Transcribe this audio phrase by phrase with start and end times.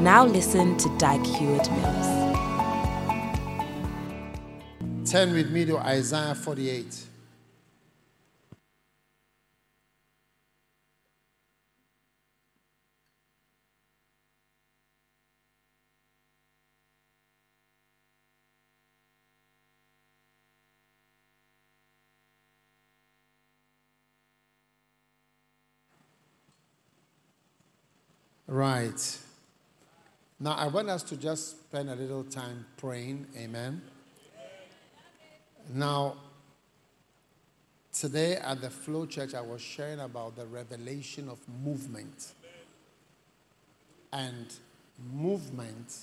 [0.00, 2.30] Now listen to Dag Heward Mills.
[5.10, 7.04] Turn with me to Isaiah 48.
[28.46, 29.18] Right.
[30.42, 33.26] Now, I want us to just spend a little time praying.
[33.36, 33.82] Amen.
[35.74, 36.16] Now,
[37.92, 42.32] today at the Flow Church, I was sharing about the revelation of movement.
[44.14, 44.46] And
[45.12, 45.94] movement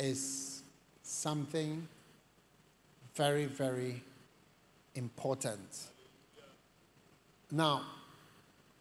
[0.00, 0.64] is
[1.04, 1.86] something
[3.14, 4.02] very, very
[4.96, 5.86] important.
[7.52, 7.82] Now,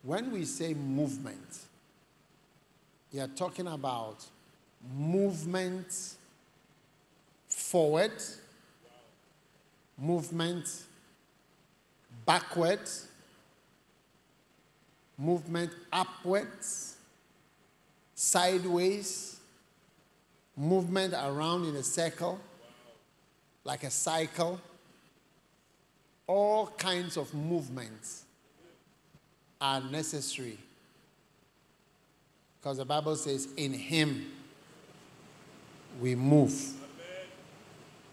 [0.01, 1.59] when we say movement,
[3.11, 4.25] you are talking about
[4.95, 6.15] movement
[7.47, 8.11] forward,
[9.97, 10.83] movement
[12.25, 13.07] backwards,
[15.17, 16.97] movement upwards,
[18.15, 19.39] sideways,
[20.55, 22.39] movement around in a circle,
[23.63, 24.59] like a cycle.
[26.27, 28.23] All kinds of movements
[29.61, 30.57] are necessary
[32.59, 34.25] because the Bible says, in Him
[36.01, 36.73] we move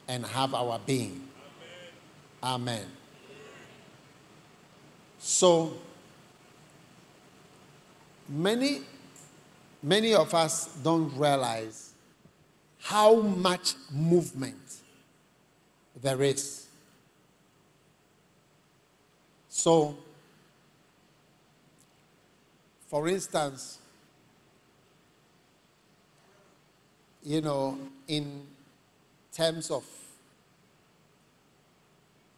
[0.09, 1.29] and have our being.
[2.43, 2.85] Amen.
[5.19, 5.73] So,
[8.29, 8.83] many,
[9.83, 11.95] many of us don't realize
[12.81, 14.57] how much movement
[16.03, 16.67] there is.
[19.49, 19.97] So,
[22.89, 23.79] for instance,
[27.25, 28.47] you know, in
[29.33, 29.85] terms of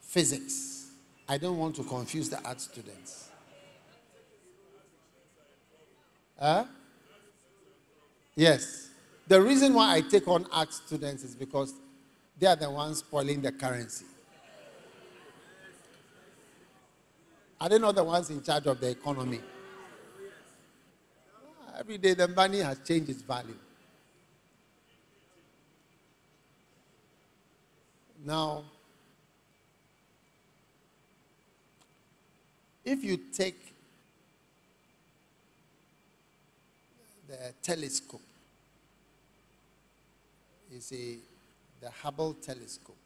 [0.01, 0.91] physics,
[1.29, 3.29] I don't want to confuse the art students.
[6.39, 6.65] Huh?
[8.37, 8.91] Yes.
[9.27, 11.75] The reason why I take on art students is because
[12.39, 14.05] they are the ones spoiling the currency.
[17.61, 19.41] Are they not the ones in charge of the economy?
[21.77, 23.57] Every day the money has changed its value.
[28.27, 28.65] Now,
[32.85, 33.73] if you take
[37.29, 38.21] the telescope,
[40.73, 41.19] you see
[41.81, 42.97] the Hubble telescope,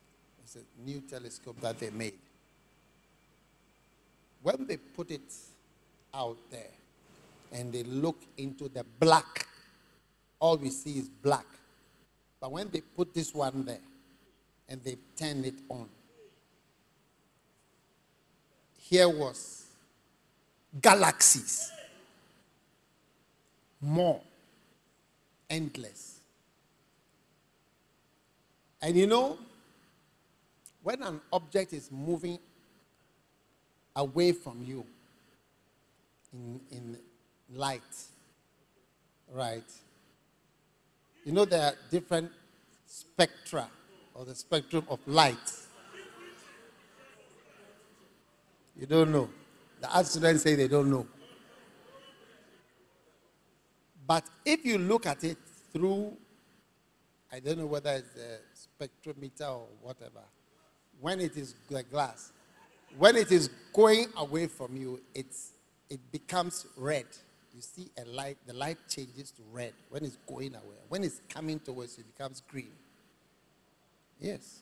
[0.42, 2.14] it's a new telescope that they made.
[4.42, 5.34] When they put it
[6.14, 6.72] out there
[7.52, 9.46] and they look into the black,
[10.38, 11.44] all we see is black.
[12.40, 13.80] But when they put this one there,
[14.70, 15.88] and they turned it on.
[18.78, 19.66] Here was
[20.80, 21.70] galaxies,
[23.80, 24.20] more,
[25.48, 26.20] endless.
[28.80, 29.36] And you know,
[30.82, 32.38] when an object is moving
[33.96, 34.86] away from you
[36.32, 36.96] in, in
[37.52, 37.82] light,
[39.32, 39.64] right?
[41.24, 42.30] You know, there are different
[42.86, 43.68] spectra
[44.14, 45.36] or the spectrum of light.
[48.78, 49.28] You don't know.
[49.80, 51.06] The art students say they don't know.
[54.06, 55.38] But if you look at it
[55.72, 56.16] through,
[57.32, 60.22] I don't know whether it's a spectrometer or whatever,
[61.00, 62.32] when it is the glass,
[62.98, 65.52] when it is going away from you, it's,
[65.88, 67.06] it becomes red.
[67.54, 70.76] You see a light, the light changes to red when it's going away.
[70.88, 72.72] When it's coming towards you, it becomes green.
[74.20, 74.60] Yes.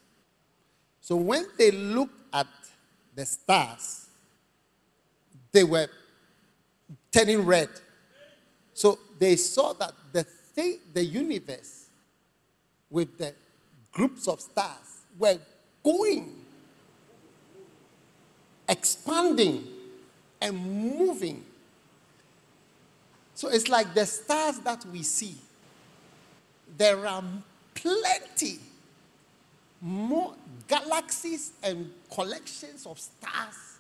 [1.01, 2.47] So when they looked at
[3.15, 4.07] the stars,
[5.53, 5.89] they were
[7.11, 7.69] turning red.
[8.75, 11.87] So they saw that the thing, the universe
[12.91, 13.35] with the
[13.93, 15.39] groups of stars were
[15.83, 16.35] going,
[18.69, 19.67] expanding,
[20.41, 21.45] and moving.
[23.35, 25.37] So it's like the stars that we see
[26.77, 27.25] there are
[27.75, 28.61] plenty
[29.81, 30.35] more
[30.67, 33.79] galaxies and collections of stars.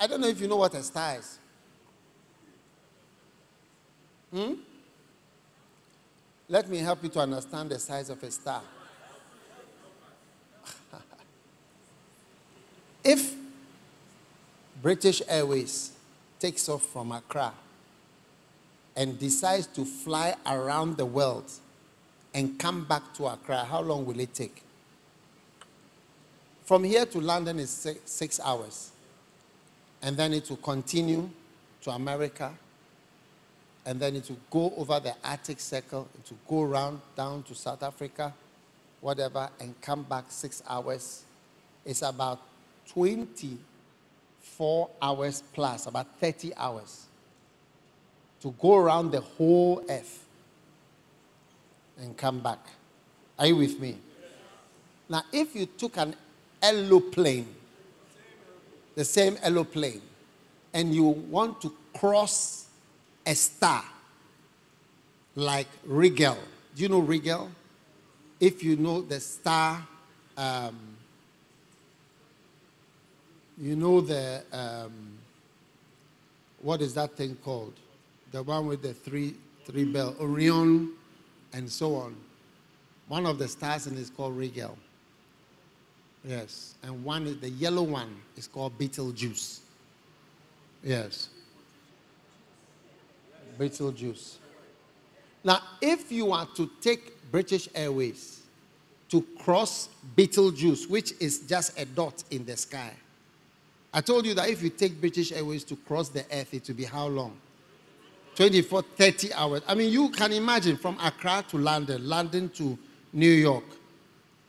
[0.00, 1.38] I don't know if you know what a star is.
[4.32, 4.54] Hmm?
[6.48, 8.62] Let me help you to understand the size of a star.
[13.04, 13.34] if
[14.80, 15.92] British Airways
[16.38, 17.52] takes off from Accra
[18.94, 21.50] and decides to fly around the world
[22.36, 24.62] and come back to Accra, how long will it take?
[26.66, 28.90] From here to London is six, six hours.
[30.02, 31.30] And then it will continue
[31.80, 32.52] to America.
[33.86, 36.08] And then it will go over the Arctic Circle.
[36.14, 38.34] It will go around down to South Africa,
[39.00, 41.22] whatever, and come back six hours.
[41.86, 42.42] It's about
[42.88, 47.06] 24 hours plus, about 30 hours
[48.42, 50.25] to go around the whole earth
[52.00, 52.58] and come back.
[53.38, 53.96] Are you with me?
[55.08, 56.14] Now, if you took an
[56.62, 57.54] aeroplane,
[58.94, 60.02] the same aeroplane,
[60.72, 62.66] and you want to cross
[63.24, 63.84] a star
[65.34, 66.38] like Rigel,
[66.74, 67.50] do you know Rigel?
[68.40, 69.86] If you know the star,
[70.36, 70.76] um,
[73.58, 74.92] you know the, um,
[76.60, 77.72] what is that thing called?
[78.32, 79.34] The one with the three,
[79.64, 80.92] three bell, Orion,
[81.52, 82.16] and so on.
[83.08, 84.76] One of the stars in is called Rigel.
[86.24, 86.74] Yes.
[86.82, 89.60] And one is the yellow one is called Betelgeuse.
[90.82, 91.28] Yes.
[93.58, 94.38] Betelgeuse.
[95.44, 98.42] Now, if you are to take British Airways
[99.08, 102.92] to cross Betelgeuse, which is just a dot in the sky,
[103.94, 106.74] I told you that if you take British Airways to cross the earth, it will
[106.74, 107.36] be how long?
[108.36, 109.62] 24, 30 hours.
[109.66, 112.78] I mean, you can imagine from Accra to London, London to
[113.14, 113.64] New York,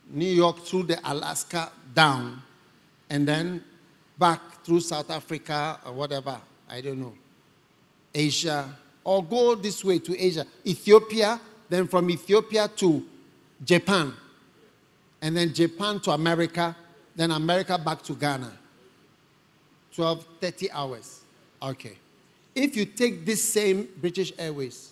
[0.10, 2.42] New York through the Alaska down,
[3.10, 3.64] and then
[4.20, 6.40] back through South Africa or whatever.
[6.70, 7.14] I don't know.
[8.14, 8.70] Asia,
[9.06, 11.40] or go this way to Asia, Ethiopia,
[11.70, 13.06] then from Ethiopia to
[13.64, 14.14] Japan,
[15.22, 16.76] and then Japan to America,
[17.16, 18.52] then America back to Ghana.
[19.94, 21.22] 12, 30 hours.
[21.62, 21.98] Okay.
[22.60, 24.92] If you take this same British Airways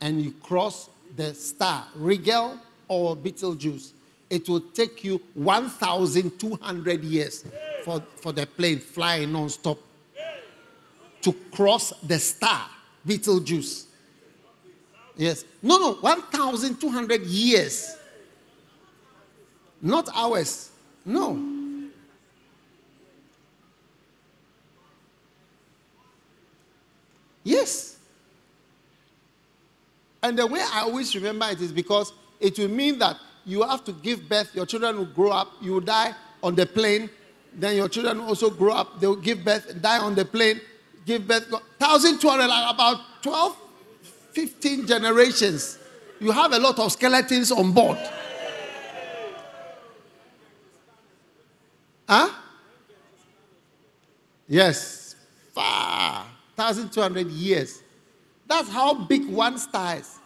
[0.00, 2.58] and you cross the star, Rigel
[2.88, 3.92] or Betelgeuse,
[4.30, 7.44] it will take you 1,200 years
[7.84, 9.76] for, for the plane flying non-stop
[11.20, 12.70] to cross the star,
[13.04, 13.84] Betelgeuse.
[15.14, 15.44] Yes.
[15.60, 17.98] No, no, 1,200 years.
[19.82, 20.70] Not hours.
[21.04, 21.57] No.
[27.48, 27.96] Yes.
[30.22, 33.16] And the way I always remember it is because it will mean that
[33.46, 36.66] you have to give birth, your children will grow up, you will die on the
[36.66, 37.08] plane,
[37.54, 40.60] then your children will also grow up, they will give birth, die on the plane,
[41.06, 41.50] give birth.
[41.50, 43.56] 1,200, like about 12,
[44.32, 45.78] 15 generations.
[46.20, 47.98] You have a lot of skeletons on board.
[52.06, 52.28] Huh?
[54.46, 54.97] Yes.
[56.58, 56.74] Far.
[56.74, 57.84] 1,200 years.
[58.48, 60.18] That's how big one star is.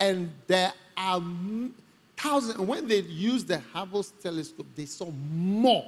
[0.00, 1.22] And there are
[2.16, 2.58] thousands.
[2.58, 5.86] When they used the Hubble telescope, they saw more.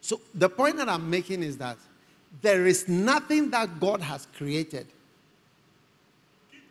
[0.00, 1.76] So the point that I'm making is that
[2.42, 4.88] there is nothing that God has created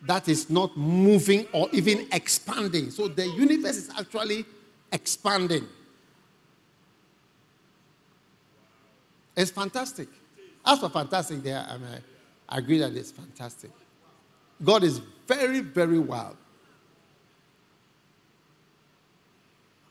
[0.05, 2.91] that is not moving or even expanding.
[2.91, 4.43] So the universe is actually
[4.91, 5.65] expanding.
[9.35, 10.07] It's fantastic.
[10.65, 11.89] As for fantastic, there, I, mean,
[12.47, 13.71] I agree that it's fantastic.
[14.63, 16.37] God is very, very wild.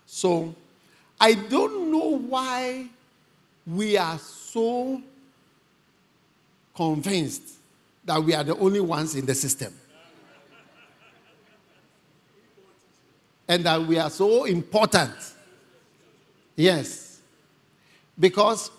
[0.07, 0.55] So,
[1.21, 2.87] I don't know why
[3.67, 5.01] we are so
[6.75, 7.43] convinced
[8.05, 9.73] that we are the only ones in the system.
[13.49, 15.15] And that we are so important.
[16.57, 17.21] Yes.
[18.19, 18.71] Because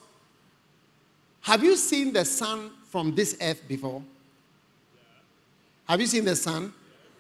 [1.43, 4.01] have you seen the sun from this earth before?
[5.88, 6.73] Have you seen the sun?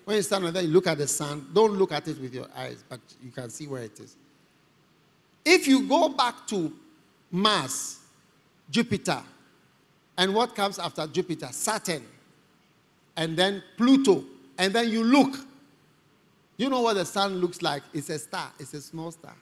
[0.05, 1.47] When you stand on there, you look at the sun.
[1.53, 4.15] Don't look at it with your eyes, but you can see where it is.
[5.43, 6.71] If you go back to
[7.31, 7.99] Mars,
[8.69, 9.21] Jupiter,
[10.17, 11.49] and what comes after Jupiter?
[11.51, 12.03] Saturn,
[13.17, 14.23] and then Pluto,
[14.57, 15.35] and then you look.
[16.55, 17.83] You know what the sun looks like?
[17.93, 19.35] It's a star, it's a small star.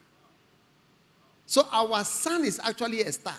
[1.46, 3.36] So our sun is actually a star.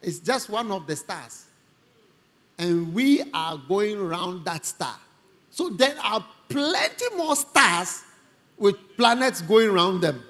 [0.00, 1.46] It's just one of the stars.
[2.58, 4.96] And we are going around that star.
[5.50, 8.02] So there are plenty more stars
[8.56, 10.22] with planets going around them.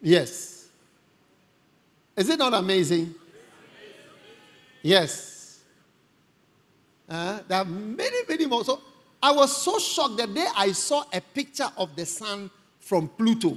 [0.00, 0.68] Yes.
[2.16, 3.14] Is it not amazing?
[4.82, 5.60] Yes.
[7.08, 8.64] Uh, there are many, many more.
[8.64, 8.80] So
[9.22, 13.56] I was so shocked the day I saw a picture of the sun from Pluto.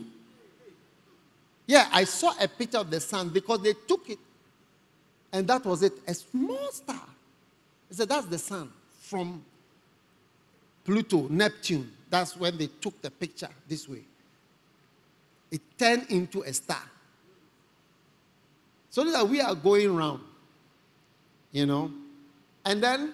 [1.68, 4.20] Yeah, I saw a picture of the sun because they took it,
[5.34, 7.04] and that was it a small star.
[7.92, 8.72] I said, That's the sun
[9.02, 9.44] from
[10.86, 11.92] Pluto, Neptune.
[12.10, 14.04] That's when they took the picture this way.
[15.52, 16.82] It turned into a star.
[18.90, 20.22] So that we are going around,
[21.52, 21.92] you know.
[22.66, 23.14] And then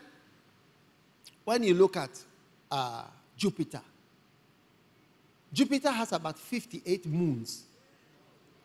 [1.43, 2.12] when you look at
[2.72, 3.03] uh,
[3.36, 3.81] Jupiter,
[5.51, 7.63] Jupiter has about 58 moons.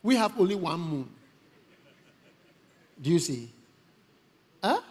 [0.01, 1.09] We have only one moon.
[3.01, 3.51] Do you see?
[4.63, 4.81] Huh?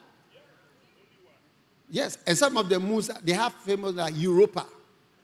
[1.90, 4.66] Yes, and some of the moons they have famous like Europa.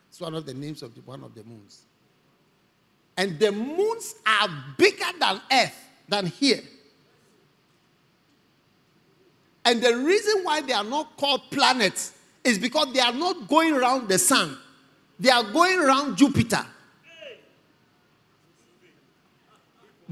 [0.08, 1.82] It's one of the names of the, one of the moons.
[3.16, 6.62] And the moons are bigger than Earth, than here.
[9.64, 12.12] And the reason why they are not called planets
[12.42, 14.58] is because they are not going around the sun,
[15.18, 16.64] they are going around Jupiter.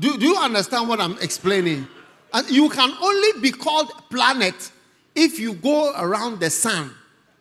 [0.03, 1.87] Do, do you understand what I'm explaining?
[2.33, 4.73] And you can only be called planet
[5.15, 6.91] if you go around the sun.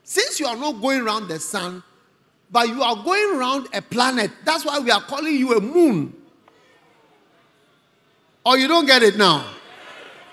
[0.04, 1.82] Since you are not going around the sun,
[2.52, 6.14] but you are going around a planet, that's why we are calling you a moon.
[8.46, 9.44] Or you don't get it now?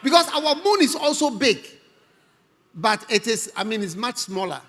[0.02, 1.64] Because our moon is also big,
[2.74, 4.60] but it is, I mean, it's much smaller.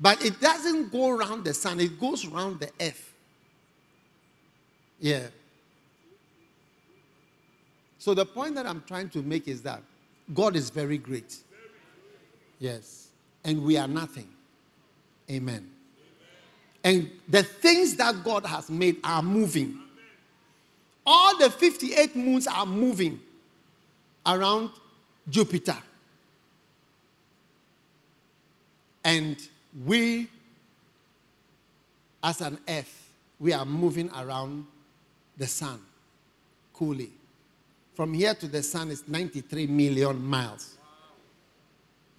[0.00, 3.14] But it doesn't go around the sun, it goes around the earth.
[4.98, 5.28] Yeah.
[8.02, 9.80] So the point that I'm trying to make is that
[10.34, 11.36] God is very great.
[12.58, 13.10] Yes.
[13.44, 14.28] And we are nothing.
[15.30, 15.70] Amen.
[16.82, 19.78] And the things that God has made are moving.
[21.06, 23.20] All the 58 moons are moving
[24.26, 24.70] around
[25.30, 25.78] Jupiter.
[29.04, 29.36] And
[29.86, 30.26] we,
[32.20, 34.66] as an earth, we are moving around
[35.36, 35.78] the sun
[36.74, 37.12] coolly.
[37.94, 40.78] From here to the sun is 93 million miles.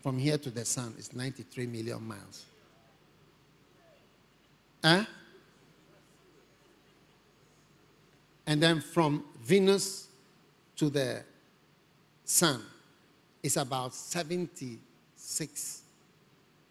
[0.02, 2.46] From here to the sun is 93 million miles.
[4.84, 5.06] Huh?
[8.46, 10.10] And then from Venus
[10.76, 11.24] to the
[12.26, 12.62] sun
[13.42, 15.82] is about 76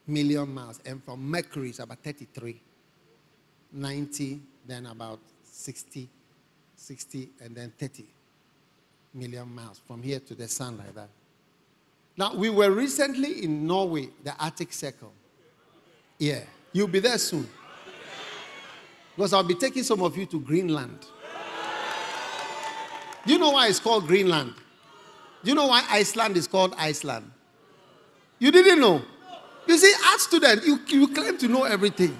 [0.06, 0.78] million miles.
[0.85, 2.61] And from Mercury is about 33.
[3.73, 6.09] 90, then about 60,
[6.76, 8.04] 60, and then 30
[9.14, 11.09] million miles from here to the sun like that.
[12.16, 15.12] Now, we were recently in Norway, the Arctic Circle.
[16.19, 16.40] Yeah,
[16.73, 17.49] you'll be there soon.
[19.16, 20.99] Because I'll be taking some of you to Greenland.
[23.26, 24.54] Do you know why it's called Greenland?
[25.45, 27.31] Do you know why Iceland is called Iceland?
[28.38, 29.02] You didn't know?
[29.66, 32.16] You see, as student, you, you claim to know everything.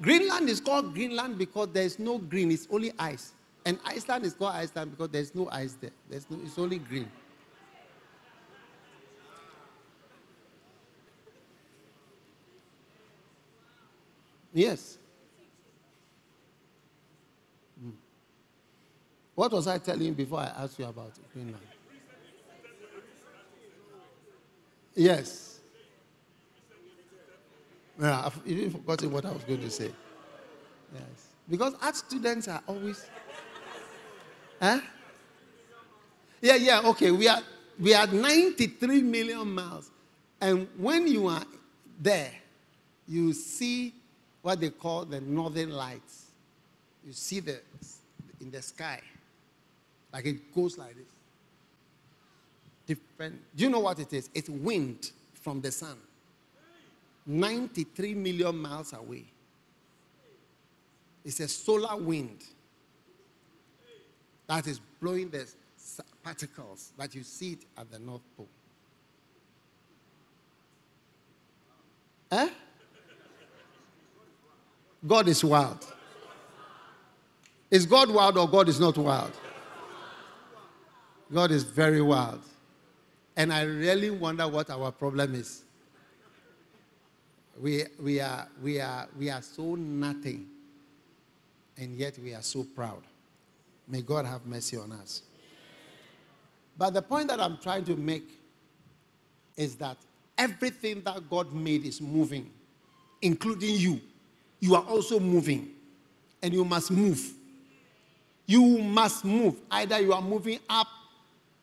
[0.00, 3.32] Greenland is called Greenland because there's no green, it's only ice.
[3.68, 5.90] And Iceland is called Iceland because there's no ice there.
[6.08, 7.06] There's no, it's only green.
[14.54, 14.96] Yes.
[17.78, 17.90] Hmm.
[19.34, 21.58] What was I telling you before I asked you about Greenland?
[24.94, 25.60] Yes.
[28.00, 29.90] Yeah, I've even forgotten what I was going to say.
[30.94, 31.26] Yes.
[31.50, 33.04] Because art students are always
[34.60, 34.80] Huh?
[36.40, 37.10] Yeah, yeah, okay.
[37.10, 37.42] We are
[37.78, 39.90] we are 93 million miles.
[40.40, 41.44] And when you are
[42.00, 42.32] there,
[43.06, 43.94] you see
[44.42, 46.26] what they call the northern lights.
[47.04, 47.60] You see the
[48.40, 49.00] in the sky.
[50.12, 51.06] Like it goes like this.
[52.86, 53.40] Different.
[53.54, 54.30] Do you know what it is?
[54.34, 55.96] It's wind from the sun.
[57.26, 59.24] 93 million miles away.
[61.24, 62.42] It's a solar wind
[64.48, 65.46] that is blowing the
[66.24, 68.48] particles that you see it at the North Pole.
[72.32, 72.48] Eh?
[75.06, 75.86] God is wild.
[77.70, 79.32] Is God wild or God is not wild?
[81.32, 82.40] God is very wild.
[83.36, 85.62] And I really wonder what our problem is.
[87.60, 90.46] We, we, are, we, are, we are so nothing,
[91.76, 93.02] and yet we are so proud.
[93.88, 95.22] May God have mercy on us.
[96.76, 98.28] But the point that I'm trying to make
[99.56, 99.96] is that
[100.36, 102.50] everything that God made is moving,
[103.20, 104.00] including you.
[104.60, 105.70] You are also moving,
[106.42, 107.32] and you must move.
[108.46, 109.56] You must move.
[109.70, 110.86] Either you are moving up,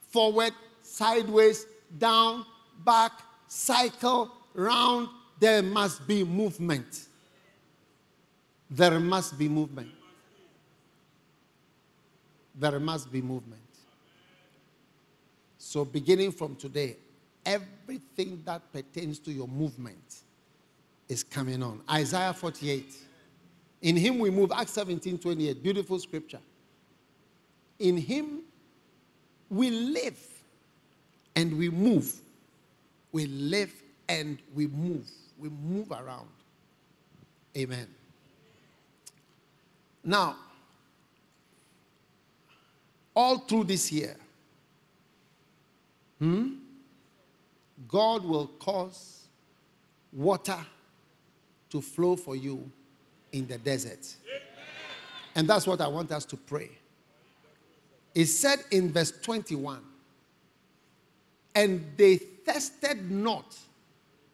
[0.10, 1.65] forward, sideways,
[1.98, 2.46] down,
[2.84, 3.12] back,
[3.48, 5.10] cycle, round.
[5.39, 7.08] There must be movement.
[8.70, 9.89] There must be movement.
[12.58, 13.62] There must be movement.
[15.58, 16.96] So, beginning from today,
[17.46, 20.22] everything that pertains to your movement
[21.10, 21.82] is coming on.
[21.90, 22.94] Isaiah 48.
[23.82, 24.52] In him we move.
[24.56, 25.62] Acts 17 28.
[25.62, 26.40] Beautiful scripture.
[27.80, 28.42] In him
[29.50, 30.20] we live
[31.36, 32.14] and we move.
[33.12, 33.74] We live
[34.08, 35.10] and we move.
[35.38, 36.30] We move around.
[37.58, 37.88] Amen.
[40.04, 40.36] Now,
[43.15, 44.15] all through this year,
[46.19, 46.55] hmm,
[47.88, 49.27] God will cause
[50.12, 50.57] water
[51.69, 52.69] to flow for you
[53.31, 54.15] in the desert.
[55.36, 56.72] And that's what I want us to pray.
[58.13, 59.81] It said in verse 21
[61.53, 63.57] and they thirsted not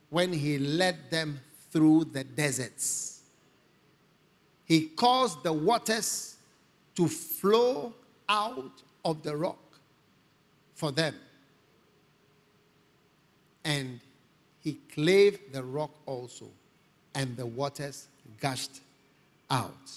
[0.09, 1.39] when he led them
[1.71, 3.21] through the deserts.
[4.65, 6.35] He caused the waters
[6.95, 7.93] to flow
[8.31, 9.59] out of the rock
[10.73, 11.13] for them.
[13.65, 13.99] And
[14.61, 16.47] he clave the rock also,
[17.13, 18.07] and the waters
[18.39, 18.79] gushed
[19.49, 19.91] out.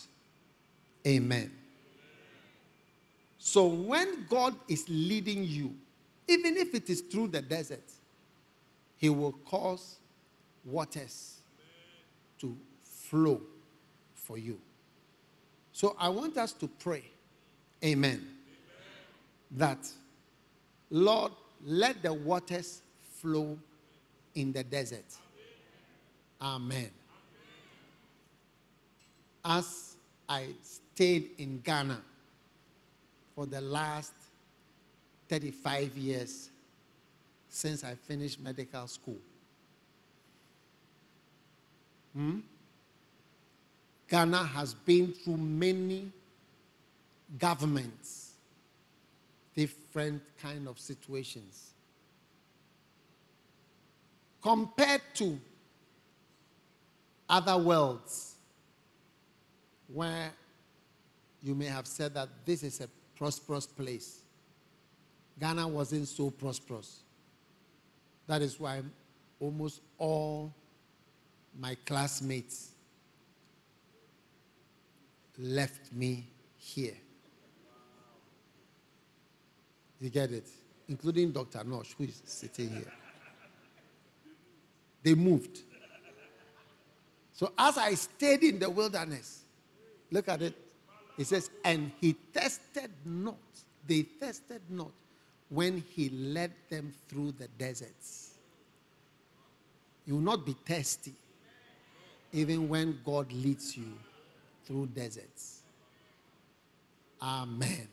[1.06, 1.50] Amen.
[3.38, 5.74] So when God is leading you,
[6.26, 7.84] even if it is through the desert,
[8.96, 9.96] He will cause
[10.64, 11.40] waters
[12.40, 13.40] to flow
[14.14, 14.58] for you.
[15.72, 17.04] So I want us to pray,
[17.84, 18.26] Amen, Amen.
[19.52, 19.78] that
[20.90, 21.32] Lord,
[21.64, 22.82] let the waters
[23.20, 23.58] flow
[24.34, 25.04] in the desert.
[26.40, 26.90] Amen.
[29.44, 29.96] As
[30.28, 32.00] I stayed in Ghana
[33.34, 34.12] for the last
[35.28, 36.50] 35 years
[37.48, 39.18] since I finished medical school.
[42.14, 42.38] Hmm?
[44.08, 46.10] Ghana has been through many
[47.38, 48.32] governments,
[49.54, 51.72] different kind of situations.
[54.42, 55.38] Compared to
[57.28, 58.36] other worlds,
[59.88, 60.30] where
[61.42, 64.20] you may have said that this is a prosperous place.
[65.38, 67.00] Ghana wasn't so prosperous.
[68.26, 68.82] That is why
[69.40, 70.54] almost all
[71.58, 72.70] my classmates
[75.38, 76.94] left me here.
[80.00, 80.46] You get it?
[80.88, 81.60] Including Dr.
[81.60, 82.92] Nosh, who is sitting here.
[85.02, 85.60] They moved.
[87.32, 89.42] So as I stayed in the wilderness,
[90.10, 90.54] look at it.
[91.18, 93.36] It says, and he tested not.
[93.86, 94.92] They tested not
[95.48, 98.34] when he led them through the deserts.
[100.06, 101.14] You will not be thirsty
[102.32, 103.92] even when God leads you
[104.64, 105.62] through deserts.
[107.22, 107.88] Amen.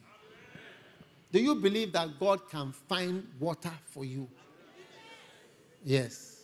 [1.32, 4.28] Do you believe that God can find water for you?
[5.84, 6.42] Yes.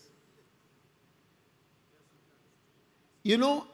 [3.23, 3.67] You know,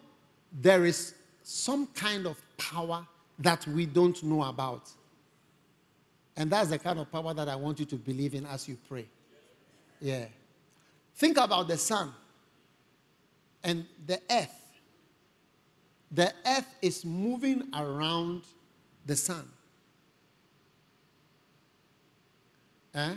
[0.51, 3.05] there is some kind of power
[3.39, 4.89] that we don't know about.
[6.35, 8.77] And that's the kind of power that I want you to believe in as you
[8.89, 9.05] pray.
[10.01, 10.25] Yeah.
[11.15, 12.11] Think about the sun
[13.63, 14.59] and the earth.
[16.11, 18.43] The earth is moving around
[19.05, 19.47] the sun.
[22.93, 23.15] Eh?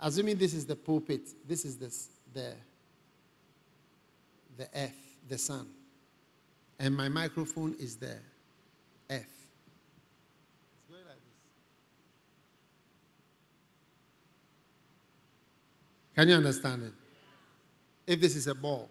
[0.00, 1.94] Assuming this is the pulpit, this is the,
[2.34, 2.54] the,
[4.56, 5.68] the earth, the sun.
[6.78, 8.16] And my microphone is the
[9.10, 9.42] earth.
[16.14, 16.92] Can you understand it?
[18.06, 18.88] If this is a ball,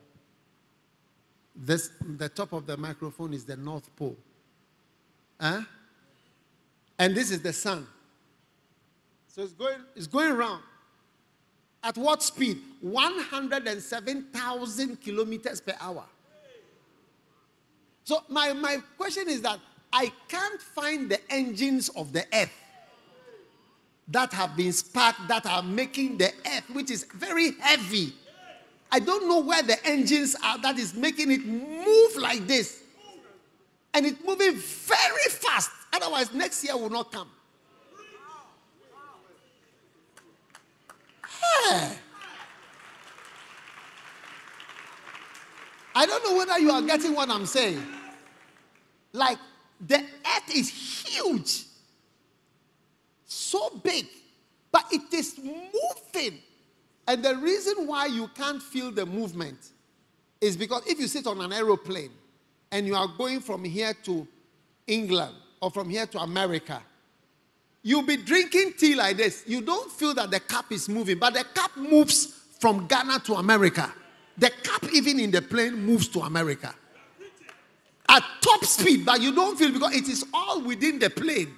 [1.56, 4.18] this, the top of the microphone is the North Pole.
[5.40, 5.62] Huh?
[6.98, 7.88] And this is the sun.
[9.34, 10.62] So it's going, it's going around.
[11.84, 12.60] At what speed?
[12.82, 16.04] 107,000 kilometers per hour.
[18.04, 19.60] So my, my question is that
[19.94, 22.52] I can't find the engines of the earth
[24.10, 28.12] that have been sparked that are making the earth, which is very heavy.
[28.92, 32.84] I don't know where the engines are that is making it move like this.
[33.94, 35.70] And it's moving very fast.
[35.94, 37.28] Otherwise, Otherwise, next year will not come.
[41.42, 41.98] Hey.
[45.94, 47.84] I don't know whether you are getting what I'm saying.
[49.14, 49.38] Like,
[49.86, 51.64] the earth is huge,
[53.26, 54.06] so big,
[54.72, 56.40] but it is moving.
[57.08, 59.72] And the reason why you can't feel the movement
[60.40, 62.12] is because if you sit on an aeroplane
[62.72, 64.28] and you are going from here to
[64.88, 66.82] England or from here to America,
[67.84, 69.44] you'll be drinking tea like this.
[69.48, 73.36] You don't feel that the cup is moving, but the cup moves from Ghana to
[73.36, 73.92] America.
[74.38, 76.74] The cup, even in the plane, moves to America
[78.12, 81.56] at top speed, but you don't feel because it is all within the plane.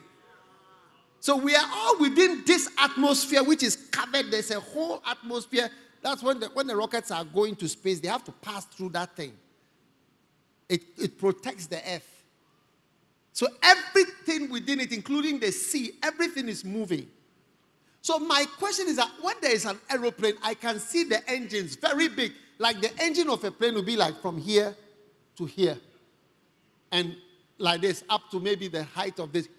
[1.19, 4.29] So we are all within this atmosphere, which is covered.
[4.29, 5.69] There's a whole atmosphere.
[6.01, 8.89] That's when the, when the rockets are going to space, they have to pass through
[8.89, 9.33] that thing.
[10.69, 12.12] It, it protects the earth.
[13.33, 17.07] So everything within it, including the sea, everything is moving.
[18.01, 21.75] So my question is that when there is an aeroplane, I can see the engines
[21.75, 22.33] very big.
[22.59, 24.75] Like the engine of a plane will be like from here
[25.37, 25.77] to here
[26.91, 27.15] and
[27.57, 29.49] like this up to maybe the height of this.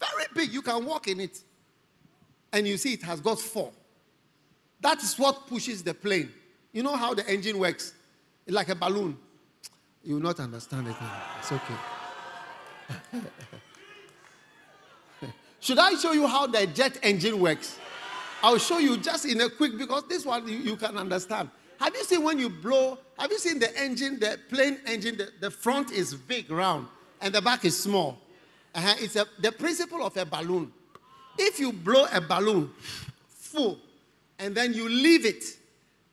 [0.00, 0.52] Very big.
[0.52, 1.40] You can walk in it.
[2.52, 3.70] And you see it has got four.
[4.80, 6.32] That is what pushes the plane.
[6.72, 7.92] You know how the engine works?
[8.44, 9.16] It's like a balloon.
[10.02, 11.22] You will not understand it now.
[11.38, 11.99] It's okay.
[15.60, 17.78] Should I show you how the jet engine works?
[18.42, 21.50] I'll show you just in a quick because this one you, you can understand.
[21.78, 22.98] Have you seen when you blow?
[23.18, 25.16] Have you seen the engine, the plane engine?
[25.16, 26.88] The, the front is big, round,
[27.20, 28.18] and the back is small.
[28.74, 28.94] Uh-huh.
[28.98, 30.72] It's a, the principle of a balloon.
[31.38, 32.70] If you blow a balloon
[33.28, 33.78] full
[34.38, 35.44] and then you leave it,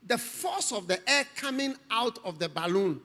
[0.05, 3.01] the force of the air coming out of the balloon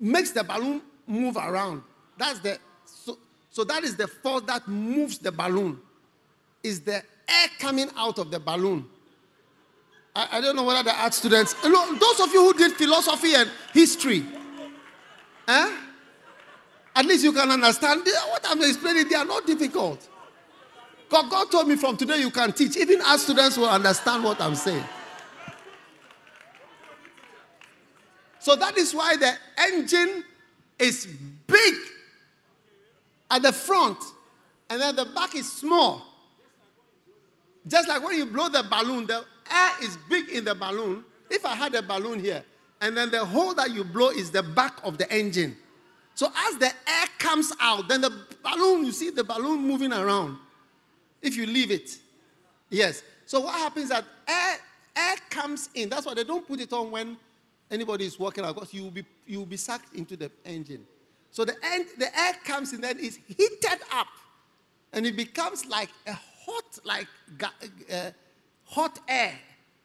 [0.00, 1.82] makes the balloon move around.
[2.16, 3.18] That's the so,
[3.50, 5.80] so that is the force that moves the balloon.
[6.62, 8.84] Is the air coming out of the balloon.
[10.14, 13.50] I, I don't know whether the art students, those of you who did philosophy and
[13.72, 14.24] history,
[15.48, 15.76] eh?
[16.94, 19.08] At least you can understand what I'm explaining.
[19.08, 20.06] They are not difficult.
[21.08, 22.76] God, God told me from today you can teach.
[22.76, 24.84] Even art students will understand what I'm saying.
[28.38, 30.24] So that is why the engine
[30.78, 31.06] is
[31.46, 31.74] big
[33.32, 33.98] at the front
[34.70, 36.06] and then the back is small.
[37.66, 41.04] Just like when you blow the balloon, the air is big in the balloon.
[41.30, 42.44] If I had a balloon here,
[42.80, 45.56] and then the hole that you blow is the back of the engine.
[46.14, 50.36] So as the air comes out, then the balloon, you see the balloon moving around.
[51.22, 51.98] If you leave it.
[52.68, 53.02] Yes.
[53.24, 54.56] So what happens that air,
[54.96, 55.88] air comes in.
[55.88, 57.16] That's why they don't put it on when
[57.70, 60.84] anybody is walking out, because you will be you will be sucked into the engine.
[61.32, 64.06] So the end, the air comes in, then it's heated up,
[64.92, 67.06] and it becomes like a hot, like
[67.90, 68.10] uh,
[68.66, 69.32] hot air.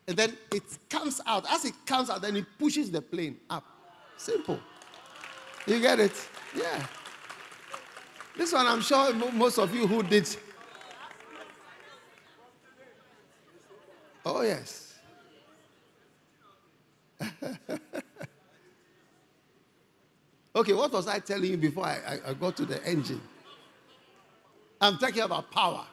[0.09, 1.45] And then it comes out.
[1.49, 3.63] As it comes out, then it pushes the plane up.
[4.17, 4.59] Simple.
[5.65, 6.13] You get it?
[6.55, 6.85] Yeah.
[8.35, 10.27] This one, I'm sure most of you who did.
[14.25, 14.95] Oh, yes.
[20.57, 23.21] okay, what was I telling you before I, I, I got to the engine?
[24.81, 25.85] I'm talking about power.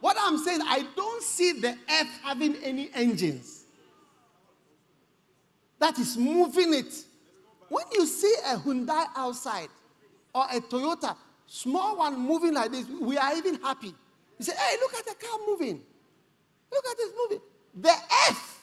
[0.00, 3.64] What I'm saying, I don't see the earth having any engines
[5.78, 6.92] that is moving it.
[7.68, 9.68] When you see a Hyundai outside
[10.34, 13.94] or a Toyota, small one moving like this, we are even happy.
[14.38, 15.82] You say, hey, look at the car moving.
[16.72, 17.40] Look at this moving.
[17.74, 17.94] The
[18.28, 18.60] earth,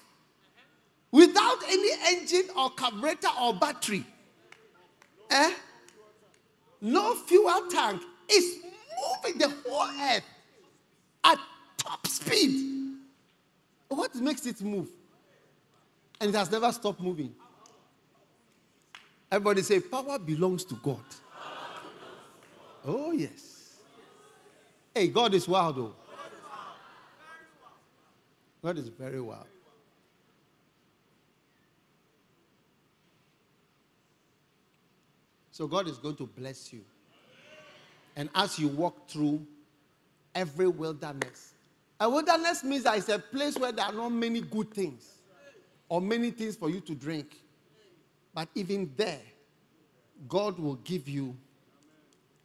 [1.11, 4.05] without any engine or carburetor or battery,
[5.35, 5.53] eh?
[6.81, 8.57] no fuel tank, is
[9.23, 10.23] moving the whole earth
[11.23, 11.39] at
[11.77, 12.97] top speed.
[13.89, 14.89] What makes it move?
[16.19, 17.33] And it has never stopped moving.
[19.31, 21.03] Everybody say, power belongs to God.
[22.85, 23.77] Oh, yes.
[24.93, 25.95] Hey, God is wild, though.
[28.63, 29.47] God is very wild.
[35.55, 36.81] So, God is going to bless you.
[38.17, 39.47] And as you walk through
[40.35, 41.53] every wilderness.
[41.97, 45.13] A wilderness means that it's a place where there are not many good things
[45.87, 47.39] or many things for you to drink.
[48.33, 49.21] But even there,
[50.27, 51.33] God will give you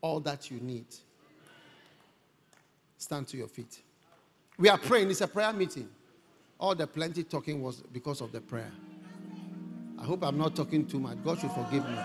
[0.01, 0.87] all that you need.
[2.97, 3.81] Stand to your feet.
[4.57, 5.11] We are praying.
[5.11, 5.89] It's a prayer meeting.
[6.61, 8.71] All the plenty talking was because of the prayer.
[9.99, 11.19] I hope I'm not talking too much.
[11.25, 11.99] God should forgive me.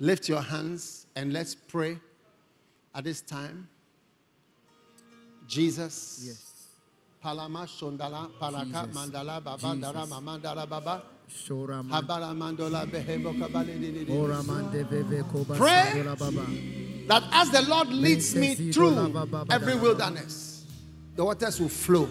[0.00, 1.98] Lift your hands and let's pray
[2.94, 3.68] at this time.
[5.46, 6.24] Jesus.
[6.26, 6.46] Yes.
[7.22, 10.06] Palama Shondala Paraka Mandala Baba Dara.
[10.06, 11.02] Mamandala Baba.
[11.30, 16.02] Habara Mandola Behebo Kabali Ora man de veve koba Pray.
[17.06, 19.14] that as the Lord leads me through
[19.50, 20.49] every wilderness,
[21.16, 22.08] the waters will flow.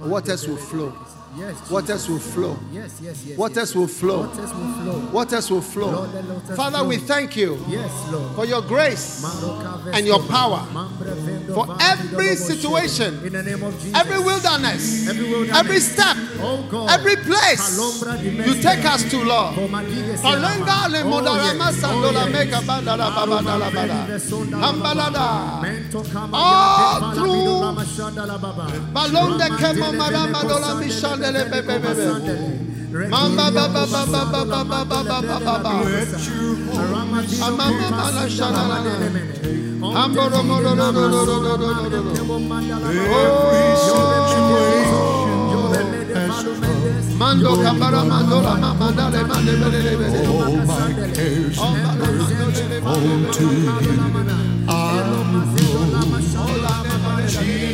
[0.00, 0.92] Waters will flow.
[1.36, 1.70] Yes.
[1.70, 2.58] Waters will flow.
[2.72, 3.36] Yes, yes, yes.
[3.38, 4.22] Waters will flow.
[4.26, 5.08] Waters will flow.
[5.12, 5.90] Waters will flow.
[5.90, 8.34] Lord, let waters Father, we thank you Yes, Lord.
[8.36, 9.22] for your grace
[9.92, 10.64] and your power
[11.52, 13.94] for every situation, In the name of Jesus.
[14.00, 15.56] every wilderness, Every wilderness.
[15.58, 16.90] every step, Oh God.
[16.90, 19.54] every place you take us to, Lord.
[19.56, 24.06] Palenga le Oh, modarama oh, sandola Oh, bandala baba bada.
[24.62, 25.28] Ambalada.
[26.32, 28.66] All through palamido lama.
[28.92, 31.88] Balonde kemo bele marama ko dola mishandele bebe bebe.
[31.88, 33.08] masandele.
[33.10, 35.72] Mamba ba ba ba ba ba ba ba ba ba ba ba ba.
[36.76, 38.64] Amama ko mana pasindala shalala.
[38.68, 39.34] mandele mene.
[39.82, 42.12] Onde Amboro mo lo lo lo lo lo lo lo lo lo lo.
[42.16, 43.12] Kemo mandala baba.
[43.12, 43.52] Oh.
[45.52, 47.06] Yore mede valu mendes.
[47.20, 50.20] Mando kabara mandola mama dale mande bele bele bele.
[50.26, 50.74] All my
[51.16, 53.44] cares and burdens unto
[54.68, 57.65] Are mandala mande bele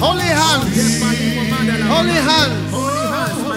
[0.00, 0.64] Holy hands.
[1.88, 2.91] Holy hands.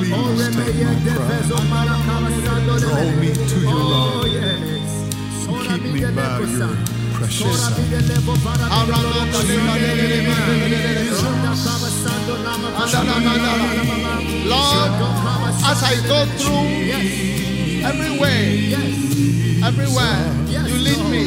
[0.00, 1.46] please take my pride.
[2.80, 4.24] Draw me to your love.
[5.66, 6.68] Keep me by your
[7.14, 7.76] precious side.
[14.46, 14.92] Lord,
[15.64, 16.68] as I go through
[17.84, 18.46] everywhere,
[19.64, 21.22] everywhere, you lead me.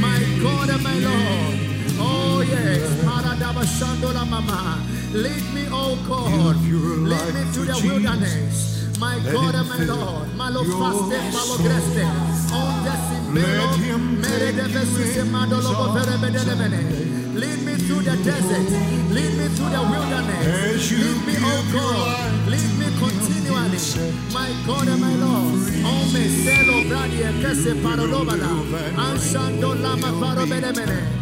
[0.00, 1.54] My God and my Lord
[1.98, 4.78] Oh yes Paradaba shandola mama
[5.12, 6.56] Lead me oh God.
[6.64, 8.72] Lead me to the wilderness.
[8.98, 12.06] My God and my Lord, malo faste, malo greste,
[12.48, 12.71] simbelo,
[13.34, 16.80] Let him mere de vesuse mandolo bovere bedele mene.
[17.34, 18.70] Lead me through the desert,
[19.10, 23.78] lead me through the wilderness, lead me, oh God, lead me continually,
[24.34, 25.54] my God and my Lord.
[25.84, 27.72] Oh, Ome selo bradi e kese
[29.82, 31.21] lama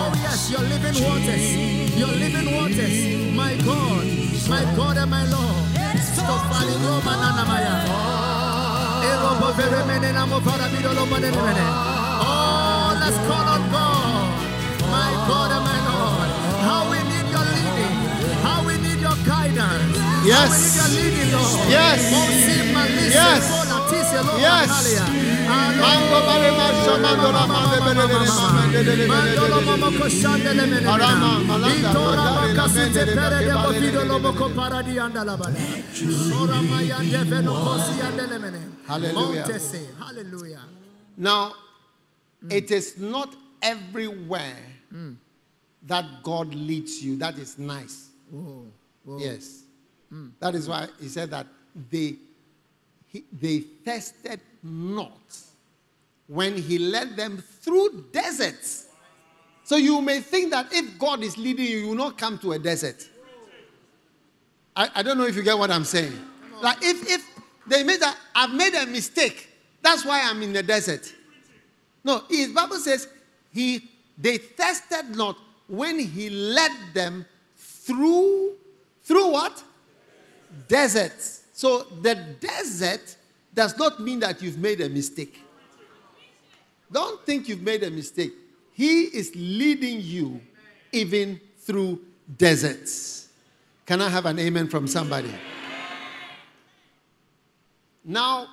[0.00, 1.46] Oh yes, your living waters,
[1.98, 2.96] your living waters,
[3.34, 4.04] my God,
[4.48, 5.54] my God and my Lord.
[12.26, 14.30] Oh, let's call on God,
[14.96, 15.50] my God
[20.24, 20.76] Yes.
[20.76, 21.70] Yes.
[21.70, 22.10] Yes.
[23.12, 23.14] Yes.
[23.14, 23.64] Yes.
[24.40, 24.94] Yes.
[24.94, 25.24] Yes.
[41.16, 41.54] Now,
[42.44, 42.52] mm.
[42.52, 44.56] it is not everywhere
[44.92, 45.16] mm.
[45.86, 47.16] that God leads you.
[47.18, 48.08] That is nice.
[48.30, 48.66] Whoa.
[49.04, 49.18] Whoa.
[49.18, 49.63] Yes.
[50.40, 51.46] That is why he said that
[51.90, 52.16] they,
[53.06, 55.36] he, they thirsted not
[56.26, 58.86] when he led them through deserts.
[59.64, 62.52] So you may think that if God is leading you, you will not come to
[62.52, 63.08] a desert.
[64.76, 66.12] I, I don't know if you get what I'm saying.
[66.62, 67.26] Like if, if
[67.66, 69.48] they made that, I've made a mistake.
[69.82, 71.12] That's why I'm in the desert.
[72.02, 73.08] No, his Bible says
[73.52, 78.52] he they thirsted not when he led them through
[79.02, 79.62] through what?
[80.68, 81.42] Deserts.
[81.52, 83.16] So the desert
[83.54, 85.40] does not mean that you've made a mistake.
[86.90, 88.32] Don't think you've made a mistake.
[88.72, 90.40] He is leading you
[90.92, 92.00] even through
[92.36, 93.28] deserts.
[93.86, 95.32] Can I have an amen from somebody?
[98.04, 98.48] Now,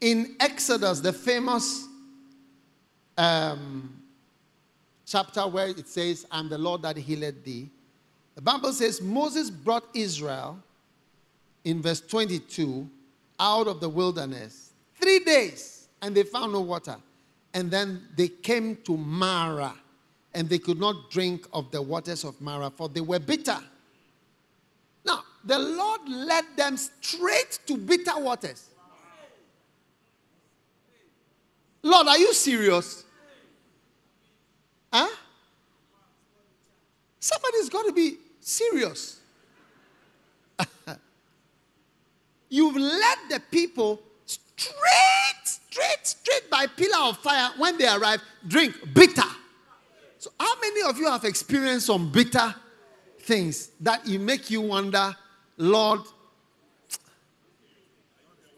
[0.00, 1.86] in Exodus, the famous
[3.16, 4.00] um,
[5.04, 7.68] chapter where it says, I'm the Lord that healed thee,
[8.38, 10.62] the Bible says Moses brought Israel
[11.64, 12.88] in verse 22
[13.40, 16.94] out of the wilderness three days and they found no water.
[17.52, 19.74] And then they came to Mara
[20.34, 23.58] and they could not drink of the waters of Mara for they were bitter.
[25.04, 28.68] Now, the Lord led them straight to bitter waters.
[31.82, 33.02] Lord, are you serious?
[34.92, 35.08] Huh?
[37.18, 39.20] Somebody's got to be serious.
[42.48, 47.50] You've led the people straight, straight, straight by pillar of fire.
[47.58, 49.22] When they arrive, drink bitter.
[50.18, 52.54] So, how many of you have experienced some bitter
[53.20, 55.14] things that you make you wonder,
[55.58, 56.00] Lord,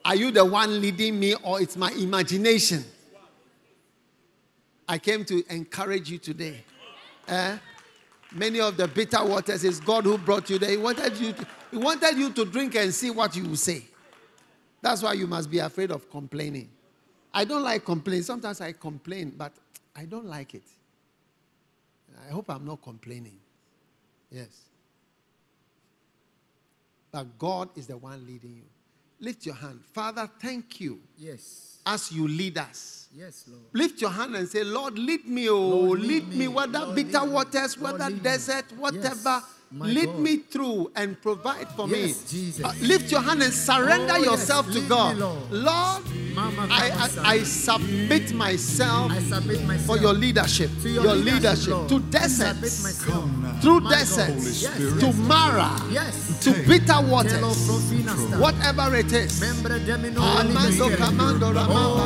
[0.04, 2.84] are you the one leading me or it's my imagination?
[4.88, 6.64] I came to encourage you today.
[7.28, 7.58] Eh?
[8.32, 10.70] Many of the bitter waters is God who brought you there.
[10.70, 13.84] He wanted you to, he wanted you to drink and see what you will say.
[14.80, 16.70] That's why you must be afraid of complaining.
[17.34, 18.22] I don't like complaining.
[18.22, 19.52] Sometimes I complain, but
[19.94, 20.62] I don't like it.
[22.26, 23.38] I hope I'm not complaining.
[24.30, 24.64] Yes.
[27.12, 28.64] But God is the one leading you.
[29.18, 29.80] Lift your hand.
[29.92, 31.69] Father, thank you Yes.
[31.90, 33.08] As you lead us.
[33.12, 33.64] Yes, Lord.
[33.72, 36.48] Lift your hand and say, Lord, lead me, oh, Lord, lead, lead me, me.
[36.48, 39.42] whether Lord, bitter waters, Lord, whether lead desert, whatever.
[39.42, 40.18] Yes, my lead God.
[40.18, 42.14] me through and provide for Yes, me.
[42.28, 42.64] Jesus.
[42.64, 45.16] Uh, lift your hand and surrender Oh, yes, yourself to lead me, God.
[45.16, 45.38] Lord.
[45.52, 46.02] Lord,
[46.34, 46.90] Mama, I,
[47.24, 51.88] I, I submit myself I submit myself for your leadership, to your, your leadership, Lord.
[51.88, 53.98] to deserts, through My God.
[53.98, 55.16] deserts, Yes, to yes.
[55.16, 56.40] Mara, Yes.
[56.44, 57.68] to bitter waters,
[58.38, 59.40] whatever it is.
[59.40, 60.96] Membre de mino Amando libere.
[60.96, 62.00] camando ramamba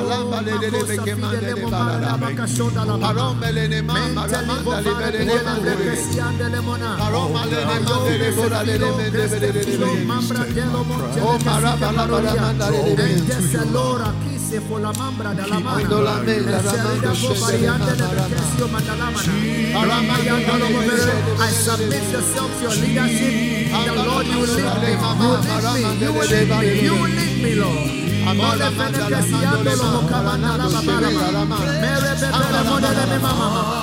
[7.14, 7.54] Oh,
[21.40, 23.33] I submit yourself to your leadership.
[23.85, 24.90] The Lord, you will lead me.
[26.01, 26.83] You will lead.
[26.85, 27.90] You will lead Lord.
[28.35, 28.59] Mole.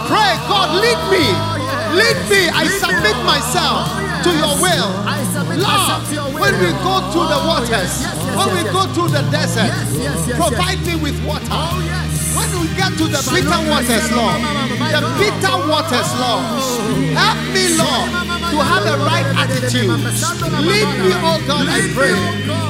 [0.07, 1.50] Pray, God, lead me.
[1.93, 2.41] Lead me.
[2.49, 4.89] I submit myself Oh, to your will.
[4.91, 6.41] Lord, myself to your will.
[6.41, 7.93] when we go through the Oh, waters,
[8.37, 9.71] when we go through the desert,
[10.39, 11.45] provide me with water.
[11.51, 11.79] Oh.
[12.31, 16.43] When we get to the bitter waters, Lord, mama, mama, my the bitter waters, Lord,
[17.11, 18.07] help me, Lord,
[18.51, 19.89] to have the right attitude.
[20.67, 22.15] Lead me, oh God, I pray.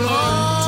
[0.00, 0.59] La.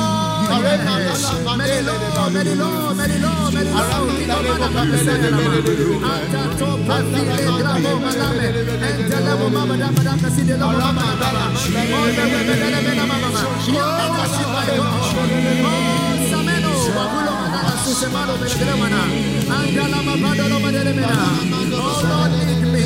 [21.75, 22.85] Oh Lord, lead me.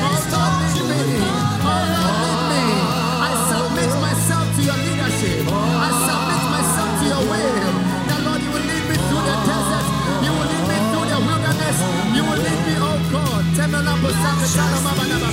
[0.00, 0.63] Oh Lord,
[14.44, 15.30] mandala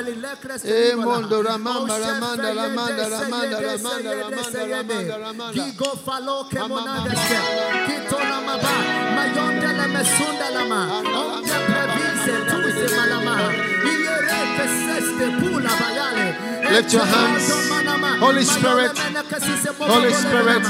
[0.00, 5.54] Emondo ramamba ramanda ramanda ramanda ramanda ramanda ramanda ramanda.
[16.92, 17.50] Your hands.
[18.20, 18.98] Holy Spirit.
[18.98, 20.62] Holy Spirit.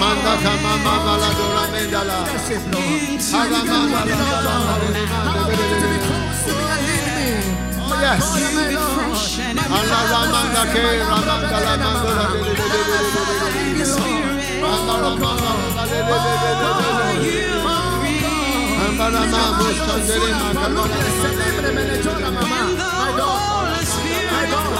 [0.00, 2.18] Manda kama mama la dora mama la
[8.06, 8.26] Yes.
[9.76, 11.16] Allah ke la
[22.96, 23.40] My God.
[24.26, 24.70] My God.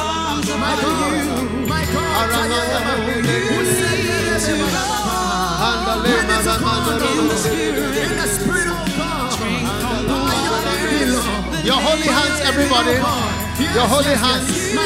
[0.46, 1.00] My God.
[1.68, 2.12] My God.
[2.16, 3.45] My God.
[11.64, 12.92] Your holy hands, everybody.
[13.72, 14.76] Your holy hands.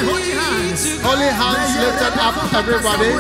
[1.03, 3.11] Holy hands lifted up, everybody.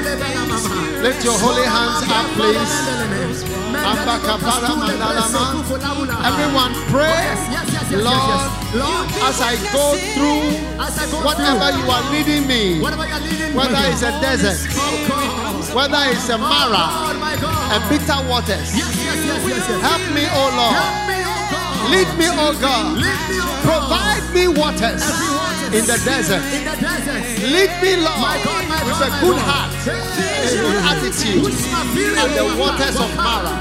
[1.02, 3.59] Lift your holy hands up, please.
[6.30, 7.36] Everyone pray.
[7.90, 10.46] Lord, as I go through
[11.24, 15.74] whatever you are leading me, whether it's a desert, Oh God.
[15.74, 17.72] whether it's a mara, my God.
[17.72, 19.80] and bitter waters, Yes, yes, yes, yes, yes.
[19.82, 21.19] help me, O Lord.
[21.88, 22.98] Lead me, O God.
[22.98, 23.64] Lead me, oh God.
[23.64, 25.04] Provide me waters
[25.72, 26.42] in the desert.
[26.52, 27.22] In the desert.
[27.48, 28.36] Lead me, Lord,
[28.84, 31.54] with a good heart, a good attitude,
[32.18, 33.60] and the waters of Mara.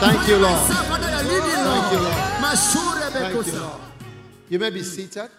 [0.00, 0.60] Thank you, Lord.
[0.60, 2.16] Thank you, Lord.
[3.12, 3.80] Thank you, Lord.
[4.48, 5.30] You may be seated.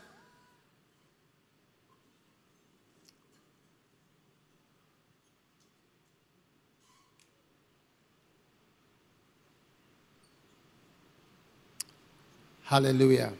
[12.63, 13.33] Hallelujah.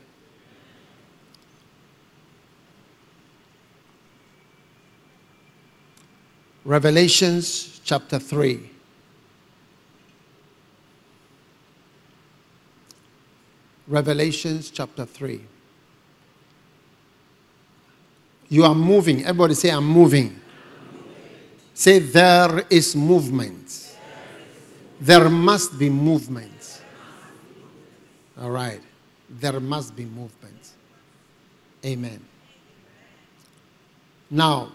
[6.64, 8.70] Revelations chapter 3.
[13.88, 15.42] Revelations chapter 3.
[18.50, 19.22] You are moving.
[19.22, 20.40] Everybody say, I'm moving.
[21.74, 23.98] Say, there is movement.
[25.00, 26.82] There must be movement.
[28.40, 28.82] All right.
[29.30, 30.74] There must be movement.
[31.84, 32.24] Amen.
[34.30, 34.74] Now,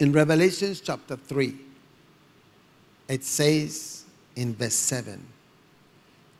[0.00, 1.54] in Revelations chapter 3,
[3.08, 5.24] it says in verse 7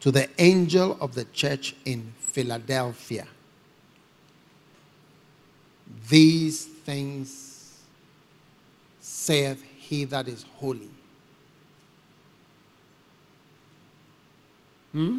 [0.01, 3.27] to the angel of the church in Philadelphia,
[6.09, 7.81] these things
[9.01, 10.91] saith he that is holy.
[14.93, 15.19] Hmm?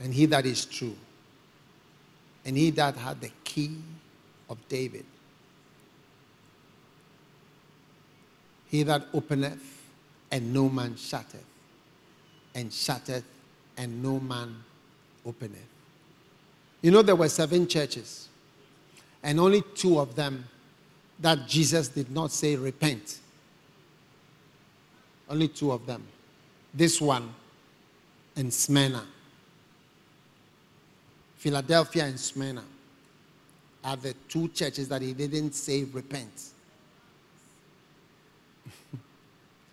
[0.00, 0.96] And he that is true,
[2.44, 3.76] and he that had the key
[4.48, 5.04] of David.
[8.68, 9.82] He that openeth
[10.30, 11.44] and no man shutteth,
[12.54, 13.24] and shutteth
[13.76, 14.56] and no man
[15.24, 15.66] openeth.
[16.82, 18.28] You know, there were seven churches,
[19.22, 20.44] and only two of them
[21.20, 23.18] that Jesus did not say repent.
[25.28, 26.06] Only two of them.
[26.72, 27.34] This one
[28.36, 29.04] and Smyrna.
[31.36, 32.64] Philadelphia and Smyrna
[33.82, 36.50] are the two churches that he didn't say repent.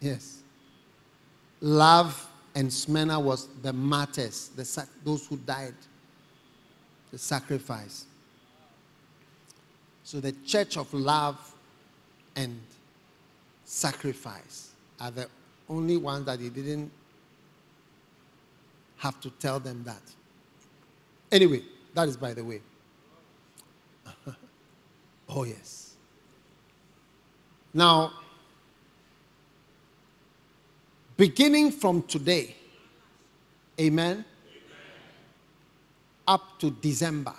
[0.06, 0.44] Yes.
[1.62, 5.74] Love and Smyrna was the martyrs, the sac- those who died,
[7.12, 8.06] the sacrifice.
[10.04, 11.56] So the church of love
[12.36, 12.62] and
[13.64, 15.28] sacrifice are the
[15.68, 16.92] only ones that he didn't
[18.98, 20.04] have to tell them that.
[21.32, 21.64] Anyway,
[21.96, 22.62] that is by the way.
[25.30, 25.96] oh, yes.
[27.74, 28.14] Now,
[31.18, 32.56] beginning from today,
[33.80, 34.26] amen,
[36.28, 37.34] up to December,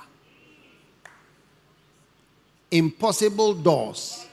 [2.71, 4.27] impossible doors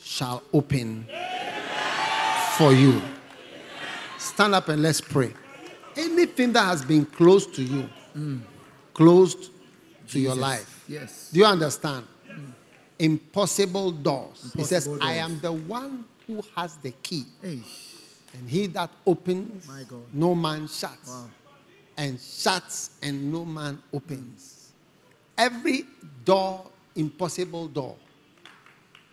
[0.00, 1.06] shall open
[2.56, 3.00] for you.
[4.18, 5.32] Stand up and let's pray.
[5.96, 8.40] Anything that has been closed to you, mm.
[8.94, 9.50] closed
[10.08, 10.84] to your life.
[10.88, 11.30] Yes.
[11.32, 12.06] Do you understand?
[12.28, 12.52] Mm.
[12.98, 14.52] Impossible doors.
[14.56, 17.24] he says, Impossible I am the one who has the key.
[17.42, 17.58] Hey.
[18.34, 20.02] And he that opens, My God.
[20.12, 21.08] no man shuts.
[21.08, 21.24] Wow.
[21.96, 24.70] And shuts, and no man opens.
[25.36, 25.84] Every
[26.24, 26.64] door,
[26.94, 27.96] impossible door.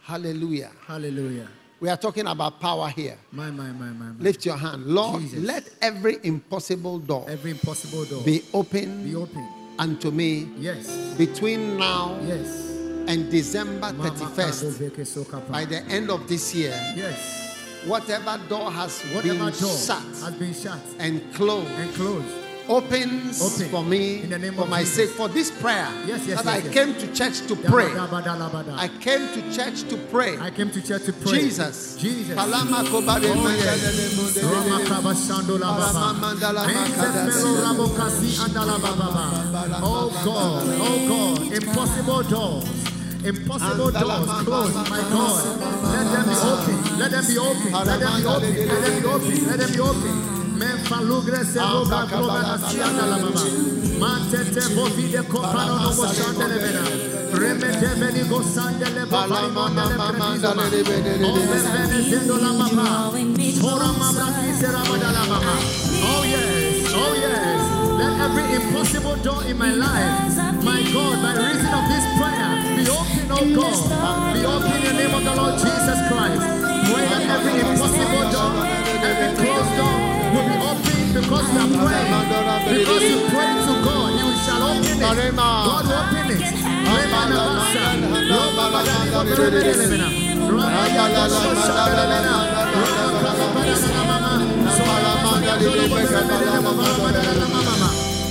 [0.03, 0.71] Hallelujah.
[0.85, 1.47] Hallelujah.
[1.79, 3.17] We are talking about power here.
[3.31, 4.23] My, my, my, my, my.
[4.23, 4.85] Lift your hand.
[4.85, 5.43] Lord, Jesus.
[5.43, 9.47] let every impossible door Every impossible door be open be open.
[9.79, 11.15] unto me Yes.
[11.17, 12.74] between now Yes.
[13.07, 14.63] And December 31st.
[14.63, 15.51] Kado Veke Sokapa.
[15.51, 17.83] By the end of this year, Yes.
[17.85, 22.25] whatever door has Whatever been shut has been shut and closed and closed.
[22.67, 23.69] opens Open.
[23.69, 24.95] for me In the name for of my Jesus.
[24.95, 26.73] sake for this prayer Yes, yes, that yes, I yes.
[26.73, 27.85] came to church to pray.
[27.93, 30.35] I came to church to pray.
[30.39, 31.41] I came to church to pray.
[31.45, 31.95] Jesus.
[32.01, 32.35] Jesus.
[32.35, 34.17] Mandele yes.
[34.17, 34.51] mundele.
[34.51, 35.93] Rama kaba shando la baba.
[35.93, 37.37] Palama mandala Ente makadasi.
[37.37, 39.79] felo rabo kasi andala baba.
[39.83, 42.65] Oh God, oh God, impossible doors.
[43.25, 45.43] Impossible doors closed, my God.
[45.81, 46.77] Let them be open.
[46.99, 47.71] Let them be open.
[47.73, 48.53] Let them be open.
[48.67, 49.47] Let them be open.
[49.47, 50.13] Let them be open.
[50.59, 53.17] Men falugre se roga proga na sianda la.
[53.97, 56.83] Mantete bovide kopano no mo shandele bena.
[57.33, 60.63] Remete veni go sandele baba imondele kredizoma.
[61.25, 62.85] Ove vene zendo la baba.
[63.59, 63.89] Tora
[64.37, 65.53] kise ramada la baba.
[66.05, 67.61] Oh yes, oh yes.
[67.97, 72.51] Let every impossible door in my life, my God, by reason of this prayer,
[72.85, 73.41] be open, oh
[73.89, 74.33] God.
[74.33, 76.41] Be open in the name of the Lord Jesus Christ.
[76.85, 78.61] Pray every impossible door,
[79.01, 79.97] every closed door
[80.33, 82.13] will be open because you are praying.
[82.77, 85.01] Because you pray to God, you shall open it.
[85.01, 86.45] God open it.
[86.85, 87.25] Rema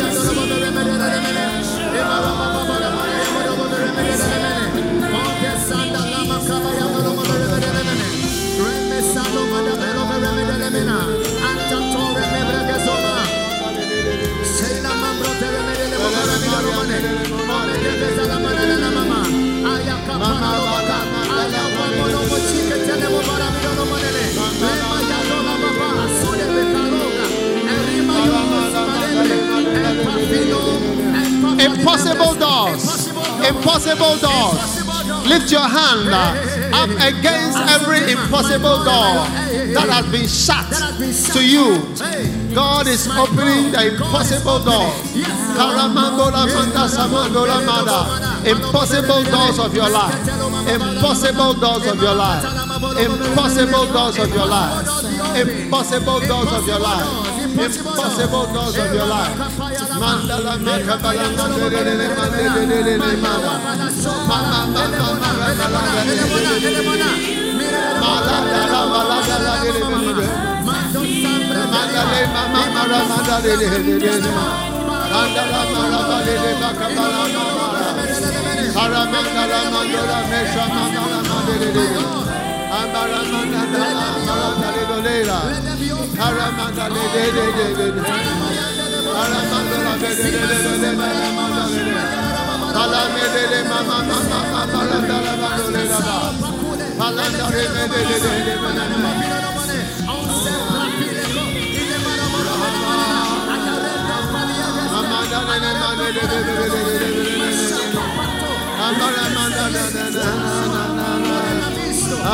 [33.85, 35.29] Impossible doors.
[35.29, 39.29] Lift your hand uh, up against every impossible door
[39.77, 40.65] that has been shut
[41.35, 41.85] to you.
[42.55, 44.97] God is opening the impossible doors.
[48.47, 50.29] Impossible doors of your life.
[50.67, 52.45] Impossible doors of your life.
[52.99, 54.89] Impossible doors of your life.
[55.37, 57.45] Impossible doors of your life.
[57.55, 59.64] impossible doors of your life.
[60.05, 60.85] Mandala delele.
[61.41, 61.81] Mandala
[86.61, 88.64] mandala
[95.41, 96.17] mandale dala.
[96.99, 99.55] Bala dale medele delele mandale.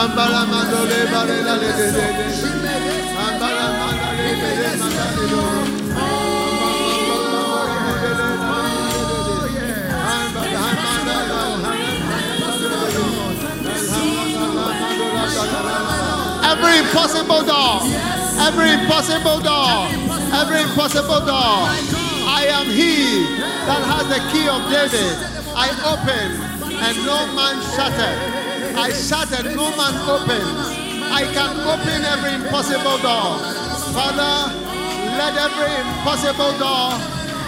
[0.00, 2.26] Ambara mandole bare la le de de de.
[3.26, 6.19] Ambara mandale de de
[16.50, 17.78] Every impossible door,
[18.42, 19.86] every impossible door,
[20.34, 21.62] every impossible door.
[22.26, 23.22] I am he
[23.70, 25.14] that has the key of David.
[25.54, 26.26] I open
[26.74, 28.18] and no man shattered.
[28.74, 30.90] I shut and no man opens.
[31.14, 33.38] I can open every impossible door.
[33.94, 34.50] Father,
[35.22, 36.98] let every impossible door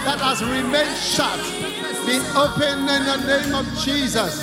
[0.07, 1.43] that has remained shut
[2.07, 4.39] be opened in the name of Jesus.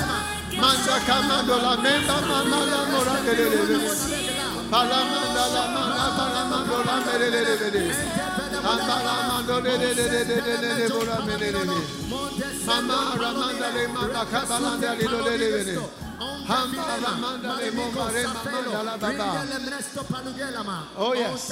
[20.97, 21.49] Oh, yes.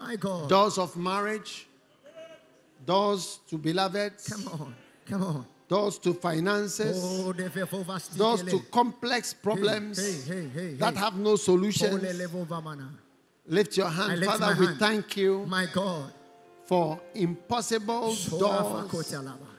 [0.00, 0.48] My God.
[0.48, 1.66] Doors of marriage,
[2.84, 4.74] doors to beloveds, Come on.
[5.06, 5.46] Come on.
[5.72, 7.32] Doors to finances, Oh,
[8.16, 11.94] doors to complex problems hey, hey, hey, that have no solutions.
[13.46, 14.20] Lift your hand.
[14.20, 14.78] lift Father, we hand.
[14.78, 16.12] thank you My God.
[16.66, 18.90] for impossible doors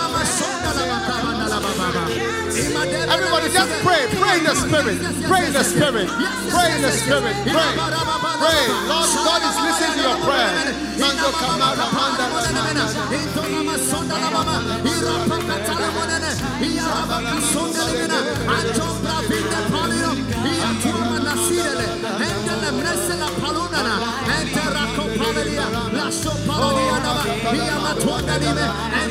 [3.14, 4.08] Everybody just pray.
[4.16, 4.98] Pray in the spirit.
[5.28, 6.08] Pray in the spirit.
[6.08, 7.36] Pray in the spirit.
[7.44, 7.72] Pray.
[8.40, 8.64] Pray.
[8.88, 10.84] Lord God is listening to your prayer.
[25.26, 25.32] Oh,
[26.46, 26.76] Mando
[27.24, 29.04] kamara manda la manda.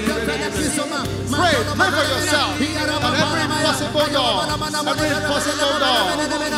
[1.33, 1.57] Pray.
[1.73, 2.53] Pray for yourself.
[2.59, 4.45] That every impossible door,
[4.93, 6.05] every impossible door,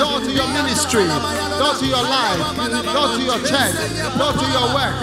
[0.01, 2.39] door to your ministry, door to your life,
[2.95, 3.75] door to your church,
[4.19, 4.95] door to your work,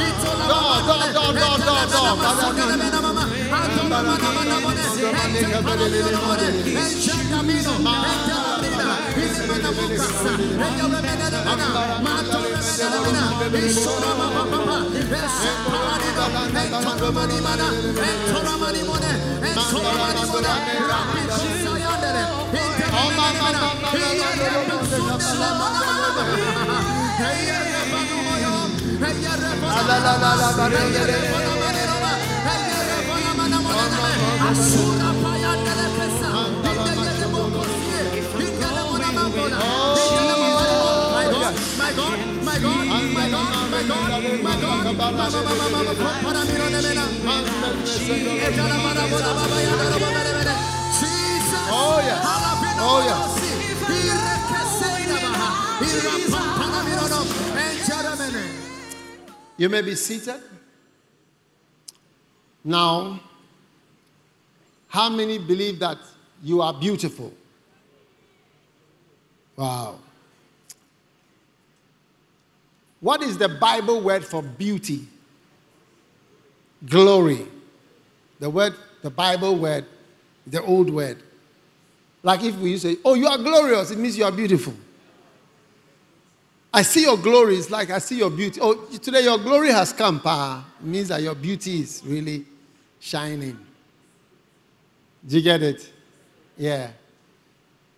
[0.51, 2.11] door, door, door, door, door, door.
[2.19, 3.10] Father,
[30.93, 31.60] Hey,
[34.53, 34.81] Oh.
[52.83, 53.17] Oh.
[59.57, 60.41] You may be seated.
[62.63, 63.19] Now,
[64.91, 65.97] how many believe that
[66.43, 67.31] you are beautiful?
[69.55, 69.99] Wow.
[72.99, 75.07] What is the Bible word for beauty?
[76.85, 77.47] Glory.
[78.41, 79.85] The word, the Bible word,
[80.45, 81.23] the old word.
[82.21, 84.73] Like if we say, Oh, you are glorious, it means you are beautiful.
[86.73, 88.59] I see your glory, it's like I see your beauty.
[88.61, 90.65] Oh, today your glory has come, pa.
[90.81, 92.43] It means that your beauty is really
[92.99, 93.57] shining.
[95.25, 95.91] Do you get it?
[96.57, 96.91] Yeah.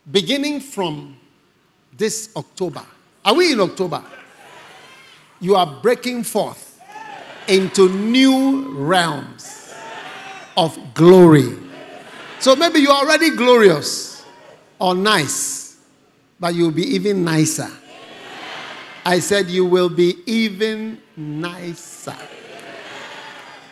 [0.10, 1.18] Beginning from
[1.96, 2.84] this October,
[3.24, 4.04] are we in October?
[5.40, 6.82] You are breaking forth
[7.48, 9.74] into new realms
[10.58, 11.58] of glory.
[12.40, 14.26] So maybe you're already glorious
[14.80, 15.78] or nice,
[16.40, 17.70] but you'll be even nicer.
[19.06, 22.16] I said you will be even nicer.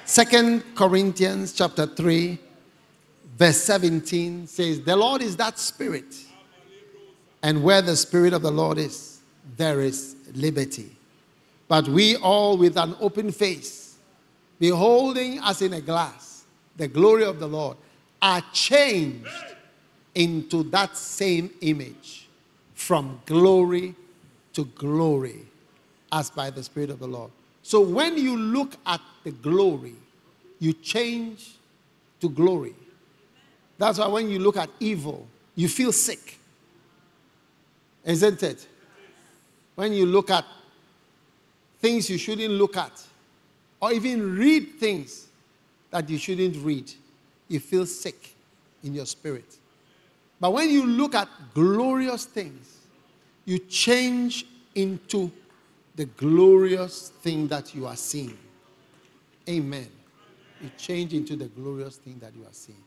[0.06, 2.38] Second Corinthians chapter 3
[3.42, 6.14] verse 17 says the Lord is that spirit
[7.42, 9.20] and where the spirit of the Lord is
[9.58, 10.96] there is liberty.
[11.68, 13.96] But we all with an open face
[14.60, 16.44] beholding as in a glass
[16.78, 17.78] the glory of the Lord
[18.22, 19.28] are changed
[20.14, 22.28] into that same image
[22.76, 23.96] from glory
[24.54, 25.48] to glory
[26.12, 27.32] as by the Spirit of the Lord.
[27.64, 29.96] So when you look at the glory,
[30.60, 31.56] you change
[32.20, 32.76] to glory.
[33.82, 36.38] That's why when you look at evil, you feel sick.
[38.06, 38.68] Isn't it?
[39.74, 40.46] When you look at
[41.80, 42.92] things you shouldn't look at,
[43.82, 45.26] or even read things
[45.90, 46.92] that you shouldn't read,
[47.48, 48.36] you feel sick
[48.84, 49.58] in your spirit.
[50.40, 52.82] But when you look at glorious things,
[53.46, 55.32] you change into
[55.96, 58.38] the glorious thing that you are seeing.
[59.50, 59.90] Amen.
[60.62, 62.78] You change into the glorious thing that you are seeing.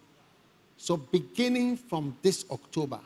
[0.76, 3.00] So, beginning from this October,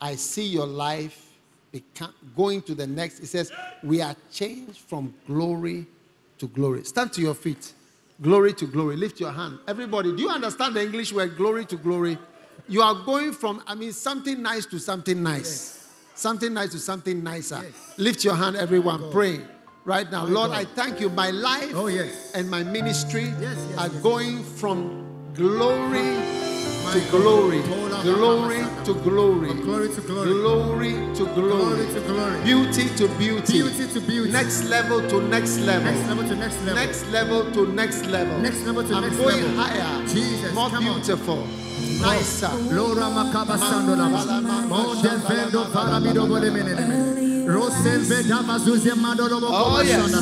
[0.00, 1.28] I see your life
[1.70, 3.20] become, going to the next.
[3.20, 3.52] It says,
[3.82, 5.86] We are changed from glory
[6.38, 6.84] to glory.
[6.84, 7.72] Stand to your feet.
[8.20, 8.96] Glory to glory.
[8.96, 9.58] Lift your hand.
[9.66, 12.18] Everybody, do you understand the English word glory to glory?
[12.68, 15.88] You are going from, I mean, something nice to something nice.
[16.14, 17.64] Something nice to something nicer.
[17.96, 19.10] Lift your hand, everyone.
[19.10, 19.40] Pray
[19.84, 20.24] right now.
[20.26, 21.08] Lord, I thank you.
[21.08, 22.32] My life Oh, yes.
[22.34, 24.02] and my ministry Yes, yes, are yes.
[24.02, 25.01] going from
[25.34, 26.16] glory
[26.92, 27.62] to glory,
[28.02, 30.32] glory to glory, glory to glory.
[30.34, 32.42] glory to glory, Glory to glory.
[32.44, 34.30] beauty to beauty, Beauty to beauty.
[34.30, 36.74] next level to next level, Next level to next level.
[36.74, 41.46] next level to next level, Next level to I'm going higher, Jesus, more beautiful,
[42.02, 42.50] nicer.
[42.74, 44.66] Lora makaba sando lama.
[44.68, 47.31] Monde vendo farabido bole menene.
[49.50, 50.12] Oh yes.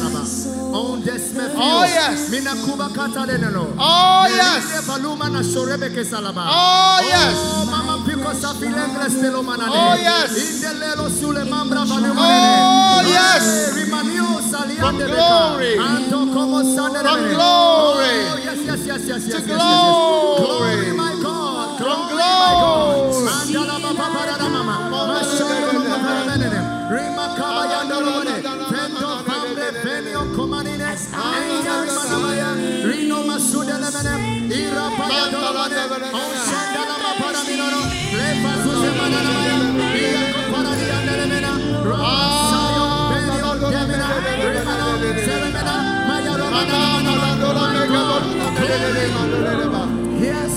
[1.55, 2.31] Oh yes.
[3.79, 4.87] Oh yes.
[6.49, 7.37] Oh yes.
[7.71, 8.31] Mama piko.
[9.69, 10.31] Oh yes.
[12.17, 13.45] Oh yes.
[17.39, 19.51] Oh yes yes yes yes yes.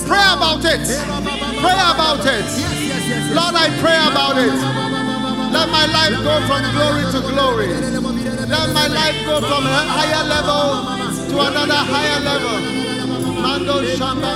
[0.05, 0.83] Pray about it.
[1.63, 2.45] Pray about it.
[3.33, 4.53] Lord, I pray about it.
[5.53, 7.67] Let my life go from glory to glory.
[8.47, 11.02] Let my life go from a higher level
[11.33, 12.57] to another higher level.
[13.41, 14.31] Mando shamba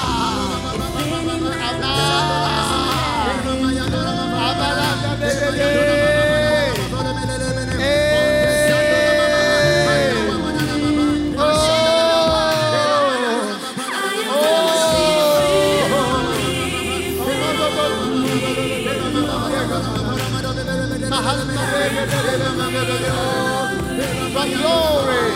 [22.75, 25.31] From glory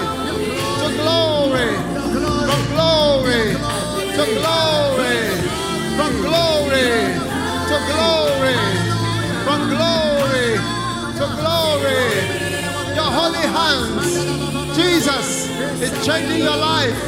[0.81, 1.71] to glory,
[2.49, 3.43] from glory
[4.17, 5.15] to glory,
[5.95, 6.89] from glory
[7.69, 8.57] to glory,
[9.45, 10.49] from glory
[11.15, 12.03] to glory.
[12.99, 15.47] Your holy hands, Jesus,
[15.81, 16.99] is changing your life,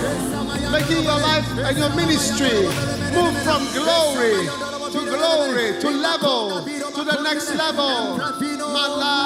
[0.72, 2.64] making your life and your ministry
[3.12, 4.48] move from glory
[4.94, 8.61] to glory to level to the next level.
[8.74, 9.22] Malala.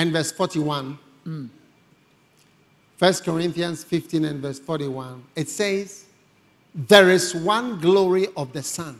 [0.00, 0.98] And verse 41.
[2.96, 5.22] First Corinthians 15 and verse 41.
[5.36, 6.06] It says,
[6.74, 8.98] There is one glory of the sun,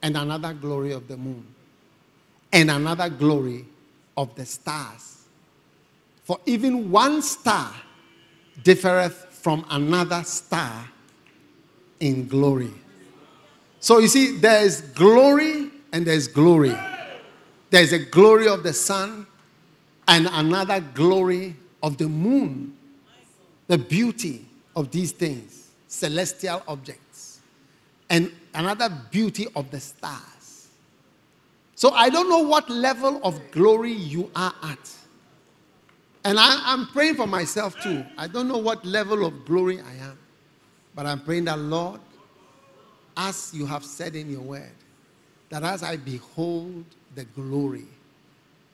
[0.00, 1.44] and another glory of the moon,
[2.52, 3.64] and another glory
[4.16, 5.24] of the stars.
[6.22, 7.74] For even one star
[8.62, 10.88] differeth from another star
[11.98, 12.70] in glory.
[13.80, 16.76] So you see, there is glory and there's glory.
[17.70, 19.26] There is a glory of the sun
[20.08, 22.76] and another glory of the moon.
[23.68, 24.44] The beauty
[24.76, 27.40] of these things, celestial objects,
[28.10, 30.68] and another beauty of the stars.
[31.74, 34.90] So I don't know what level of glory you are at.
[36.24, 38.04] And I, am praying for myself too.
[38.16, 40.18] I don't know what level of glory I am.
[40.94, 42.00] But I'm praying that, Lord,
[43.16, 44.70] as you have said in your word,
[45.48, 46.84] that as I behold
[47.14, 47.86] the glory,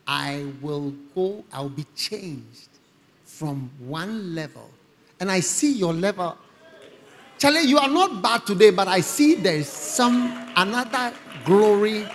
[0.08, 2.70] I will go, I'll be changed
[3.26, 4.70] from one level.
[5.20, 6.38] And I see your level.
[7.36, 11.12] Charlie, you are not bad today, but I see there's some another
[11.44, 12.06] glory.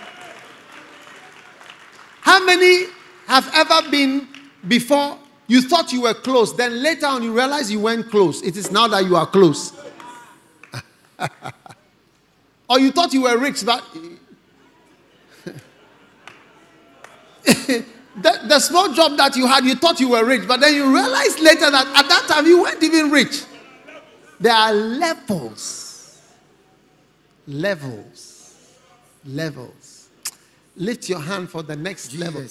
[2.20, 2.86] How many
[3.28, 4.26] have ever been
[4.66, 5.16] before
[5.46, 8.42] you thought you were close, then later on you realize you weren't close?
[8.42, 9.72] It is now that you are close.
[12.68, 13.84] or you thought you were rich, but
[18.16, 20.92] the, the small job that you had, you thought you were rich, but then you
[20.92, 23.44] realized later that at that time you weren't even rich.
[24.40, 26.20] There are levels.
[27.46, 28.54] Levels.
[29.24, 30.08] Levels.
[30.76, 32.44] Lift your hand for the next level.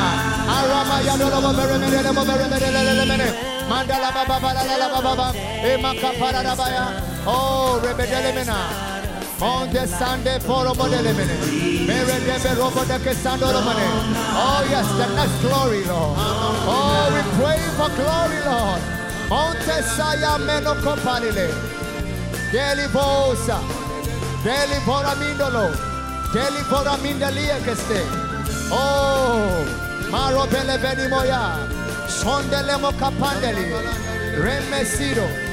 [0.56, 3.28] Arama ya lo mo beremene le mo beremene le le mene.
[3.68, 5.26] Mandala ba ba ba la la ba ba ba.
[5.36, 6.84] E makapara da ba ya.
[7.26, 8.32] Oh, rebedele
[9.43, 9.55] mena.
[9.55, 11.86] Onde sande poro modele mene.
[11.86, 13.86] Mere debe robo de que sando lo mene.
[14.34, 16.16] Oh yes, the next glory, Lord.
[16.18, 18.82] Oh, we pray for glory, Lord.
[19.28, 21.49] Monte saya meno compalile.
[22.53, 23.59] Deli bosa.
[24.45, 25.70] Deli bora mindolo.
[26.32, 28.03] Deli bora mindalia que ste.
[28.70, 29.64] Oh,
[30.11, 31.59] maro bele veni moya.
[32.09, 33.72] Sondele mo capandeli.
[34.36, 35.51] Remesido.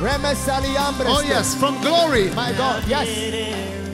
[0.00, 3.08] Oh, yes, from glory My God, yes.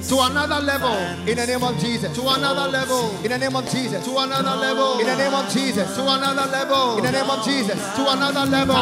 [0.08, 0.92] to another level.
[1.26, 2.14] In the name of Jesus.
[2.14, 3.08] To another level.
[3.24, 4.04] In the name of Jesus.
[4.04, 5.00] To another level.
[5.00, 5.96] In the name of Jesus.
[5.96, 6.98] To another level.
[6.98, 7.80] In the name of Jesus.
[7.96, 8.76] To another level.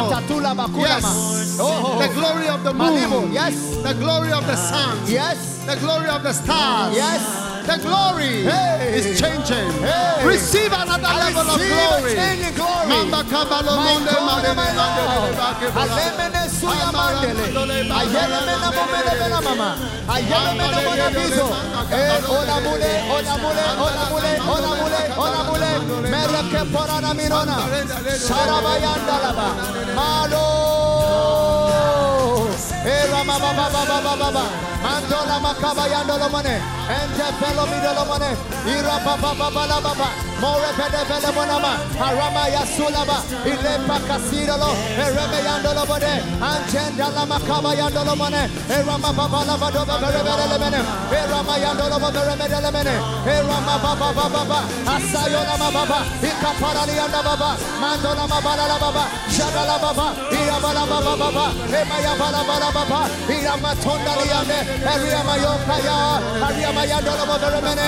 [0.81, 1.03] Yes.
[1.59, 3.31] Oh, oh, oh, The glory of the moon.
[3.31, 3.55] Yes.
[3.83, 4.97] The glory of the sun.
[5.07, 5.63] Yes.
[5.65, 6.93] The glory of the stars.
[6.93, 7.23] Yes.
[7.63, 8.99] The glory Hey.
[8.99, 9.71] is changing.
[9.79, 10.27] Hey.
[10.27, 12.13] Receive another I level of receive glory.
[12.19, 12.87] change in glory.
[12.91, 17.43] Mamba kabalo monde mande mande mande suya, mándele.
[17.99, 19.69] Ayer me enamoré de la mamá.
[20.07, 21.47] Ayer me enamoré de piso.
[22.35, 25.69] Hola, mule, hola, mule, hola, mule, hola, mule, hola, mule.
[26.11, 27.57] Me que por Ana Mirona.
[28.27, 29.49] Sarabayanda la va.
[29.95, 30.82] Malo.
[32.83, 34.43] Ba ba ba ba ba ba.
[34.83, 36.59] Mandola makaba yando mane.
[37.71, 38.29] Mido lo mane.
[38.67, 39.79] Ira ba ba ba ba la.
[41.99, 43.23] Harama ya sulaba.
[43.45, 44.75] Ile pa kasiro lo.
[44.99, 46.13] Ereme yando lo bode.
[46.43, 48.49] Anjenda la makaba yando lo mane.
[48.67, 50.79] Erama ba ba la ba do ba bere bere le mene.
[51.15, 52.95] Erama yando lo ba bere bere le mene.
[53.25, 54.59] Erama ba ba ba ba ba.
[54.93, 55.99] Asayo la ma ba ba.
[56.19, 57.49] Ika para li anda ba ba.
[57.79, 59.03] Mandola ma ba la la ba ba.
[59.31, 60.07] Shada la ba ba.
[60.35, 61.45] Ira ba la ba ba ba ba.
[61.71, 62.43] Ema ya ba la
[62.73, 63.09] ba la ba ba.
[63.29, 64.59] Ira ma tonda li ande.
[64.81, 65.95] Eria ma yo kaya.
[66.45, 67.87] Aria ma yando lo ba bere mene.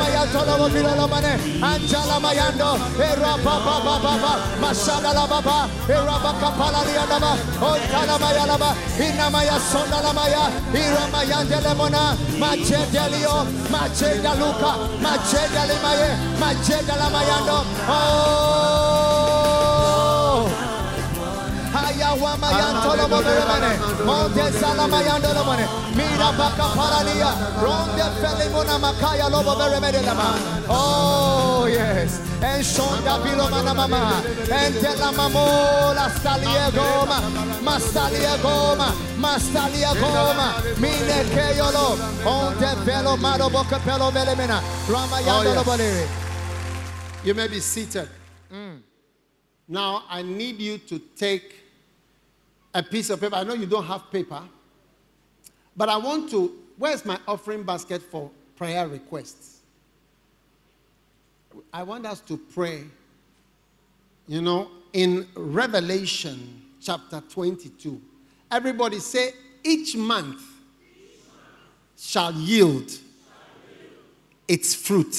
[0.00, 1.32] Ma ya tolo lo bilo lo mane.
[1.60, 2.70] Ma yando.
[2.98, 4.32] Era ba ba ba ba ba.
[4.60, 5.68] Mashala la ba ba.
[5.88, 7.32] Era ba kapala li anda ba.
[7.60, 8.74] Ontala ma ya la ba.
[8.98, 10.24] Ina ma ya sonda la ma
[21.76, 21.90] Ah,
[24.04, 25.42] Monte salama yandolo.
[25.96, 27.30] Mira baka paralia.
[27.60, 30.00] Ronde felimona makaya lobo beremene.
[30.68, 32.20] Oh yes.
[32.42, 34.22] En shonda bilo mama.
[35.16, 37.18] Mamola stalie goma.
[37.62, 38.94] Mastalie goma.
[39.18, 40.54] Mastalie goma.
[40.78, 41.98] Mine keyolo.
[42.24, 44.62] Onde velo maro boka pelo belemena.
[44.88, 45.66] Rama oh, yandolo yes.
[45.66, 46.06] boleri.
[47.24, 48.08] You may be seated.
[48.52, 48.80] Mm.
[49.66, 51.63] Now, I need you to take
[52.74, 53.36] a piece of paper.
[53.36, 54.42] I know you don't have paper,
[55.76, 56.52] but I want to.
[56.76, 59.60] Where's my offering basket for prayer requests?
[61.72, 62.84] I want us to pray.
[64.26, 68.00] You know, in Revelation chapter 22,
[68.50, 70.42] everybody say, each month
[71.96, 72.90] shall yield
[74.48, 75.14] its fruit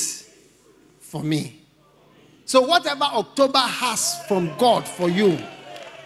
[1.00, 1.62] for me.
[2.46, 5.38] So, whatever October has from God for you,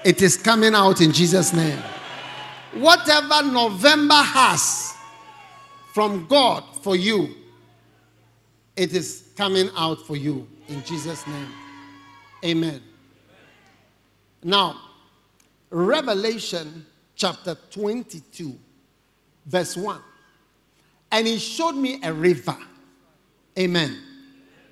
[0.04, 1.80] it is coming out in Jesus' name.
[2.74, 4.95] Whatever November has
[5.93, 7.36] from God for you,
[8.76, 10.47] it is coming out for you.
[10.68, 11.47] In Jesus' name.
[12.45, 12.82] Amen.
[14.43, 14.80] Now,
[15.70, 16.86] Revelation
[17.16, 18.58] chapter 22,
[19.45, 20.00] verse 1.
[21.12, 22.58] And he showed me a river.
[23.58, 24.02] Amen.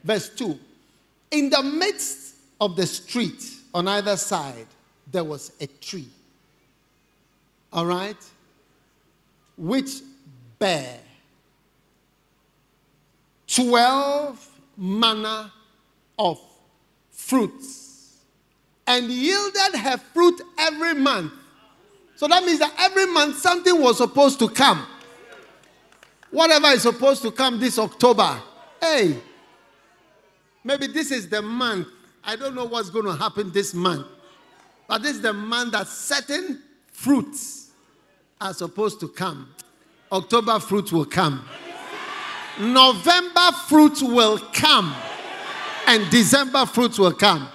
[0.04, 0.58] Verse 2.
[1.32, 4.68] In the midst of the street on either side,
[5.12, 6.08] there was a tree.
[7.72, 8.18] All right?
[9.58, 10.02] Which
[10.60, 11.00] bare
[13.48, 15.52] 12 manner
[16.20, 16.40] of
[17.12, 18.18] fruits
[18.86, 21.34] and yielded her fruit every month.
[22.16, 24.86] So that means that every month something was supposed to come.
[26.32, 28.40] Whatever is supposed to come this October,
[28.82, 29.18] hey,
[30.64, 31.88] maybe this is the month.
[32.24, 34.08] I don't know what's going to happen this month,
[34.88, 36.62] but this is the month that certain
[36.92, 37.70] fruits
[38.40, 39.50] are supposed to come.
[40.12, 41.44] October fruit will come.
[42.60, 44.96] November fruit will come.
[45.88, 47.48] And December fruit will come.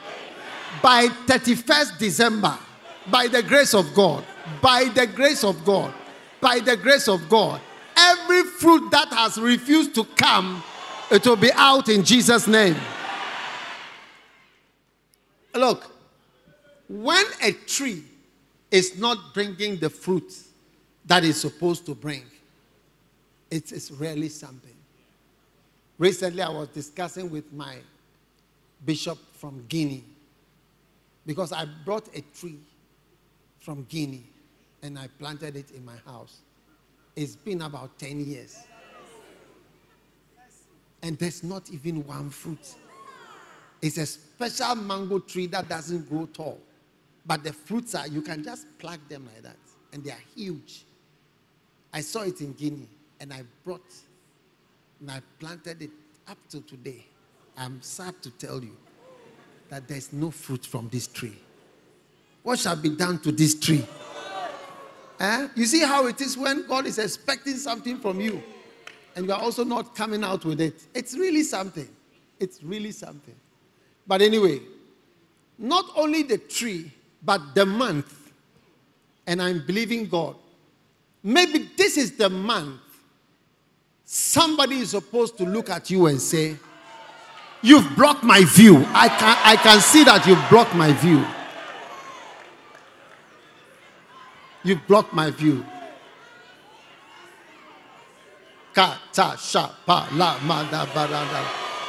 [0.82, 2.58] By 31st December,
[3.10, 4.24] by the grace of God,
[4.60, 5.92] by the grace of God,
[6.40, 7.60] by the grace of God,
[7.96, 10.62] every fruit that has refused to come,
[11.10, 12.76] it will be out in Jesus' name.
[15.54, 15.91] Look,
[16.88, 18.04] when a tree
[18.70, 20.32] is not bringing the fruit
[21.06, 22.22] that it's supposed to bring,
[23.50, 24.74] it is really something.
[25.98, 27.76] Recently, I was discussing with my
[28.84, 30.04] bishop from Guinea
[31.26, 32.58] because I brought a tree
[33.60, 34.24] from Guinea
[34.82, 36.38] and I planted it in my house.
[37.14, 38.56] It's been about 10 years.
[41.02, 42.74] And there's not even one fruit.
[43.80, 46.58] It's a special mango tree that doesn't grow tall.
[47.24, 49.56] But the fruits are, you can just pluck them like that.
[49.92, 50.84] And they are huge.
[51.92, 52.88] I saw it in Guinea
[53.20, 53.82] and I brought
[55.00, 55.90] and I planted it
[56.28, 57.04] up to today.
[57.56, 58.76] I'm sad to tell you
[59.68, 61.36] that there's no fruit from this tree.
[62.42, 63.84] What shall be done to this tree?
[65.20, 65.48] Eh?
[65.54, 68.42] You see how it is when God is expecting something from you
[69.14, 70.82] and you are also not coming out with it.
[70.94, 71.88] It's really something.
[72.40, 73.34] It's really something.
[74.06, 74.60] But anyway,
[75.58, 76.90] not only the tree,
[77.24, 78.32] but the month.
[79.26, 80.36] And I'm believing God.
[81.22, 82.80] Maybe this is the month
[84.04, 86.56] somebody is supposed to look at you and say,
[87.62, 88.84] You've blocked my view.
[88.88, 91.24] I can, I can see that you've blocked my view.
[94.64, 95.64] You've blocked my view.
[98.74, 100.38] Kata shapa la.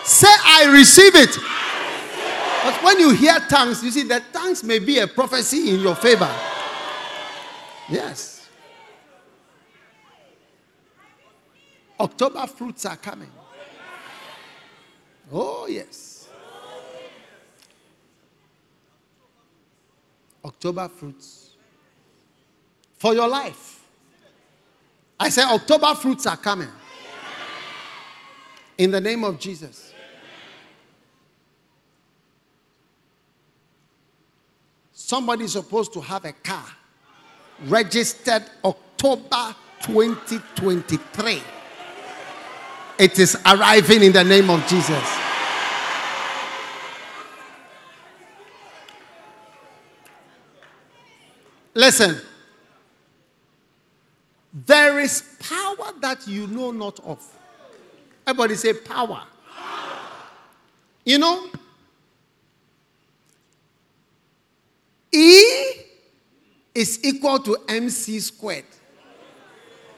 [0.04, 1.36] Say, I receive it.
[2.64, 5.96] But when you hear tongues, you see that tongues may be a prophecy in your
[5.96, 6.34] favor.
[7.90, 8.48] Yes.
[12.00, 13.32] October fruits are coming.
[15.32, 16.28] Oh, yes.
[20.44, 21.52] October fruits.
[22.98, 23.82] For your life.
[25.20, 26.70] I say October fruits are coming.
[28.78, 29.93] In the name of Jesus.
[35.06, 36.64] Somebody is supposed to have a car
[37.66, 41.42] registered October 2023.
[42.98, 45.20] It is arriving in the name of Jesus.
[51.74, 52.22] Listen,
[54.54, 57.22] there is power that you know not of.
[58.26, 59.24] Everybody say power.
[61.04, 61.50] You know,
[65.14, 65.46] E
[66.74, 68.66] is equal to MC squared.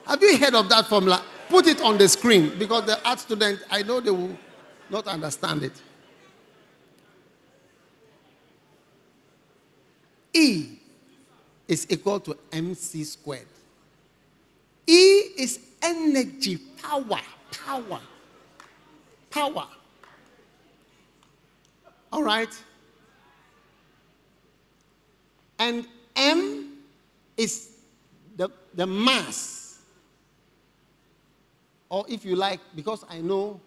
[0.06, 1.24] Have you heard of that formula?
[1.48, 4.38] Put it on the screen because the art student, I know they will
[4.90, 5.82] not understand it.
[10.34, 10.80] E
[11.68, 13.48] is equal to mc squared.
[14.86, 14.94] E
[15.38, 17.22] is energy, power,
[17.52, 18.02] power,
[19.32, 19.68] power.
[22.12, 22.50] All right?
[25.58, 26.78] And M
[27.38, 27.72] is
[28.36, 29.80] the, the mass.
[31.90, 33.60] Or if you like, because I know.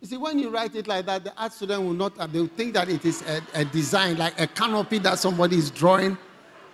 [0.00, 2.48] You see, when you write it like that, the art student will not, they will
[2.48, 6.18] think that it is a, a design, like a canopy that somebody is drawing.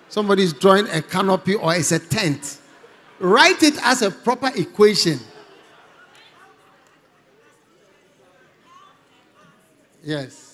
[0.08, 2.60] Somebody is drawing a canopy or it's a tent.
[3.18, 5.18] Write it as a proper equation.
[10.02, 10.47] Yes.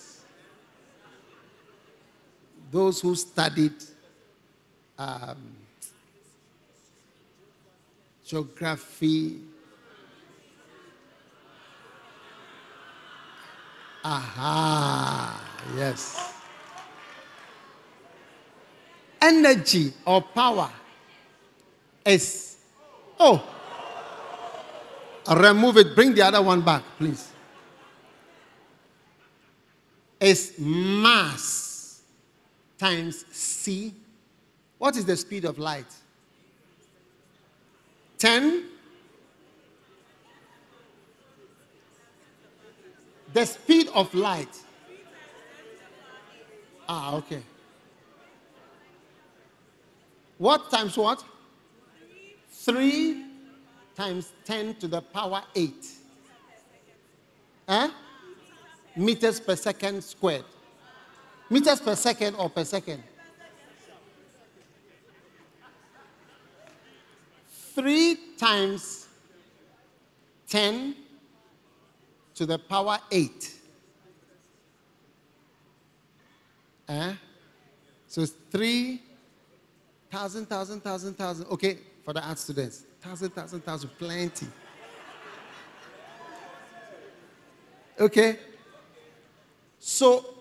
[2.74, 3.74] Those who studied
[4.98, 5.36] um,
[8.26, 9.38] geography,
[14.02, 15.40] Aha.
[15.76, 16.34] Yes.
[19.22, 20.68] Energy or power
[22.04, 22.56] is.
[23.20, 23.40] Oh.
[25.30, 25.94] Remove it.
[25.94, 27.30] Bring the other one back, please.
[30.18, 31.73] Is mass
[32.78, 33.94] times c.
[34.78, 35.92] What is the speed of light?
[38.18, 38.64] 10
[43.34, 44.56] The speed of light.
[46.88, 47.42] Ah, okay.
[50.38, 51.24] What times what?
[52.50, 53.24] 3
[53.96, 55.86] times 10 to the power 8.
[57.66, 57.90] Eh?
[58.96, 60.44] Meters per second squared.
[61.54, 63.00] Meters per second or per second?
[67.76, 69.06] 3 times
[70.48, 70.96] 10
[72.34, 73.54] to the power 8.
[76.88, 77.14] Eh?
[78.08, 81.46] So it's 3,000, 1,000, 1,000, 1,000.
[81.52, 82.82] Okay, for the art students.
[83.00, 84.46] 1,000, 1,000, 1,000, plenty.
[88.00, 88.38] Okay?
[89.78, 90.33] So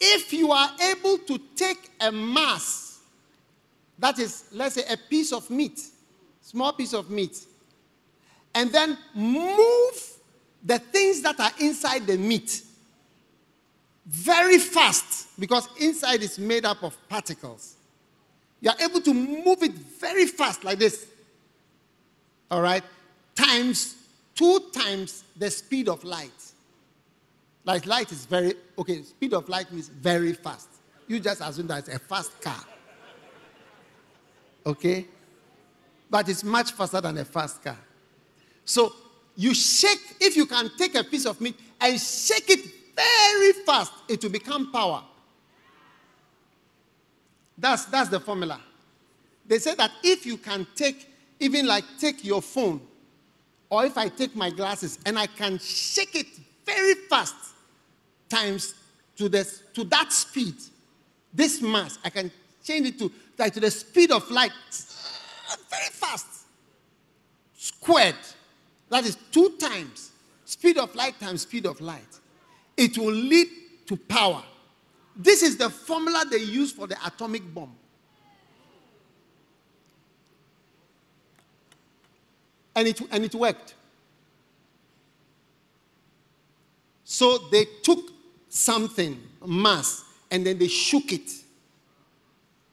[0.00, 3.00] if you are able to take a mass,
[3.98, 5.80] that is, let's say, a piece of meat,
[6.40, 7.38] small piece of meat,
[8.54, 10.12] and then move
[10.64, 12.62] the things that are inside the meat
[14.06, 17.76] very fast because inside is made up of particles.
[18.60, 21.06] You are able to move it very fast like this.
[22.50, 22.84] All right?
[23.34, 23.96] Times
[24.34, 26.43] two times the speed of light.
[27.64, 30.68] Like light is very, okay, speed of light means very fast.
[31.06, 32.62] You just assume that it's a fast car.
[34.66, 35.06] Okay?
[36.10, 37.78] But it's much faster than a fast car.
[38.64, 38.92] So
[39.36, 43.92] you shake, if you can take a piece of meat and shake it very fast,
[44.08, 45.02] it will become power.
[47.56, 48.60] That's, that's the formula.
[49.46, 51.10] They say that if you can take,
[51.40, 52.80] even like take your phone,
[53.70, 56.26] or if I take my glasses and I can shake it
[56.64, 57.53] very fast,
[58.34, 58.74] times
[59.16, 60.54] to, this, to that speed,
[61.32, 62.30] this mass, I can
[62.62, 64.52] change it to, like, to the speed of light,
[65.70, 66.26] very fast,
[67.56, 68.16] squared.
[68.90, 70.10] That is two times
[70.44, 72.20] speed of light times speed of light.
[72.76, 73.48] It will lead
[73.86, 74.42] to power.
[75.16, 77.74] This is the formula they use for the atomic bomb.
[82.76, 83.74] And it, and it worked.
[87.04, 88.13] So they took
[88.54, 91.28] something, mass, and then they shook it.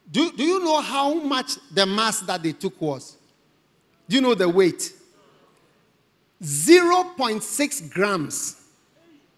[0.10, 3.18] Do, do you know how much the mass that they took was?
[4.08, 4.94] Do you know the weight?
[6.44, 8.62] 0.6 grams.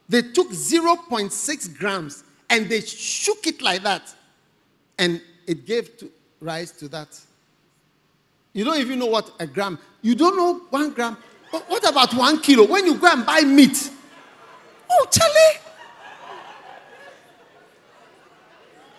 [0.10, 4.14] They took 0.6 grams and they shook it like that.
[4.98, 6.11] And it gave to,
[6.41, 7.20] rise to that.
[8.52, 9.80] You don't even know what a gram.
[10.02, 11.18] You don't know one gram.
[11.52, 12.68] But what about one kilo?
[12.68, 13.91] When you go and buy meat.
[14.90, 15.62] Oh, Charlie.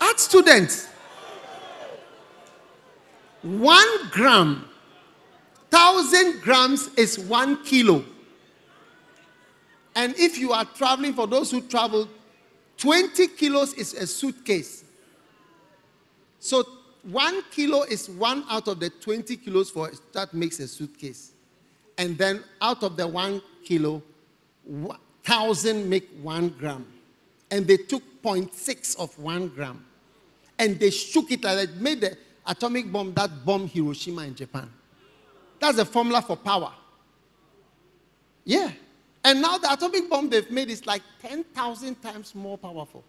[0.04, 0.88] Art students.
[3.42, 4.68] One gram
[5.74, 8.04] 1,000 grams is one kilo.
[9.96, 12.08] And if you are traveling, for those who travel,
[12.76, 14.84] 20 kilos is a suitcase.
[16.38, 16.64] So
[17.02, 21.32] one kilo is one out of the 20 kilos for that makes a suitcase.
[21.98, 24.00] And then out of the one kilo,
[24.64, 26.86] 1,000 make one gram.
[27.50, 29.84] And they took 0.6 of one gram.
[30.58, 32.16] And they shook it like that, made the
[32.46, 34.70] atomic bomb that bombed Hiroshima in Japan.
[35.58, 36.72] That's the formula for power.
[38.44, 38.70] Yeah.
[39.24, 43.02] And now the atomic bomb they've made is like 10,000 times more powerful.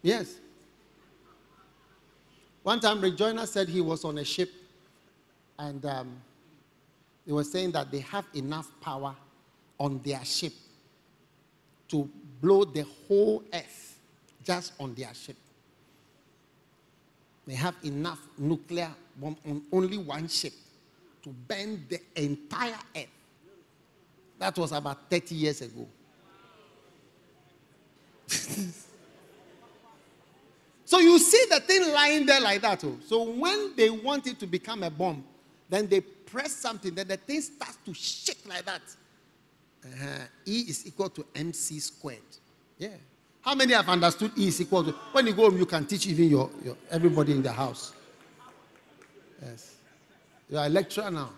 [0.00, 0.36] Yes.
[2.62, 4.50] One time, Rick Joyner said he was on a ship
[5.58, 6.16] and um,
[7.26, 9.14] they were saying that they have enough power
[9.78, 10.52] on their ship
[11.88, 12.08] to
[12.40, 13.98] blow the whole earth
[14.44, 15.36] just on their ship.
[17.46, 20.52] They have enough nuclear bomb on only one ship
[21.22, 23.06] to burn the entire earth.
[24.38, 25.86] That was about 30 years ago.
[30.84, 32.84] so you see the thing lying there like that.
[32.84, 32.96] Oh.
[33.06, 35.24] So when they want it to become a bomb,
[35.68, 38.82] then they press something, then the thing starts to shake like that.
[39.84, 40.26] Uh-huh.
[40.46, 42.20] E is equal to mc squared.
[42.78, 42.90] Yeah.
[43.42, 44.92] How many have understood E is equal to?
[45.12, 47.92] When you go home, you can teach even your, your everybody in the house.
[49.42, 49.74] Yes.
[50.48, 51.30] You are a lecturer now.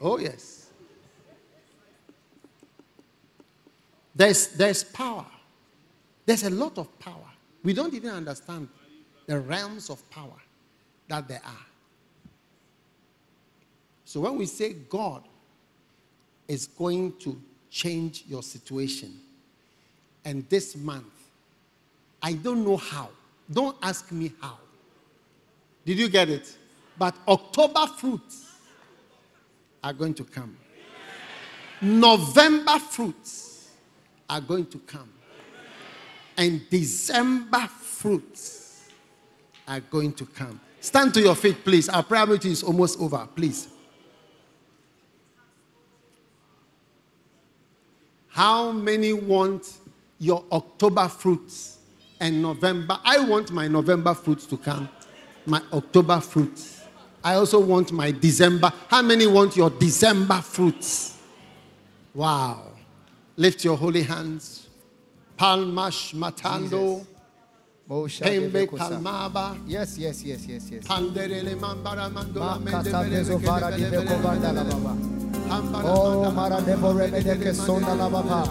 [0.00, 0.70] Oh, yes.
[4.14, 5.26] There's, there's power.
[6.24, 7.30] There's a lot of power.
[7.62, 8.68] We don't even understand
[9.26, 10.40] the realms of power
[11.08, 11.66] that there are.
[14.04, 15.24] So when we say God
[16.46, 17.40] is going to
[17.70, 19.20] change your situation,
[20.24, 21.04] and this month,
[22.22, 23.10] I don't know how.
[23.52, 24.58] Don't ask me how.
[25.84, 26.56] Did you get it?
[26.98, 28.52] But October fruits
[29.82, 30.56] are going to come.
[31.82, 33.70] November fruits
[34.30, 35.10] are going to come.
[36.36, 38.88] And December fruits
[39.68, 40.58] are going to come.
[40.80, 41.88] Stand to your feet, please.
[41.88, 43.28] Our prayer meeting is almost over.
[43.34, 43.68] Please.
[48.28, 49.78] How many want
[50.24, 51.78] your October fruits
[52.20, 52.98] and November?
[53.04, 54.88] I want my November fruits to come,
[55.46, 56.80] my October fruits.
[57.22, 58.72] I also want my December.
[58.88, 61.18] How many want your December fruits?
[62.14, 62.72] Wow.
[63.36, 64.68] Lift your holy hands.
[65.38, 67.04] Palmash matando.
[67.88, 69.58] Pembe kalmaba.
[69.66, 70.84] Yes, yes, yes, yes, yes.
[70.84, 74.82] Panderele mambara mandola mendebele Dezo Vara mekele Diveko Vanda La mendebele.
[74.84, 74.94] Baba.
[75.48, 78.48] Hambara Oh, Mara mandele Devo mandele Remede mandele Sonda La Baba.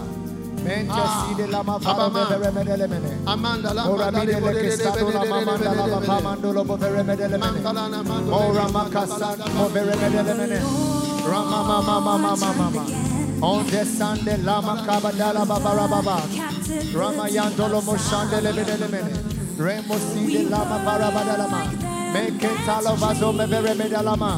[13.42, 16.22] On the Sunday, Lama Kabadala Baba,
[19.58, 21.93] Remo Sidi Lama Barabadalama.
[22.14, 24.32] Make it all of us remember the Meketalovazo Meveremedalama,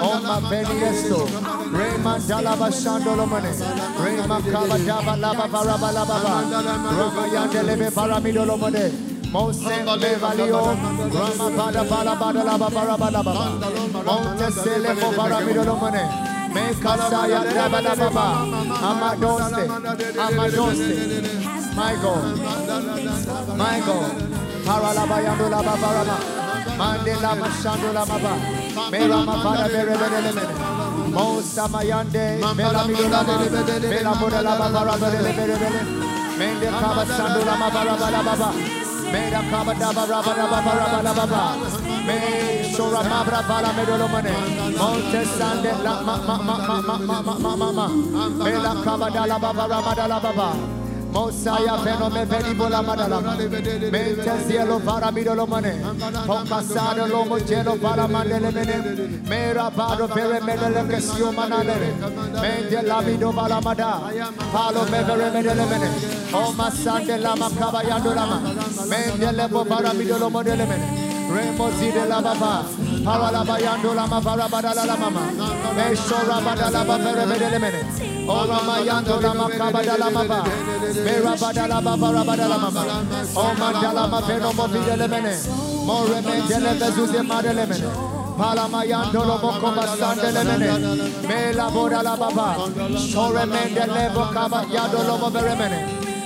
[0.00, 1.26] Oma Benyesto,
[1.74, 3.50] Rema Dalaba Shandolomane,
[3.98, 6.34] Rema Kabadaba Laba Baraba Lababa,
[6.96, 8.90] Rama Yandelebe Baramidolomane,
[9.32, 10.66] Mosembe Valio,
[11.12, 13.46] Rama Bada Bala Bada Laba Baraba Lababa,
[14.04, 16.04] Monte Selemo Baramidolomane,
[16.54, 18.26] Mekasa Yandaba Lababa,
[18.86, 19.66] Amadose,
[20.16, 21.74] Amadose.
[21.74, 22.38] my God,
[23.58, 24.12] my God,
[24.64, 26.45] Paralabayandula Babarama
[26.78, 27.06] ba yando la ba bara ma.
[27.06, 28.32] Mande la ma shando la ma ba.
[28.90, 30.54] Me rama bada bere bere le mene.
[31.14, 33.34] Mosa mayande, me la midolo la ma.
[33.90, 35.80] Me la boda la ba bara bere bere bere.
[36.38, 38.50] Mende kaba shando la ma bara bala baba.
[39.12, 41.42] Mera kaba daba raba raba raba raba raba.
[42.06, 42.16] Me
[42.74, 44.32] shora mabra bala me dolo mane.
[44.76, 47.86] Monte sande la ma ma ma ma ma ma ma ma ma ma.
[48.44, 50.48] Me la kaba dala baba raba dala baba.
[51.12, 53.36] Mosaya Venome Venibola Madalama
[53.90, 55.72] Mentesielo Paramidolo Mane.
[56.26, 58.76] Pompasado Lomo Gelo Paramandele Mene.
[59.28, 61.76] Mera Pado pere Medele Casio Manale
[62.40, 64.00] Mente Lamido Balamada
[64.52, 65.88] Palo Mevere Medele Mene
[66.32, 68.40] Oma Sande Lama Cabayando Lama
[68.88, 71.06] Mente Lepo Paramidolo Modele Mene.
[71.28, 72.64] Remozide Lababa
[73.06, 75.22] Paralabayando Lama Parabadala Mama.
[75.76, 77.82] Meshora Badalaba Verebedele.
[78.26, 80.42] Oramayando Lama Kabadala Mama.
[81.06, 82.82] Merabadala Babarabadala Mama.
[83.32, 85.34] Omandala Mafeno Mobile Mene.
[85.86, 88.16] Moremendele Bezuze Madele Mene.
[88.36, 90.68] Palamayando Loboko Basande Lemene,
[91.26, 92.68] Mela Bora La Baba,
[92.98, 96.15] Shore Mende Lebo Kaba Yado Lobo Beremene.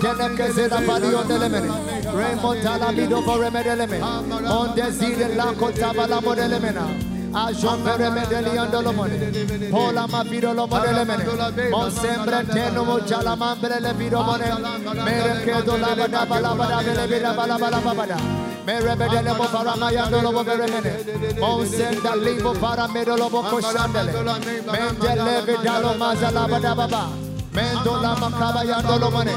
[0.00, 1.64] Tenekeze da padio delemen.
[2.14, 4.02] Raymond Talamido for remedelemen.
[4.02, 6.86] On the zile la kotaba la modelemena.
[7.32, 9.70] Ajon peremedeli andolomone.
[9.70, 11.70] Pola ma vido lo modelemene.
[11.70, 14.48] Mon sembre teno mo chalamambre le vido mone.
[15.04, 17.94] Mere kedo la na ba la ba la bada ba la ba la ba ba
[17.94, 18.16] bada.
[18.66, 21.38] Mere bedele mo farama yandolo mo beremene.
[21.38, 24.12] Mon senda limbo para medolo mo koshandele.
[24.72, 27.25] Mendele vidalo mazala ba ba.
[27.56, 27.92] Mendo
[29.10, 29.30] mane.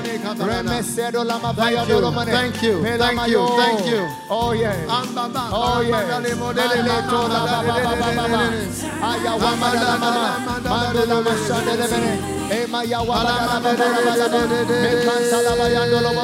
[1.87, 2.31] Dolo mane.
[2.31, 2.81] Thank you.
[2.83, 3.47] Thank you.
[3.63, 4.01] Thank you.
[4.29, 4.75] Oh yeah.
[5.51, 6.03] Oh yeah.
[6.55, 6.65] La
[10.13, 10.31] la.
[10.69, 11.21] Mando la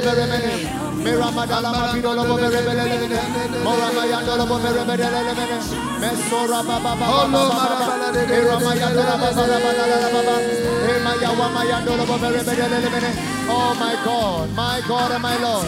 [0.02, 0.85] de la mene.
[13.48, 15.68] Oh my God, my God and my Lord.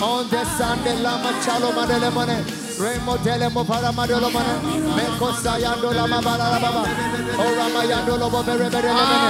[0.00, 2.60] On the Sunday, Lama Chalo Madelemone.
[2.80, 4.56] Remo telemo para madolo mana
[4.96, 6.82] meko sayando la mabala la baba
[7.36, 9.20] oh, ora mayando lo bobere bere bere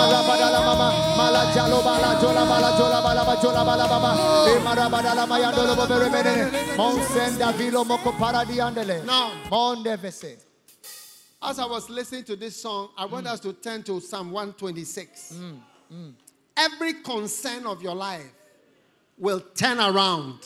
[0.05, 1.15] Mara bada la mama.
[1.17, 4.11] Mala jalo bala jola bala jola bala ba jola bala baba.
[4.51, 6.51] E mara bada la maya do lo bere mene.
[6.77, 9.03] Monsenda vilo moko para di andele.
[9.05, 9.31] Now,
[11.41, 13.11] as I was listening to this song, I Mm.
[13.11, 15.33] want us to turn to Psalm 126.
[16.57, 18.31] Every concern of your life
[19.17, 20.39] will turn around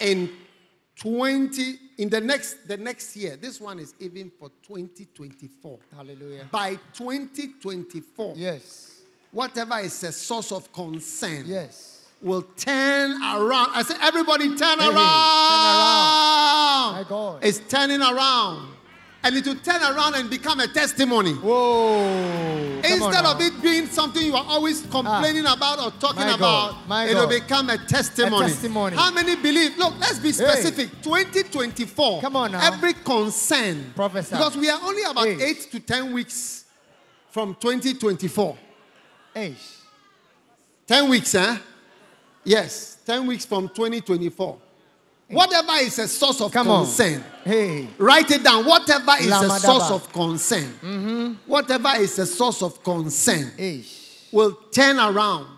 [0.00, 0.30] in
[0.96, 3.36] 20 in the next the next year.
[3.36, 5.78] This one is even for 2024.
[5.94, 6.46] Hallelujah.
[6.50, 9.00] By 2024, Yes.
[9.32, 12.04] whatever is a source of concern Yes.
[12.22, 13.70] will turn around.
[13.74, 14.96] I said, everybody turn Hey, turn around.
[16.96, 17.44] My God.
[17.44, 18.72] It's turning around.
[19.22, 21.32] And it will turn around and become a testimony.
[21.32, 22.80] Whoa.
[22.84, 25.54] Instead of it being something you are always complaining ah.
[25.54, 27.40] about or talking God, about, my it will God.
[27.40, 28.46] become a testimony.
[28.46, 28.96] A testimony.
[28.96, 29.76] How many believe?
[29.76, 30.90] Look, let's be specific.
[31.02, 32.20] 2024.
[32.20, 32.72] Come on now.
[32.72, 33.92] Every concern.
[33.96, 34.36] Prophesy.
[34.36, 35.42] Because we are only about Hey.
[35.42, 36.64] eight to ten weeks
[37.30, 38.56] from 2024.
[39.34, 39.56] Hey.
[40.86, 41.56] 10 weeks, huh?
[42.44, 44.56] Yes, 10 weeks from 2024.
[45.28, 46.84] Whatever is a source of Come on.
[46.84, 47.88] concern, Hey.
[47.98, 48.64] write it down.
[48.64, 49.58] Whatever is a Lamadaba.
[49.60, 51.32] source of concern, mm-hmm.
[51.46, 53.84] whatever is a source of concern Hey.
[54.30, 55.48] will turn around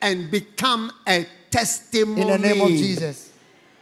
[0.00, 3.30] and become a testimony In the name of Jesus.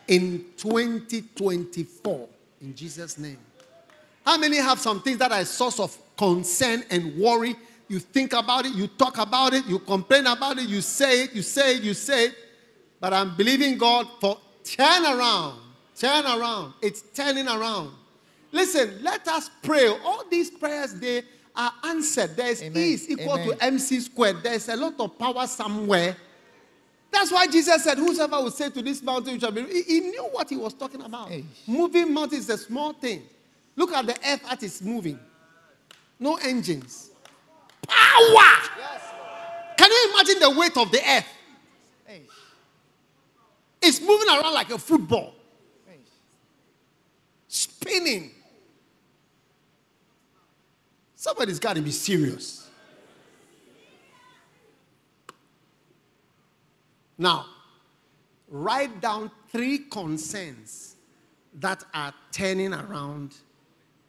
[0.08, 2.28] in 2024.
[2.62, 3.38] In Jesus' name.
[4.24, 7.54] How many have some things that are a source of concern and worry?
[7.88, 11.34] You think about it, you talk about it, you complain about it, you say it,
[11.34, 12.34] you say it, you say it.
[12.98, 14.38] But I'm believing God for
[14.74, 15.60] turn around.
[15.96, 16.74] Turn around.
[16.82, 17.92] It's turning around.
[18.52, 19.88] Listen, let us pray.
[19.88, 21.22] All these prayers, they
[21.54, 22.36] are answered.
[22.36, 22.82] There is Amen.
[22.82, 23.58] E is equal Amen.
[23.58, 24.42] to MC squared.
[24.42, 26.16] There's a lot of power somewhere.
[27.10, 29.62] That's why Jesus said, Whosoever will say to this mountain, you shall be.
[29.64, 31.30] He, he knew what he was talking about.
[31.66, 33.22] Moving mountains is a small thing.
[33.74, 35.18] Look at the earth that is moving.
[36.18, 37.10] No engines.
[37.86, 38.68] Power!
[39.76, 41.26] Can you imagine the weight of the earth?
[43.86, 45.32] It's moving around like a football,
[47.46, 48.32] spinning.
[51.14, 52.68] Somebody's got to be serious.
[57.16, 57.46] Now,
[58.48, 60.96] write down three concerns
[61.54, 63.36] that are turning around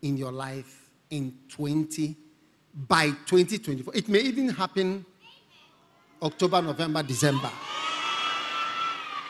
[0.02, 2.16] in your life in 20
[2.88, 3.96] by 2024.
[3.96, 5.06] It may even happen
[6.20, 7.52] October, November, December.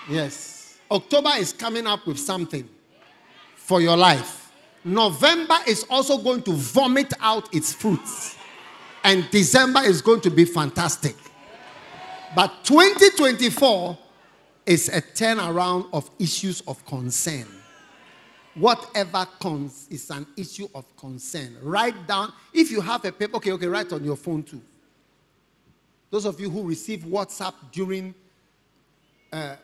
[0.09, 0.79] Yes.
[0.89, 2.67] October is coming up with something
[3.55, 4.51] for your life.
[4.83, 8.37] November is also going to vomit out its fruits.
[9.03, 11.15] And December is going to be fantastic.
[12.35, 13.97] But 2024
[14.65, 17.47] is a turnaround of issues of concern.
[18.55, 21.57] Whatever cons is an issue of concern.
[21.61, 22.33] Write down.
[22.53, 24.61] If you have a paper, okay, okay, write on your phone too.
[26.09, 28.15] Those of you who receive WhatsApp during
[29.31, 29.57] uh,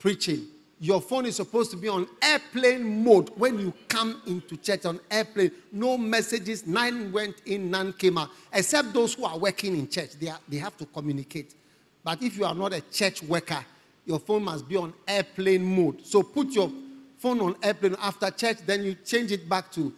[0.00, 0.48] preaching,
[0.80, 4.98] your phone is supposed to be on airplane mode when you come into church on
[5.10, 5.52] airplane.
[5.70, 8.30] No messages, none went in, none came out.
[8.52, 11.54] Except those who are working in church, they, are, they have to communicate.
[12.02, 13.62] But if you are not a church worker,
[14.06, 16.04] your phone must be on airplane mode.
[16.06, 16.72] So put your
[17.18, 19.92] phone on airplane after church, then you change it back to.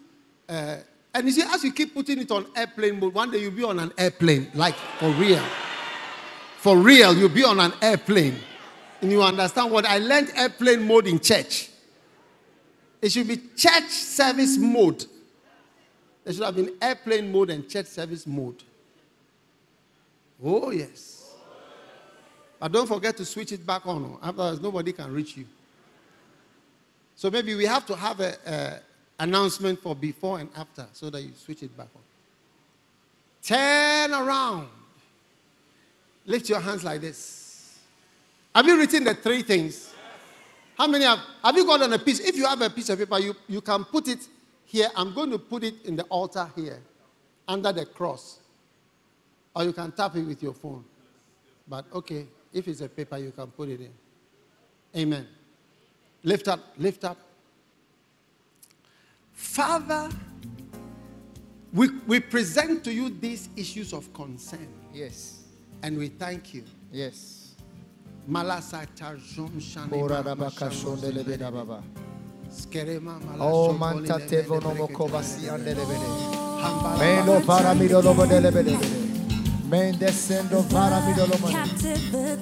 [0.49, 0.79] Uh,
[1.15, 3.63] and you see, as you keep putting it on airplane mode, one day you'll be
[3.63, 5.45] on an airplane, like for real.
[6.59, 8.35] For real, you'll be on an airplane.
[9.03, 11.71] You understand what I learned airplane mode in church.
[13.01, 15.05] It should be church service mode.
[16.25, 18.63] There should have been airplane mode and church service mode.
[20.43, 21.35] Oh, yes.
[22.61, 24.19] But don't forget to switch it back on.
[24.23, 25.47] Otherwise, nobody can reach you.
[27.17, 28.79] So maybe we have to have a, a
[29.23, 32.03] announcement for before and after so that you switch it back on.
[33.43, 34.69] Turn around.
[36.25, 37.42] Lift your hands like this.
[38.55, 39.95] Have you written the three things?
[40.77, 41.21] How many have?
[41.43, 42.21] Have you got on a piece?
[42.21, 44.27] If you have a piece of paper, you, you can put it
[44.65, 44.89] here.
[44.97, 46.81] I'm going to put it in the altar here,
[47.47, 48.39] under the cross.
[49.55, 50.85] Or you can tap it with your phone.
[51.69, 53.91] But okay, if it's a paper, you can put it in.
[55.01, 55.27] Amen.
[56.23, 57.19] Lift up, lift up.
[59.33, 60.09] Father,
[61.73, 64.69] we, we present to you these issues of concern.
[64.93, 65.45] Yes.
[65.83, 66.65] And we thank you.
[66.93, 67.42] Yes.
[73.41, 76.07] Oh manta tevono mokovasi andelebene.
[76.99, 78.79] Mendo vara midolobo delebene.
[79.69, 81.49] Mendesendo vara midolobo.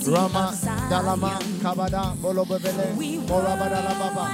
[0.07, 0.53] Rama
[0.91, 2.95] dalama kabada bolobele.
[3.27, 4.25] Morabada la baba.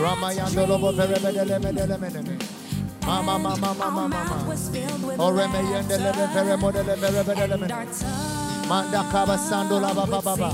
[0.00, 2.38] Rama yandolobo belebelebelebelebelebele.
[3.06, 4.56] Mama mama mama mama.
[5.18, 8.25] Oreme yendelebe veremo delebelebelebelebele.
[8.68, 10.50] Mandakaba Sando Lava Baba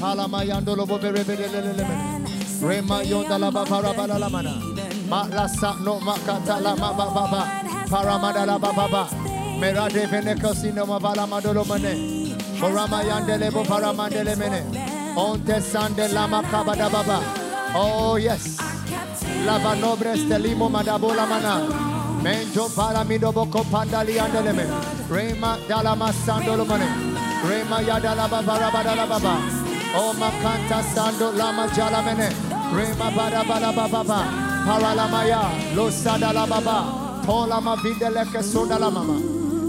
[0.00, 4.54] Palamayando Lobo Remayonda Lava Parabala Lamana
[5.08, 7.46] Matlasa no Makata Lama Baba
[7.86, 9.08] Paramada Lava Baba
[9.60, 14.62] Merade Venecosino Mavala Madolomane Paramayandelebo Paramandelemene
[15.14, 17.20] Onte Sande Lama Kabada Baba
[17.76, 18.56] Oh yes.
[19.44, 21.94] Lava Nobres Telimo Madabola Mana
[22.24, 24.64] Menjo para mi dobo copanda liandele me.
[25.10, 27.13] Rema dala masando lo mane.
[27.48, 29.34] Rema yadala baba rabada baba.
[29.96, 32.28] Oh makanta sando lama jala mene.
[32.72, 34.02] Rema bada bada baba.
[34.66, 35.42] Paralamaya
[35.76, 37.22] lo sadala baba.
[37.26, 39.16] Tola ma videle ke soda la mama.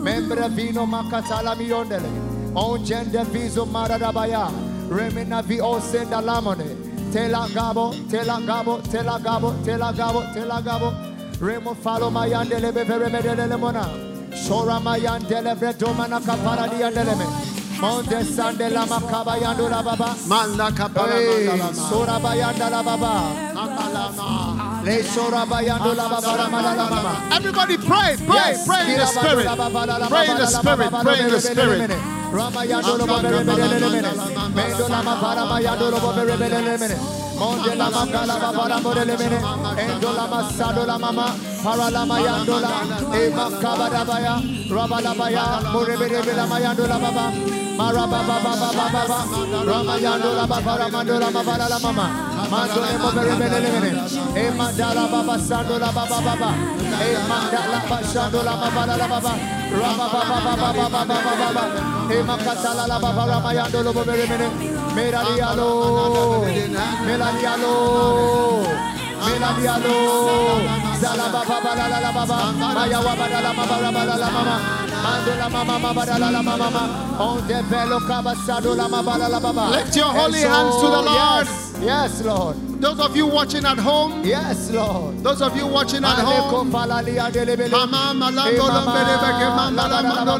[0.03, 2.09] Membre vino makatala mi ondele.
[2.55, 4.49] Oh, On gende viso maradabaya.
[4.89, 7.11] Remina vi o senda lamone.
[7.11, 10.89] Tela gabo, tela gabo, tela gabo, tela gabo, tela gabo.
[11.41, 13.83] Remo falo mayandele bevere medele mona.
[14.31, 17.54] Shora mayandele vredomana kapara diandele me.
[17.79, 20.15] Monte sande la makaba yando la baba.
[20.27, 23.13] Manda kapala manda sora bayanda la baba.
[24.83, 27.35] Le sora bayando la baba la mala la.
[27.35, 29.47] Everybody pray, pray, pray in the spirit.
[30.09, 31.91] Pray in the spirit, pray in the spirit.
[32.31, 33.43] Ramayando lo bere.
[34.55, 36.97] Mendo la mafara mayando lo bere.
[37.37, 39.39] Monde la makala babara bere le mene.
[39.77, 41.54] Endo la masado la mama.
[41.65, 42.69] Paralamayandola,
[43.09, 44.37] Emakabadabaya,
[44.69, 47.25] Rabalabaya, Murebelamayandola Baba,
[47.73, 48.69] Marababa Baba.
[48.69, 49.17] Baba, baba,
[49.65, 52.05] Ramayandola Baba Ramandola Mabala Mama,
[52.53, 53.97] Mandole Moberebele,
[54.37, 56.49] Emadala Baba Sandola Baba Baba,
[57.01, 57.97] Emadala baba
[58.61, 59.33] Mabala Baba,
[59.73, 60.89] Rababa Baba Baba.
[61.09, 61.63] Baba Baba,
[62.13, 64.47] Emakatala Baba Ramayandolo Moberebele,
[64.93, 65.69] Merarialo,
[67.09, 68.94] Melarialo.
[69.25, 69.89] Meradialo.
[69.89, 69.95] Meladialo.
[70.57, 70.95] Meladialo.
[71.01, 72.37] Zala baba bala la la baba.
[72.75, 74.55] Maya wabada la mama la mama.
[75.03, 76.83] Mando la mama mabada la la mama mama.
[77.19, 79.69] On develo kabasado la mabala la baba.
[79.71, 81.45] Lift your holy so, hands to the Lord.
[81.45, 82.55] Yes, yes, Lord.
[82.81, 85.23] Those of you watching at home, Yes, Lord.
[85.23, 90.35] those of you watching at home, Mama malando mama mama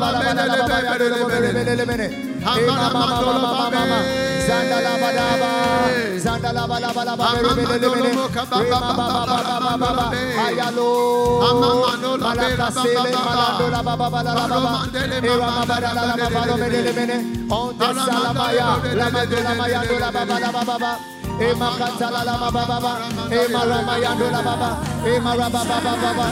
[21.35, 22.91] Emakatala la baba baba,
[23.29, 24.69] emarama yando la baba,
[25.03, 26.27] emaraba baba baba,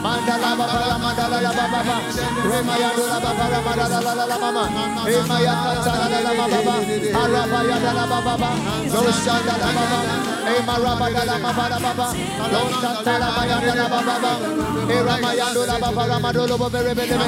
[0.02, 1.96] Manda la ba la manda la la ba ba ba.
[2.48, 4.64] Re mayando la ba ba la manda la la la la ma ma.
[5.06, 6.74] E maya kata la la la ma ba ba.
[7.20, 8.50] Araba ya la ba ba ba.
[9.24, 9.98] Shanda la ba ba.
[10.48, 12.06] E maraba da la ma la ba ba.
[12.80, 14.32] Shanda la ba ya da la ba ba ba.
[14.88, 17.26] E ramayando la ba ba la ma do bere bere me.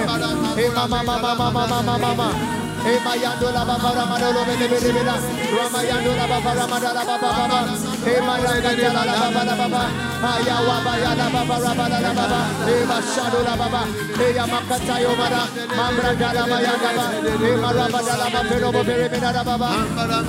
[0.57, 4.45] E ma ma ma ma ma ma ma ma ma Emayando la baba ramano lo
[4.45, 5.15] bele bele bela.
[5.57, 7.59] Ramayando la baba ramana la baba baba.
[8.07, 9.83] Emayando la baba la baba.
[10.31, 12.41] Ayawa baya la baba ramana la baba.
[12.67, 13.83] Emashado la baba.
[14.25, 15.43] Eyamakata yomara.
[15.77, 17.05] Mambranda la baya baba.
[17.51, 19.69] Emarabada la baba pero bele bela la baba.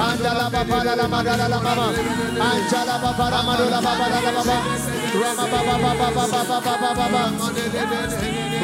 [0.07, 1.87] Anda la baba la la mara la baba.
[2.49, 4.57] Anja la baba ramano la baba la baba.
[5.21, 7.21] Rama baba baba baba baba baba.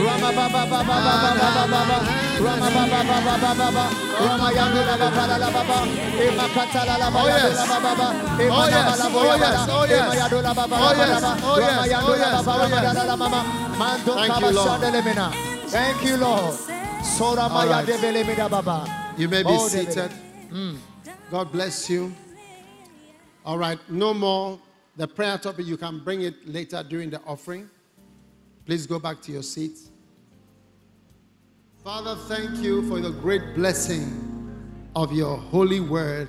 [0.05, 2.16] Rama baba baba baba baba baba.
[2.39, 4.07] Rama Baba Baba Baba Baba
[15.69, 16.53] Thank you Lord.
[17.03, 17.49] Sora
[19.17, 20.11] You may be seated.
[21.31, 22.13] God bless you.
[23.45, 23.79] All right.
[23.89, 24.59] No more.
[24.95, 27.69] The prayer topic you can bring it later during the offering.
[28.65, 29.89] Please go back to your seats.
[31.87, 34.59] Father, thank you for the great blessing
[34.93, 36.27] of your holy word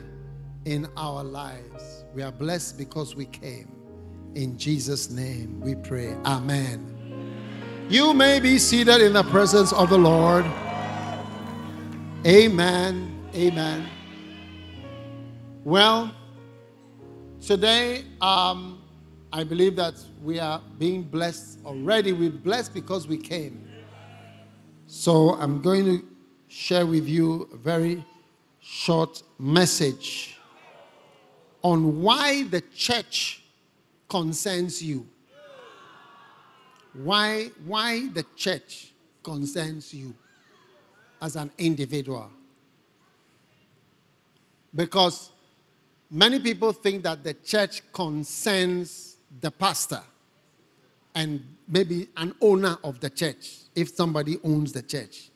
[0.67, 2.05] in our lives.
[2.15, 3.69] We are blessed because we came.
[4.37, 6.15] In Jesus' name we pray.
[6.25, 7.27] Amen.
[7.89, 10.45] You may be seated in the presence of the Lord.
[12.25, 13.29] Amen.
[13.35, 13.89] Amen.
[15.65, 16.15] Well,
[17.41, 18.81] Today, um,
[19.33, 22.13] I believe that we are being blessed already.
[22.13, 23.68] We're blessed because we came.
[24.91, 26.05] So I'm going to
[26.49, 28.03] share with you a very
[28.59, 30.39] short message
[31.61, 33.43] on why the church
[34.09, 35.07] concerns you.
[36.95, 40.15] Why, why the church concerns you
[41.21, 42.31] as an individual.
[44.75, 45.33] Because
[46.11, 50.01] many people think that the church concerns the pastor
[51.15, 55.31] and maybe an owner of the church, if somebody owns the church.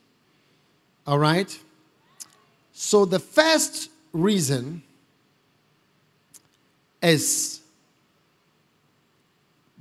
[1.07, 1.57] All right?
[2.73, 4.83] So the first reason
[7.01, 7.61] is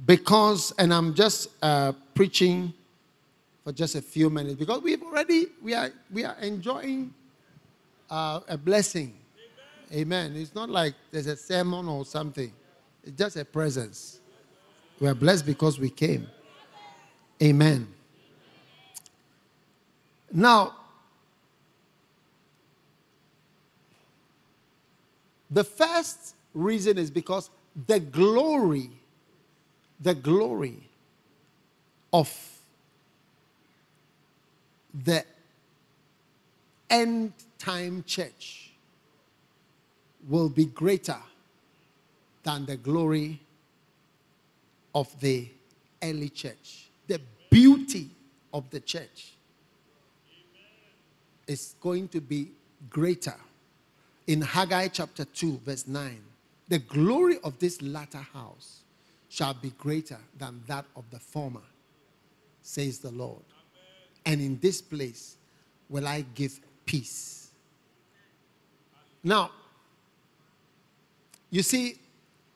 [0.04, 2.72] because, and I'm just uh, preaching
[3.64, 7.14] for just a few minutes because we've already we are we are enjoying
[8.10, 9.14] uh, a blessing.
[9.92, 10.34] Amen.
[10.36, 12.52] It's not like there's a sermon or something.
[13.04, 14.20] It's just a presence.
[15.00, 16.28] We are blessed because we came.
[17.42, 17.88] Amen.
[20.32, 20.74] Now,
[25.50, 27.50] the first reason is because
[27.86, 28.90] the glory,
[30.00, 30.88] the glory
[32.12, 32.34] of
[35.04, 35.24] the
[36.88, 38.72] end time church
[40.28, 41.18] will be greater
[42.42, 43.38] than the glory
[44.94, 45.48] of the
[46.02, 46.88] early church.
[47.06, 48.10] The beauty
[48.52, 49.31] of the church
[51.52, 52.50] is going to be
[52.90, 53.36] greater.
[54.26, 56.20] In Haggai chapter 2, verse 9,
[56.68, 58.80] the glory of this latter house
[59.28, 61.62] shall be greater than that of the former,
[62.62, 63.42] says the Lord.
[64.24, 65.36] And in this place
[65.88, 67.50] will I give peace.
[69.22, 69.50] Now,
[71.50, 71.98] you see,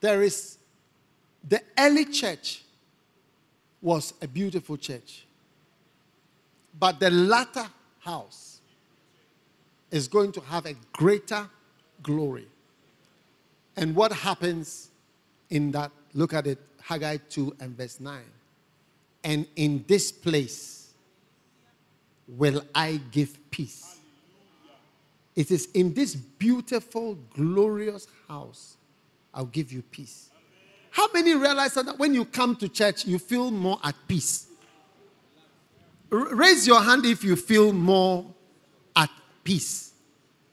[0.01, 0.57] there is
[1.47, 2.63] the early church
[3.81, 5.25] was a beautiful church,
[6.77, 7.67] but the latter
[7.99, 8.56] house
[9.91, 11.49] is going to have a greater
[12.03, 12.47] glory.
[13.75, 14.89] And what happens
[15.49, 15.91] in that?
[16.13, 18.21] Look at it, Haggai 2 and verse 9.
[19.23, 20.89] And in this place
[22.27, 23.99] will I give peace.
[25.35, 28.77] It is in this beautiful, glorious house
[29.33, 30.31] I'll give you peace.
[30.89, 34.47] How many realize that when you come to church, you feel more at peace?
[36.11, 38.25] R- raise your hand if you feel more
[39.47, 39.93] peace.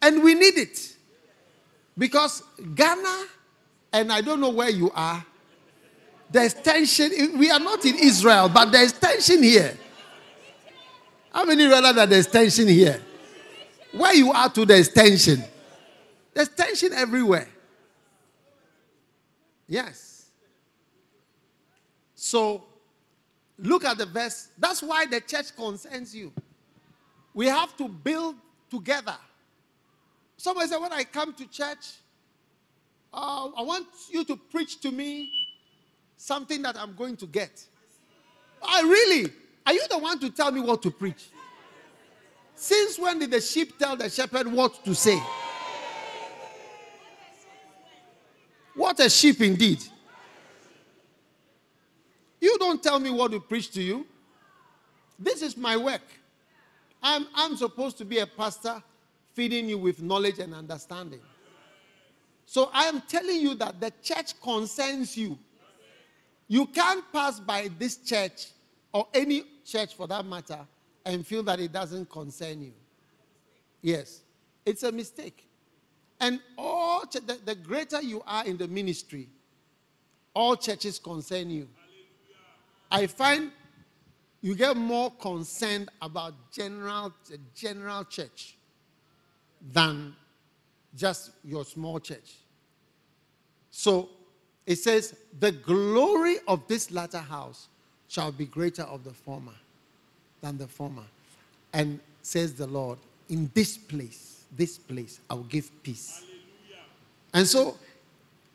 [0.00, 0.96] And we need it.
[1.98, 2.44] Because
[2.76, 3.26] Ghana,
[3.92, 5.24] and I don't know where you are,
[6.30, 7.36] there's tension.
[7.36, 9.76] We are not in Israel, but there's tension here.
[11.32, 13.00] How many realize that there's tension here?
[13.90, 15.42] Where you are to, there's tension.
[16.32, 17.48] There's tension everywhere.
[19.66, 20.26] Yes.
[22.14, 22.62] So,
[23.58, 24.50] look at the verse.
[24.56, 26.32] That's why the church concerns you.
[27.32, 28.36] We have to build
[28.74, 29.16] together.
[30.36, 31.94] Somebody said, When I come to church,
[33.12, 35.30] uh, I want you to preach to me
[36.16, 37.64] something that I'm going to get.
[38.62, 39.30] I really?
[39.66, 41.30] Are you the one to tell me what to preach?
[42.56, 45.20] Since when did the sheep tell the shepherd what to say?
[48.74, 49.82] What a sheep indeed.
[52.40, 54.06] You don't tell me what to preach to you.
[55.18, 56.02] This is my work.
[57.04, 58.82] I'm, I'm supposed to be a pastor
[59.34, 61.20] feeding you with knowledge and understanding.
[62.46, 65.38] So I am telling you that the church concerns you.
[66.48, 68.46] You can't pass by this church
[68.92, 70.60] or any church for that matter
[71.04, 72.72] and feel that it doesn't concern you.
[73.82, 74.22] Yes,
[74.64, 75.46] it's a mistake.
[76.20, 79.28] And all the, the greater you are in the ministry,
[80.32, 81.68] all churches concern you.
[82.90, 83.50] I find
[84.44, 88.56] you get more concerned about general the general church
[89.72, 90.14] than
[90.94, 92.34] just your small church.
[93.70, 94.10] So
[94.66, 97.68] it says, the glory of this latter house
[98.06, 99.54] shall be greater of the former
[100.42, 101.04] than the former.
[101.72, 102.98] And says the Lord,
[103.30, 106.22] in this place, this place, I will give peace.
[107.32, 107.78] And so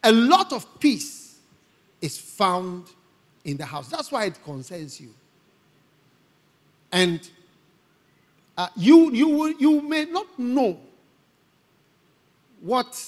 [0.03, 1.40] a lot of peace
[1.99, 2.86] is found
[3.44, 3.90] in the house.
[3.90, 5.16] That's why it concerns you.
[6.91, 7.30] And
[8.57, 10.80] uh, you, you, you may not know
[12.61, 13.02] what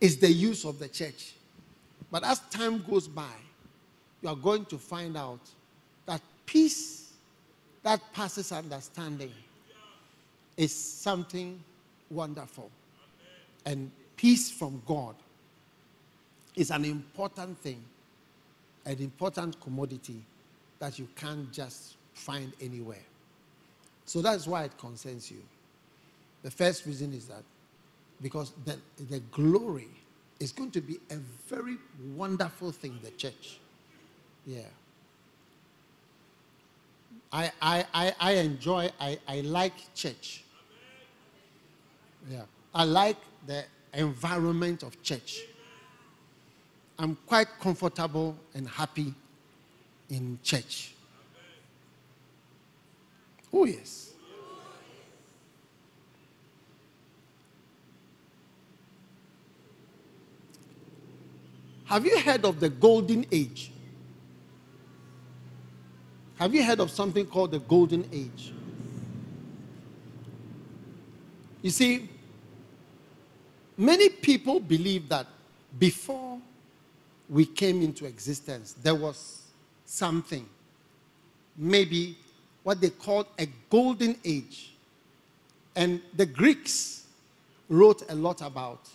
[0.00, 1.34] is the use of the church.
[2.10, 3.34] But as time goes by,
[4.20, 5.40] you are going to find out
[6.06, 7.12] that peace
[7.82, 9.32] that passes understanding
[10.56, 11.58] is something
[12.10, 12.70] wonderful.
[13.64, 15.14] And peace from God
[16.54, 17.82] is an important thing,
[18.84, 20.22] an important commodity
[20.78, 22.98] that you can't just find anywhere.
[24.04, 25.42] So that's why it concerns you.
[26.42, 27.42] The first reason is that
[28.20, 29.88] because the, the glory
[30.40, 31.16] is going to be a
[31.48, 31.76] very
[32.14, 33.58] wonderful thing, the church.
[34.46, 34.62] Yeah.
[37.32, 40.44] I, I, I, I enjoy, I, I like church.
[42.30, 42.42] Yeah.
[42.74, 43.16] I like
[43.46, 43.64] the
[43.94, 45.40] environment of church.
[46.98, 49.14] I'm quite comfortable and happy
[50.10, 50.94] in church.
[53.52, 54.14] Oh, yes.
[61.84, 63.70] Have you heard of the golden age?
[66.38, 68.52] Have you heard of something called the golden age?
[71.60, 72.08] You see,
[73.76, 75.26] many people believe that
[75.78, 76.40] before
[77.28, 79.42] we came into existence, there was
[79.84, 80.48] something,
[81.56, 82.16] maybe
[82.62, 84.72] what they called a golden age.
[85.74, 87.04] And the Greeks
[87.68, 88.88] wrote a lot about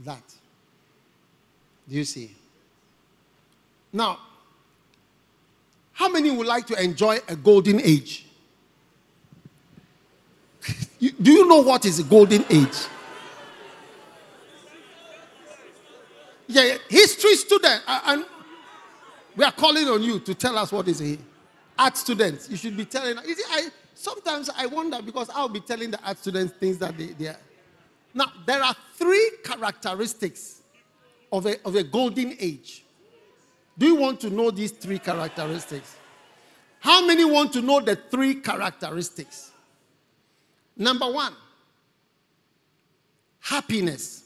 [0.00, 0.22] that.
[1.88, 2.34] Do you see?
[3.92, 4.18] Now,
[5.92, 8.26] how many would like to enjoy a golden age?
[11.00, 12.86] Do you know what is a golden age?
[16.46, 18.24] Yeah, history student, and
[19.36, 21.18] we are calling on you to tell us what is a
[21.78, 22.48] art students.
[22.50, 23.16] You should be telling.
[23.26, 26.96] You see, I sometimes I wonder because I'll be telling the art students things that
[26.96, 27.36] they, they are.
[28.14, 30.62] Now there are three characteristics
[31.30, 32.84] of a, of a golden age.
[33.76, 35.96] Do you want to know these three characteristics?
[36.80, 39.52] How many want to know the three characteristics?
[40.76, 41.32] Number one,
[43.40, 44.24] happiness.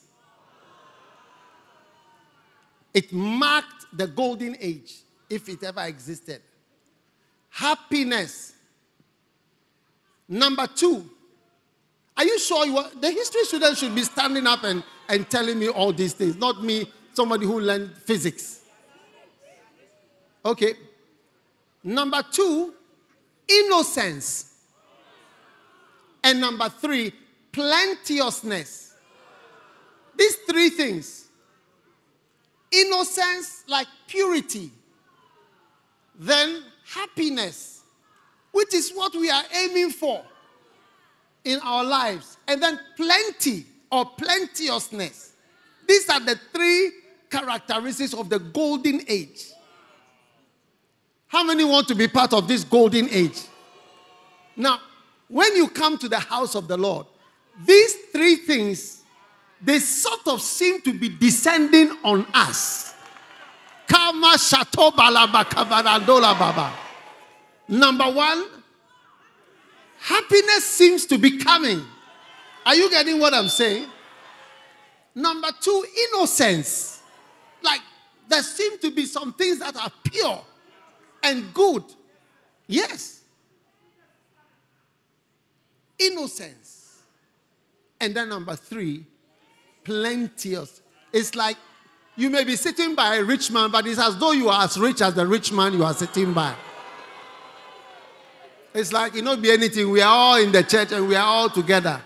[2.92, 5.00] It marked the golden age,
[5.30, 6.42] if it ever existed.
[7.52, 8.54] Happiness.
[10.26, 11.08] Number two,
[12.16, 15.58] are you sure you are, the history student should be standing up and, and telling
[15.58, 18.62] me all these things, not me, somebody who learned physics.
[20.44, 20.74] Okay.
[21.84, 22.72] Number two,
[23.48, 24.54] innocence.
[26.24, 27.12] And number three,
[27.52, 28.94] plenteousness.
[30.16, 31.28] These three things
[32.70, 34.70] innocence, like purity,
[36.18, 36.62] then
[36.94, 37.82] happiness,
[38.52, 40.22] which is what we are aiming for
[41.44, 45.32] in our lives, and then plenty or plenteousness.
[45.86, 46.92] These are the three
[47.30, 49.50] characteristics of the golden age.
[51.26, 53.40] How many want to be part of this golden age?
[54.54, 54.78] Now,
[55.28, 57.06] when you come to the house of the Lord,
[57.64, 59.02] these three things
[59.64, 62.91] they sort of seem to be descending on us.
[63.92, 66.72] Kama shato balaba kavarandola baba.
[67.68, 68.46] Number one,
[70.00, 71.84] happiness seems to be coming.
[72.64, 73.86] Are you getting what I'm saying?
[75.14, 77.02] Number two, innocence.
[77.62, 77.82] Like
[78.28, 80.40] there seem to be some things that are pure
[81.22, 81.84] and good.
[82.66, 83.20] Yes.
[85.98, 87.02] Innocence.
[88.00, 89.04] And then number three,
[89.84, 90.80] plenteous.
[91.12, 91.58] It's like
[92.16, 94.78] you may be sitting by a rich man, but it's as though you are as
[94.78, 96.54] rich as the rich man you are sitting by.
[98.74, 99.90] It's like it not be anything.
[99.90, 102.00] We are all in the church and we are all together.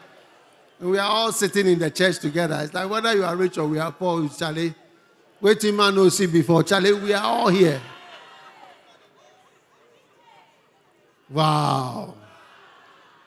[0.81, 2.61] And we are all sitting in the church together.
[2.63, 4.75] It's like whether you are rich or we are poor, Charlie.
[5.41, 6.63] Waiting man no see before.
[6.63, 7.81] Charlie, we are all here.
[11.31, 12.15] Wow.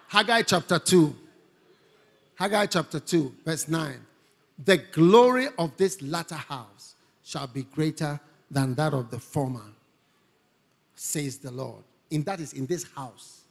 [0.08, 1.16] Haggai chapter 2.
[2.36, 4.06] Haggai chapter 2, verse 9.
[4.66, 8.20] The glory of this latter house shall be greater
[8.52, 9.66] than that of the former,
[10.96, 11.84] says the Lord.
[12.12, 13.42] In that is in this house.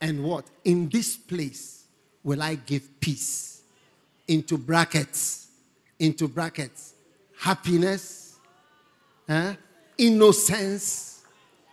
[0.00, 0.46] And what?
[0.64, 1.84] In this place
[2.22, 3.62] will I give peace.
[4.28, 5.48] Into brackets.
[5.98, 6.94] Into brackets.
[7.38, 8.36] Happiness,
[9.28, 9.54] eh,
[9.98, 11.22] innocence,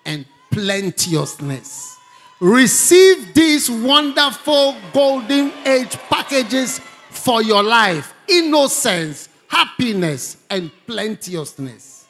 [0.05, 1.97] and plenteousness.
[2.39, 6.81] Receive these wonderful golden age packages
[7.27, 12.07] for your life innocence, happiness, and plenteousness.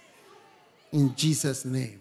[0.91, 1.99] In Jesus' name.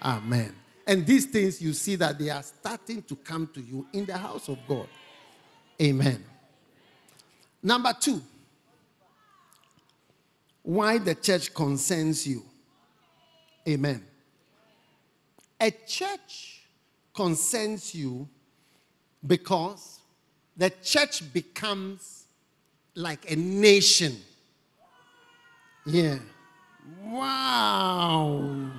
[0.00, 0.54] Amen.
[0.86, 4.16] And these things you see that they are starting to come to you in the
[4.16, 4.86] house of God.
[5.82, 6.24] Amen.
[7.60, 8.22] Number two,
[10.62, 12.44] why the church concerns you.
[13.68, 14.04] Amen.
[15.60, 16.62] A church
[17.12, 18.28] concerns you
[19.26, 19.98] because
[20.56, 22.15] the church becomes
[22.96, 24.16] like a nation.
[25.84, 26.18] Yeah.
[27.04, 28.70] Wow.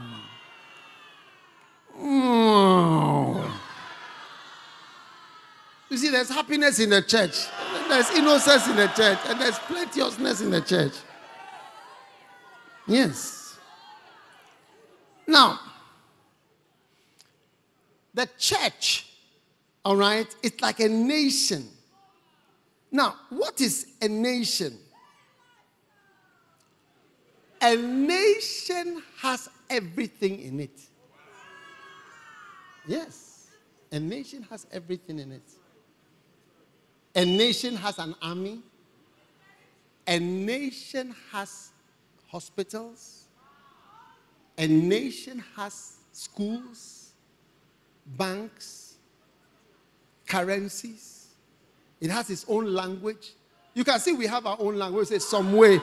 [1.97, 3.51] Wow.
[5.89, 7.45] You see, there's happiness in the church,
[7.87, 10.93] there's innocence in the church, and there's plenteousness in the church.
[12.85, 13.57] Yes.
[15.25, 15.59] Now,
[18.13, 19.07] the church,
[19.85, 21.69] all right, it's like a nation.
[22.91, 24.77] Now, what is a nation?
[27.61, 30.79] A nation has everything in it.
[32.87, 33.47] Yes,
[33.91, 35.41] a nation has everything in it.
[37.15, 38.61] A nation has an army.
[40.05, 41.71] A nation has
[42.27, 43.25] hospitals.
[44.57, 47.11] A nation has schools,
[48.05, 48.95] banks,
[50.27, 51.16] currencies.
[51.99, 53.31] It has its own language.
[53.73, 55.07] You can see we have our own language.
[55.07, 55.79] Say some way.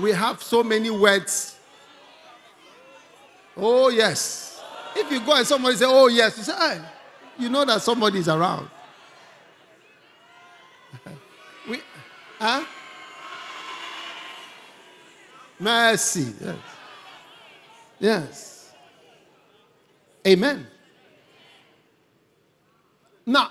[0.00, 1.58] We have so many words.
[3.56, 4.62] Oh, yes.
[4.96, 6.80] If you go and somebody say, Oh, yes, you say, hey,
[7.38, 8.68] you know that somebody is around.
[11.68, 11.80] we,
[12.38, 12.64] huh?
[15.58, 16.32] Mercy.
[16.40, 16.56] Yes.
[18.00, 18.72] Yes.
[20.26, 20.66] Amen.
[23.26, 23.50] Now,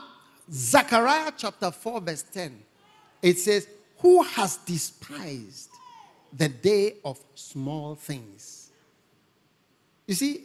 [0.52, 2.62] Zechariah chapter 4, verse 10,
[3.22, 3.68] it says,
[4.00, 5.70] Who has despised
[6.32, 8.72] the day of small things?
[10.08, 10.44] You see,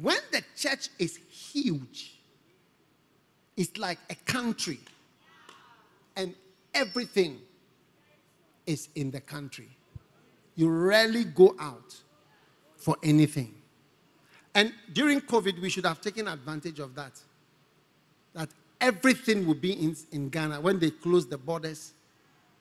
[0.00, 2.20] when the church is huge,
[3.56, 4.78] it's like a country,
[6.16, 6.34] and
[6.72, 7.38] everything
[8.66, 9.68] is in the country.
[10.54, 11.96] You rarely go out
[12.76, 13.54] for anything.
[14.54, 17.12] And during COVID, we should have taken advantage of that.
[18.80, 21.92] Everything would be in, in Ghana when they closed the borders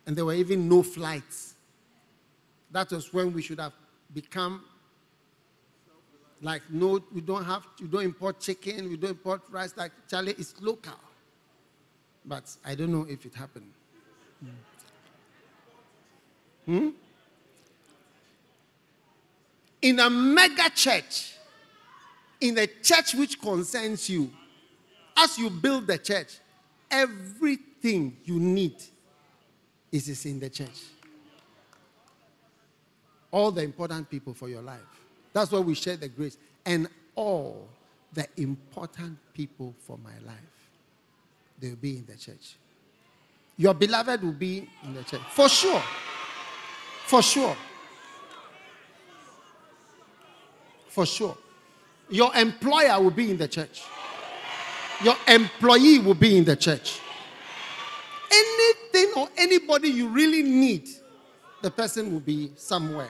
[0.05, 1.55] and there were even no flights.
[2.71, 3.73] That was when we should have
[4.13, 4.63] become
[6.41, 9.73] like no, we don't have, we don't import chicken, we don't import rice.
[9.75, 10.93] Like Charlie, it's local.
[12.25, 13.71] But I don't know if it happened.
[16.65, 16.89] Hmm?
[19.81, 21.33] In a mega church,
[22.39, 24.29] in a church which concerns you,
[25.19, 26.39] as you build the church,
[26.89, 28.75] everything you need
[29.91, 30.79] is, in the church.
[33.31, 34.79] All the important people for your life.
[35.33, 36.37] That's why we share the grace.
[36.65, 37.67] And all
[38.13, 40.37] the important people for my life,
[41.59, 42.55] they will be in the church.
[43.57, 45.21] Your beloved will be in the church.
[45.31, 45.83] For sure.
[47.05, 47.57] For sure.
[50.87, 51.37] For sure.
[52.09, 53.83] Your employer will be in the church.
[55.03, 56.99] Your employee will be in the church.
[58.31, 60.89] Anything or anybody you really need,
[61.61, 63.09] the person will be somewhere.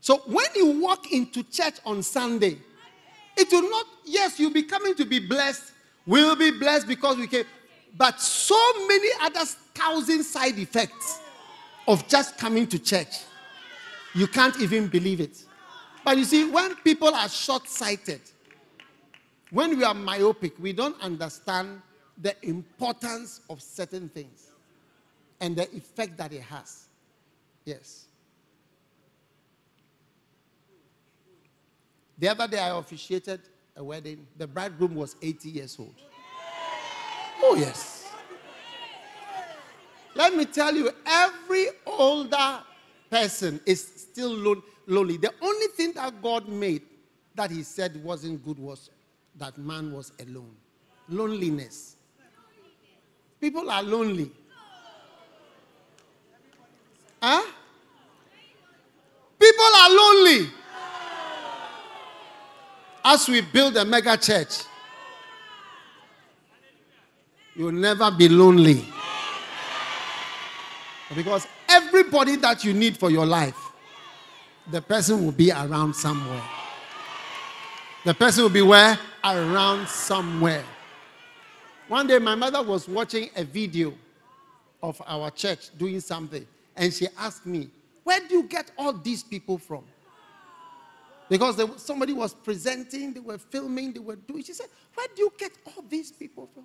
[0.00, 2.58] So when you walk into church on Sunday,
[3.36, 5.72] it will not, yes, you'll be coming to be blessed.
[6.06, 7.44] We'll be blessed because we came.
[7.96, 9.44] But so many other
[9.74, 11.20] thousand side effects
[11.88, 13.22] of just coming to church.
[14.14, 15.36] You can't even believe it.
[16.04, 18.20] But you see, when people are short sighted,
[19.56, 21.80] when we are myopic, we don't understand
[22.20, 24.50] the importance of certain things
[25.40, 26.88] and the effect that it has.
[27.64, 28.04] Yes.
[32.18, 33.40] The other day, I officiated
[33.74, 34.26] a wedding.
[34.36, 35.94] The bridegroom was 80 years old.
[37.42, 38.12] Oh, yes.
[40.14, 42.60] Let me tell you, every older
[43.10, 45.16] person is still lonely.
[45.16, 46.82] The only thing that God made
[47.34, 48.90] that He said wasn't good was
[49.38, 50.54] that man was alone.
[51.08, 51.96] Loneliness.
[53.40, 54.30] People are lonely.
[57.22, 57.42] Huh?
[59.38, 60.50] People are lonely.
[63.04, 64.62] As we build a mega church,
[67.54, 68.84] you'll never be lonely.
[71.14, 73.56] Because everybody that you need for your life,
[74.70, 76.42] the person will be around somewhere.
[78.04, 78.98] The person will be where?
[79.26, 80.62] Around somewhere.
[81.88, 83.92] One day, my mother was watching a video
[84.80, 86.46] of our church doing something,
[86.76, 87.68] and she asked me,
[88.04, 89.82] Where do you get all these people from?
[91.28, 94.44] Because somebody was presenting, they were filming, they were doing.
[94.44, 96.64] She said, Where do you get all these people from?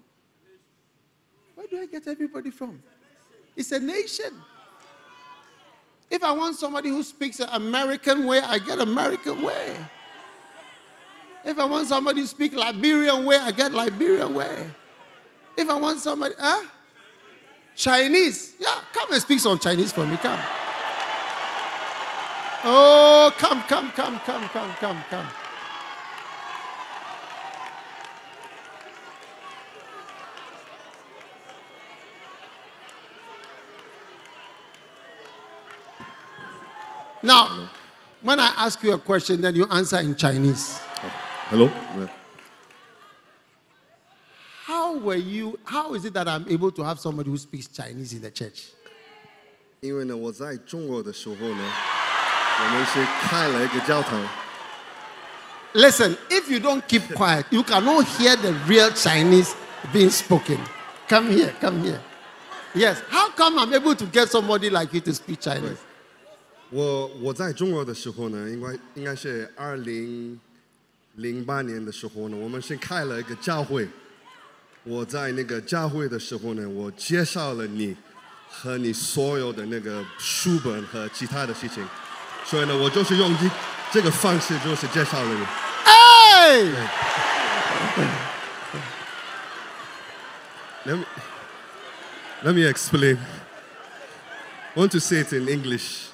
[1.56, 2.82] Where do I get everybody from?
[3.56, 4.34] It's a nation.
[6.12, 9.78] If I want somebody who speaks an American way, I get American way.
[11.43, 14.69] If I want somebody to speak Liberian way, I get Liberian way.
[15.57, 16.65] If I want somebody, huh?
[17.76, 18.53] Chinese.
[18.59, 20.18] Yeah, come and speak some Chinese for me.
[20.18, 20.39] Come.
[22.63, 25.27] Oh, come, come, come, come, come, come, come.
[37.23, 37.69] Now,
[38.22, 40.80] when I ask you a question, then you answer in Chinese.
[41.51, 41.70] Hello.
[44.66, 45.59] How were you?
[45.65, 48.73] How is it that I'm able to have somebody who speaks Chinese in the church?
[49.81, 51.73] 因为呢，我在中国的时候呢，
[52.59, 54.20] 我们是开了一个教堂。
[55.74, 59.55] Listen, if you don't keep quiet, you cannot hear the real Chinese
[59.93, 60.59] being spoken.
[61.09, 62.01] Come here, come here.
[62.74, 63.01] Yes.
[63.09, 65.78] How come I'm able to get somebody like you to speak Chinese?
[66.70, 70.40] 我我在中国的时候呢，应该应该是二零
[71.16, 73.88] 零八年的时候呢，我们是开了一个教会。
[74.84, 77.96] 我在那个教会的时候呢，我介绍了你
[78.50, 81.86] 和你所有的那个书本和其他的事情。
[82.46, 83.50] 所以呢，我就是用这
[83.92, 85.46] 这个方式，就是介绍了你。
[85.86, 86.66] 哎。
[92.44, 93.20] Let me explain.
[94.76, 96.08] I want to say it in English.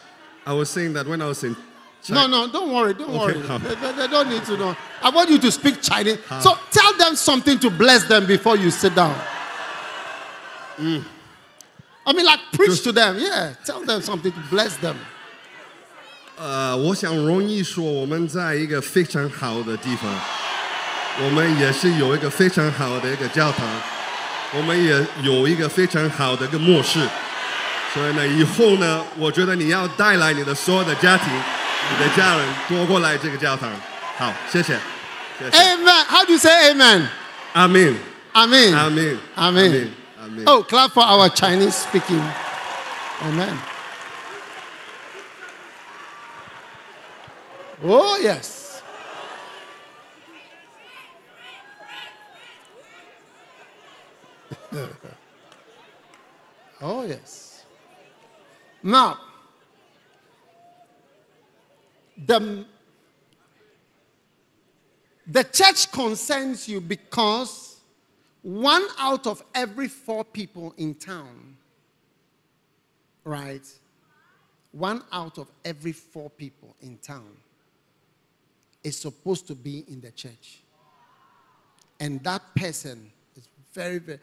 [0.44, 1.56] I was saying that when I was in
[2.09, 3.47] No, China, no, don't worry, don't Okay, worry.
[3.47, 3.59] how?
[3.59, 4.76] They, they- they don't need to know.
[5.02, 6.18] I want you to speak Chinese.
[6.40, 9.14] So tell them something to bless them before you sit down.
[10.78, 13.18] I mean, like preach to them.
[13.20, 14.97] Yeah, tell them something to bless them.
[16.36, 20.10] 呃，我想容易说，我们在一个非常好的地方，
[21.22, 23.64] 我们也是有一个非常好的一个教堂，
[24.56, 26.98] 我们也有一个非常好的一个末世。
[27.94, 31.28] 所以呢，以后呢，我觉得你要带来你的所有的家庭、
[31.90, 33.70] 你的家人多过来这个教堂。
[34.18, 34.78] 好，谢谢，
[35.39, 35.59] 谢谢。
[35.59, 36.05] Amen.
[36.06, 37.09] How do you say amen?
[37.52, 37.94] 阿门，
[38.32, 38.74] Amen.
[38.74, 39.18] 阿门， Amen.
[39.34, 39.90] 阿门，
[40.20, 40.44] 阿门。
[40.47, 42.22] Oh, clap for our Chinese speaking.
[43.22, 43.56] Amen.
[47.84, 48.80] Oh, yes.
[56.80, 57.64] oh, yes.
[58.82, 59.18] Now,
[62.26, 62.65] the,
[65.27, 67.80] the church concerns you because
[68.41, 71.57] one out of every four people in town,
[73.23, 73.65] right?
[74.72, 77.30] One out of every four people in town
[78.84, 80.61] is supposed to be in the church.
[81.99, 84.19] And that person is very, very,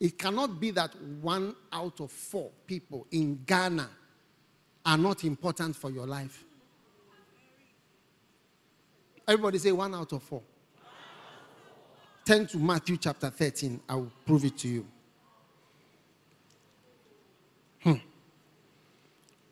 [0.00, 3.88] it cannot be that one out of four people in Ghana
[4.84, 6.44] are not important for your life.
[9.28, 10.40] Everybody say one out of four.
[12.24, 13.78] Turn to Matthew chapter 13.
[13.86, 14.86] I will prove it to you.
[17.82, 17.92] Hmm.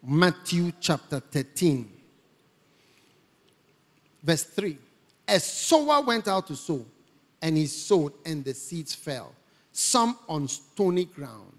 [0.03, 1.93] Matthew chapter 13,
[4.23, 4.79] verse 3.
[5.29, 6.87] A sower went out to sow,
[7.43, 9.35] and he sowed, and the seeds fell.
[9.73, 11.53] Some on stony ground,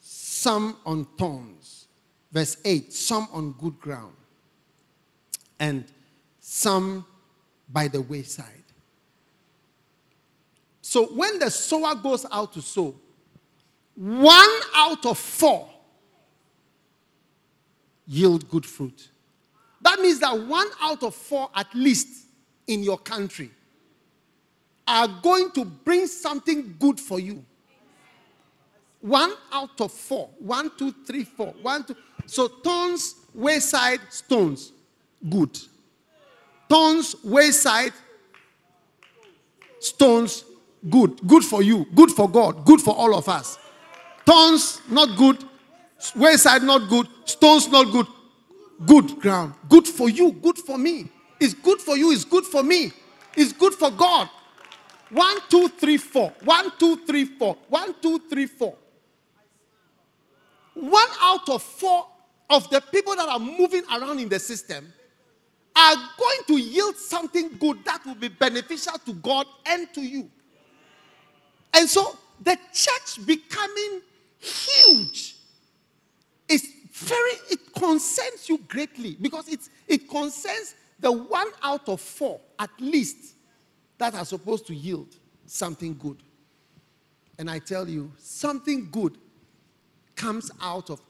[0.00, 1.86] some on thorns.
[2.32, 2.92] Verse 8.
[2.92, 4.14] Some on good ground,
[5.60, 5.84] and
[6.40, 7.04] some
[7.68, 8.46] by the wayside.
[10.80, 12.94] So when the sower goes out to sow,
[13.94, 15.68] one out of four
[18.06, 19.08] yield good fruit.
[19.80, 22.26] That means that one out of four, at least
[22.66, 23.50] in your country,
[24.86, 27.44] are going to bring something good for you.
[29.00, 30.30] One out of four.
[30.38, 31.54] One, two, three, four.
[31.62, 31.96] One, two.
[32.26, 34.72] So thorns, wayside, stones,
[35.28, 35.56] good.
[36.68, 37.92] Thorns, wayside,
[39.78, 40.44] stones,
[40.88, 41.20] good.
[41.26, 43.58] Good for you, good for God, good for all of us.
[44.24, 45.44] Thorns, not good.
[46.14, 47.06] Wayside, not good.
[47.24, 48.06] Stones, not good.
[48.84, 49.54] Good ground.
[49.68, 51.08] Good for you, good for me.
[51.40, 52.92] It's good for you, it's good for me.
[53.36, 54.28] It's good for God.
[55.10, 56.32] One, two, three, four.
[56.42, 57.56] One, two, three, four.
[57.68, 58.76] One, two, three, four.
[60.74, 62.06] One out of four
[62.50, 64.92] of the people that are moving around in the system
[65.86, 70.28] are going to yield something good that will be beneficial to God and to you.
[71.72, 74.02] And so the church becoming
[74.38, 75.36] huge
[76.48, 82.40] is very, it concerns you greatly because it's, it concerns the one out of four,
[82.58, 83.34] at least,
[83.98, 85.14] that are supposed to yield
[85.44, 86.22] something good.
[87.38, 89.18] And I tell you, something good
[90.16, 91.00] comes out of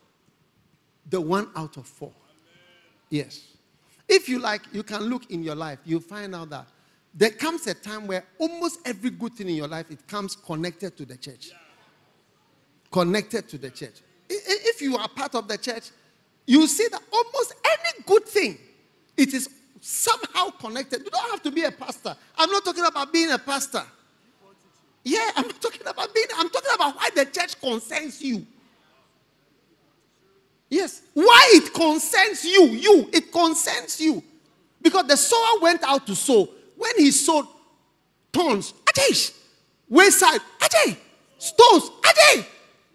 [1.09, 2.13] the one out of four.
[3.09, 3.56] Yes.
[4.09, 6.67] If you like, you can look in your life, you'll find out that
[7.13, 10.97] there comes a time where almost every good thing in your life it comes connected
[10.99, 11.53] to the church.
[12.91, 14.01] connected to the church.
[14.29, 15.91] If you are part of the church,
[16.47, 18.59] you see that almost any good thing,
[19.17, 19.51] it is
[19.81, 21.03] somehow connected.
[21.05, 22.17] You don't have to be a pastor.
[22.39, 23.85] I'm not talking about being a pastor.
[25.05, 28.47] Yeah, I'm not talking about being, I'm talking about why the church concerns you.
[30.69, 31.03] Yes.
[31.15, 32.65] Why it concerns you.
[32.67, 33.09] You.
[33.13, 34.23] It concerns you.
[34.83, 36.49] Because the sower went out to sow.
[36.77, 37.47] When he sowed
[38.33, 39.33] thorns, Ajay.
[39.89, 40.97] Wayside, Ajay.
[41.39, 42.47] Stones, Ajay.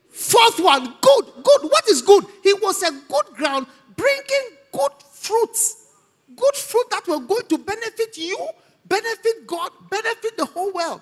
[0.10, 1.62] Fourth one, good, good.
[1.64, 2.26] What is good?
[2.44, 3.66] He was a good ground,
[3.96, 5.88] bringing good fruits.
[6.36, 8.38] Good fruit that were going to benefit you,
[8.86, 11.02] benefit God, benefit the whole world.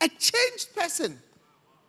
[0.00, 1.18] A changed person.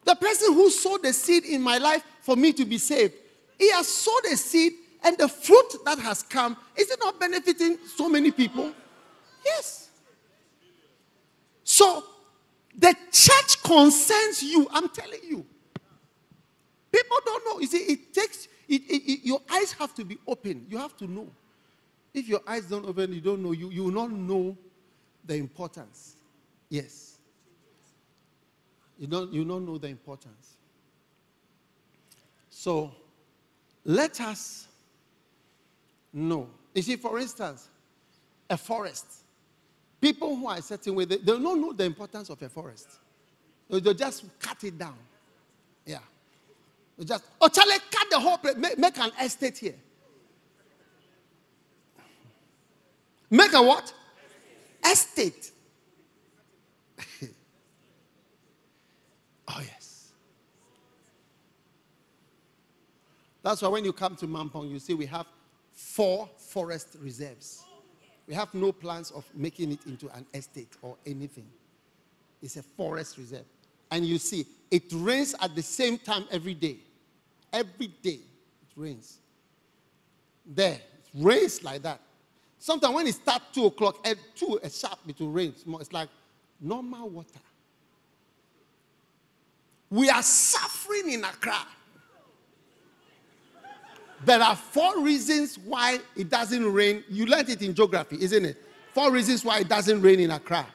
[0.04, 3.14] The person who sowed the seed in my life for me to be saved.
[3.60, 4.74] He has sowed a seed,
[5.04, 8.72] and the fruit that has come, is it not benefiting so many people?
[9.46, 9.90] Yes.
[11.64, 12.04] So,
[12.78, 14.68] the church concerns you.
[14.72, 15.46] I'm telling you.
[16.92, 17.60] People don't know.
[17.60, 20.66] You see, it takes, it, it, it- your eyes have to be open.
[20.70, 21.30] You have to know.
[22.14, 24.58] If your eyes don't open, you don't know, you, you will not know
[25.26, 26.16] the importance.
[26.70, 27.18] Yes.
[28.98, 30.56] You don't, you don't know the importance.
[32.50, 32.92] So,
[33.86, 34.68] let us
[36.14, 36.50] know.
[36.74, 37.68] You see, for instance,
[38.50, 39.06] a forest.
[40.02, 42.88] People who are a certain way, they, don't know the importance of a forest.
[43.70, 44.98] They they just cut it down.
[45.86, 46.00] Yeah.
[46.98, 49.76] They just, oh, Charlie, cut the whole place, make, make an estate here.
[53.30, 53.94] Make a what?
[54.84, 55.52] Estate.
[59.48, 60.12] oh, yes.
[63.42, 65.26] That's why when you come to Mampong, you see we have
[65.72, 67.64] four forest reserves.
[68.28, 71.48] We have no plans of making it into an estate or anything.
[72.42, 73.46] It's a forest reserve.
[73.92, 76.78] And you see, it rains at the same time every day.
[77.52, 79.18] Every day it rains.
[80.46, 82.02] There, it rains like that.
[82.60, 85.50] Sometimes when it starts 2 o'clock, at 2 a sharp, it will rain.
[85.56, 86.10] It's It's like
[86.60, 87.40] normal water.
[89.90, 91.66] We are suffering in Accra.
[94.26, 97.04] There are four reasons why it doesn't rain.
[97.10, 98.58] You learned it in geography, isn't it?
[98.94, 100.68] Four reasons why it doesn't rain in Accra.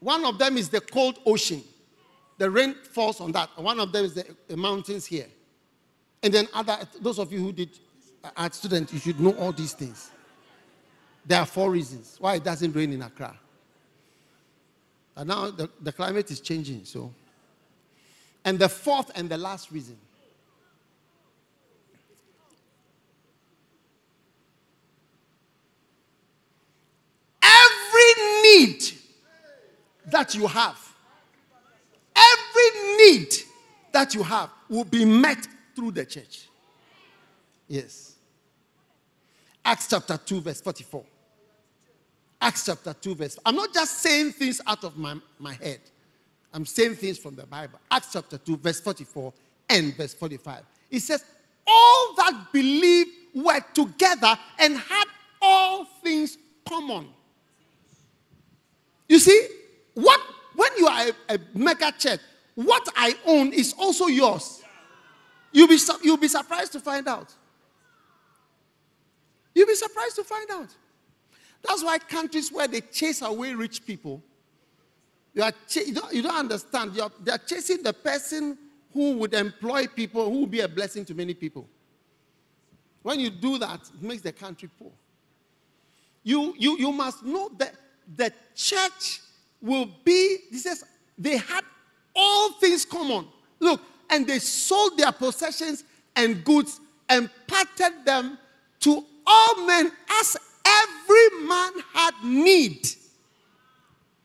[0.00, 1.62] One of them is the cold ocean.
[2.38, 3.50] The rain falls on that.
[3.56, 5.26] One of them is the, the mountains here.
[6.22, 7.70] And then other, those of you who did
[8.24, 10.10] uh, art student, you should know all these things.
[11.24, 13.38] There are four reasons why it doesn't rain in Accra.
[15.16, 17.14] And now the, the climate is changing, so.
[18.44, 19.96] And the fourth and the last reason
[27.94, 28.82] every need
[30.06, 30.78] that you have,
[32.14, 33.32] every need
[33.92, 36.48] that you have will be met through the church.
[37.68, 38.14] Yes.
[39.64, 41.04] Acts chapter 2, verse 44.
[42.40, 43.38] Acts chapter 2, verse.
[43.46, 45.80] I'm not just saying things out of my, my head.
[46.52, 47.80] I'm saying things from the Bible.
[47.90, 49.32] Acts chapter 2, verse 44
[49.70, 50.62] and verse 45.
[50.90, 51.24] It says,
[51.66, 55.04] All that believed were together and had
[55.40, 56.36] all things
[56.68, 57.08] common.
[59.08, 59.48] You see,
[59.94, 60.20] what
[60.54, 62.20] when you are a, a mega church,
[62.54, 64.62] what I own is also yours.
[65.52, 67.32] You'll be, su- you'll be surprised to find out.
[69.54, 70.68] You'll be surprised to find out.
[71.62, 74.22] That's why countries where they chase away rich people,
[75.32, 76.94] you, are ch- you, don't, you don't understand.
[76.94, 78.58] You're, they're chasing the person
[78.92, 81.68] who would employ people who would be a blessing to many people.
[83.02, 84.92] When you do that, it makes the country poor.
[86.22, 87.74] You, you, you must know that
[88.16, 89.20] the church
[89.60, 90.84] will be, he says,
[91.18, 91.62] they had
[92.14, 93.26] all things common.
[93.60, 98.38] Look, and they sold their possessions and goods and parted them
[98.80, 99.90] to all men
[100.20, 102.86] as every man had need.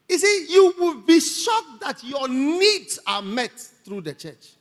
[0.10, 3.52] You see, you will be shocked that your needs are met
[3.86, 4.54] through the church.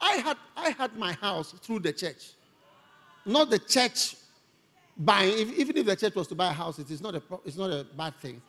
[0.00, 2.32] I had, I had my house through the church,
[3.24, 4.16] not the church
[4.96, 5.38] buying.
[5.38, 7.56] If, even if the church was to buy a house, it is not a, it's
[7.56, 8.40] not a bad thing.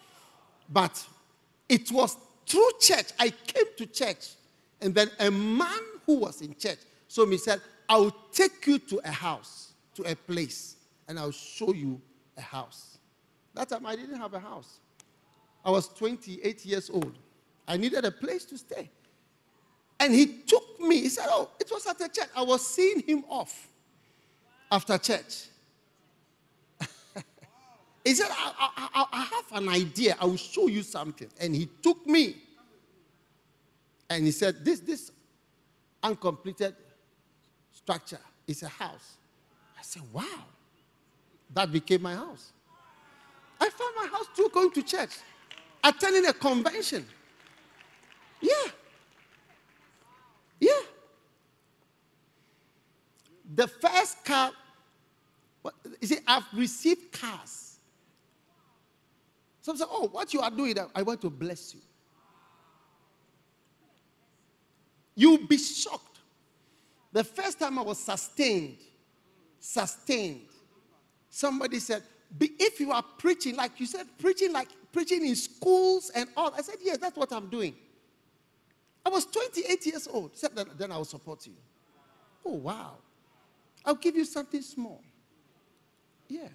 [0.70, 1.06] But
[1.68, 3.07] it was through church.
[3.20, 4.30] I came to church,
[4.82, 6.80] and then a man who was in church
[7.14, 11.72] so me said, I'll take you to a house, to a place, and I'll show
[11.72, 12.02] you
[12.36, 12.98] a house.
[13.53, 14.80] That time I didn't have a house.
[15.64, 17.15] I was 28 years old.
[17.68, 18.90] I needed a place to stay.
[19.99, 21.02] And he took me.
[21.02, 22.30] He said, Oh, it was at a church.
[22.36, 23.68] I was seeing him off
[24.72, 25.49] after church.
[28.04, 30.16] He said, I, I, I, have an idea.
[30.20, 31.30] I will show you something.
[31.40, 32.36] And he took me.
[34.10, 35.12] And he said, This, this,
[36.04, 36.76] uncompleted
[37.72, 38.20] structure.
[38.46, 39.18] is a house.
[39.78, 40.44] I said, wow.
[41.54, 42.52] That became my house.
[43.60, 45.12] I found my house through going to church,
[45.84, 47.06] attending a convention.
[48.42, 48.52] Yeah.
[50.60, 50.72] Yeah.
[53.56, 54.52] The first car,
[56.02, 57.73] you see, I've received cars.
[59.64, 61.80] Some say, oh, what you are doing, I want to bless you.
[65.15, 66.19] You'll be shocked.
[67.14, 68.80] The first time I was sustained,
[69.61, 70.49] sustained,
[71.30, 72.03] somebody said,
[72.41, 76.61] if you are preaching, like you said, preaching like preaching in schools and all, I
[76.61, 77.73] said, yes, that's what I'm doing.
[79.06, 80.35] I was 28 years old.
[80.35, 81.53] Said, then, I will support you.
[82.45, 82.95] Oh, wow.
[83.85, 85.02] I'll give you something small.
[86.27, 86.49] Yeah.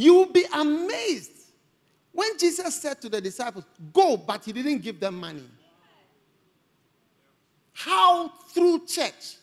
[0.00, 1.42] You'll be amazed
[2.10, 5.44] when Jesus said to the disciples, Go, but he didn't give them money.
[7.74, 9.36] How through church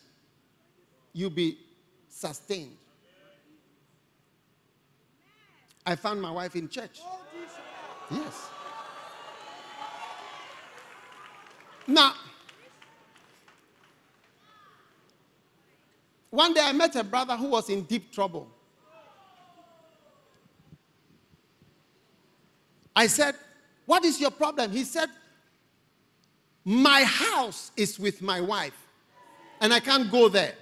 [1.14, 1.60] you'll be
[2.10, 2.76] sustained.
[5.86, 7.02] I found my wife in church.
[8.10, 8.50] Yes.
[11.86, 12.16] Now,
[16.32, 18.57] one day I met a brother who was in deep trouble.
[22.98, 23.36] I said,
[23.86, 24.72] What is your problem?
[24.72, 25.08] He said,
[26.66, 28.76] My house is with my wife,
[29.62, 30.56] and I can't go there.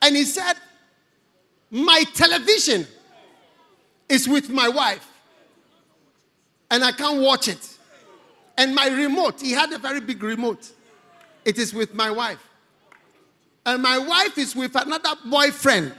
[0.00, 0.54] And he said,
[1.70, 2.86] My television
[4.08, 5.06] is with my wife,
[6.70, 7.76] and I can't watch it.
[8.56, 10.66] And my remote, he had a very big remote,
[11.44, 12.42] it is with my wife.
[13.66, 15.92] And my wife is with another boyfriend.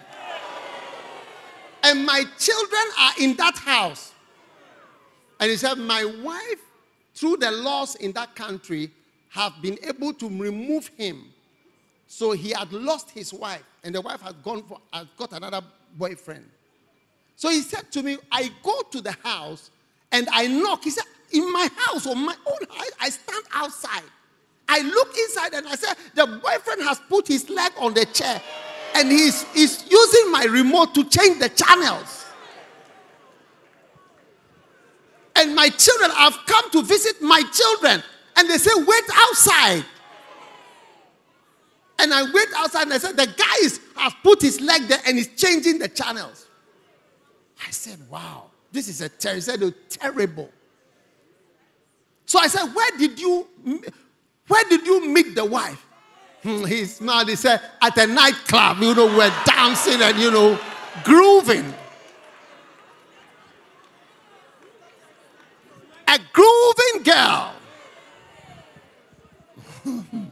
[1.83, 4.13] And my children are in that house.
[5.39, 6.61] And he said, My wife,
[7.13, 8.91] through the laws in that country,
[9.29, 11.31] have been able to remove him.
[12.07, 15.61] So he had lost his wife, and the wife had gone for had got another
[15.97, 16.45] boyfriend.
[17.35, 19.71] So he said to me, I go to the house
[20.11, 20.83] and I knock.
[20.83, 24.03] He said, In my house, on my own house, I stand outside.
[24.67, 28.41] I look inside and I said, The boyfriend has put his leg on the chair
[28.95, 32.25] and he's, he's using my remote to change the channels.
[35.35, 38.03] And my children have come to visit my children
[38.35, 39.85] and they say, Wait outside.
[41.97, 45.17] And I wait outside and I said, The guy has put his leg there and
[45.17, 46.47] he's changing the channels.
[47.65, 49.39] I said, Wow, this is a ter-.
[49.39, 50.49] Said, oh, terrible.
[52.25, 53.47] So I said, Where did you
[54.47, 55.85] where did you meet the wife?
[56.43, 57.27] Hmm, he smiled.
[57.29, 60.57] He said, At a nightclub, you know, we're dancing and you know,
[61.03, 61.73] grooving.
[66.07, 67.53] A grooving girl.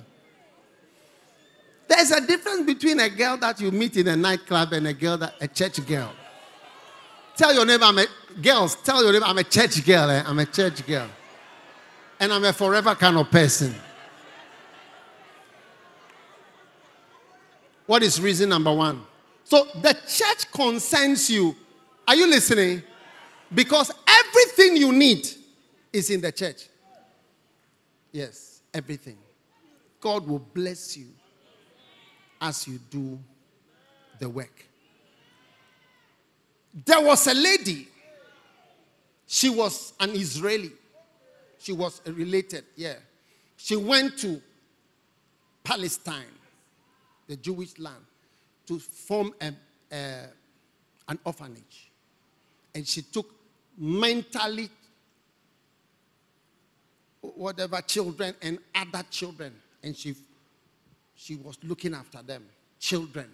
[1.88, 5.18] There's a difference between a girl that you meet in a nightclub and a girl
[5.18, 6.12] that a church girl.
[7.36, 8.06] Tell your neighbor, I'm a
[8.42, 8.76] girls.
[8.76, 10.10] Tell your neighbor, I'm a church girl.
[10.10, 10.24] eh?
[10.26, 11.08] I'm a church girl,
[12.20, 13.76] and I'm a forever kind of person.
[17.88, 19.02] What is reason number one?
[19.44, 21.56] So the church concerns you.
[22.08, 22.84] Are you listening?
[23.54, 25.28] Because everything you need
[25.92, 26.68] is in the church.
[28.12, 29.18] Yes, everything.
[30.00, 31.08] God will bless you
[32.40, 33.18] as you do
[34.20, 34.66] the work.
[36.86, 37.88] There was a lady,
[39.26, 40.72] she was an Israeli.
[41.60, 42.94] She was related, yeah.
[43.58, 44.42] She went to
[45.64, 46.24] Palestine,
[47.28, 48.04] the Jewish land,
[48.68, 49.52] to form a,
[49.92, 50.28] a-
[51.08, 51.92] an orphanage.
[52.74, 53.30] And she took
[53.78, 54.70] mentally
[57.22, 60.16] whatever children and other children, and she
[61.16, 62.46] she was looking after them,
[62.80, 63.28] children.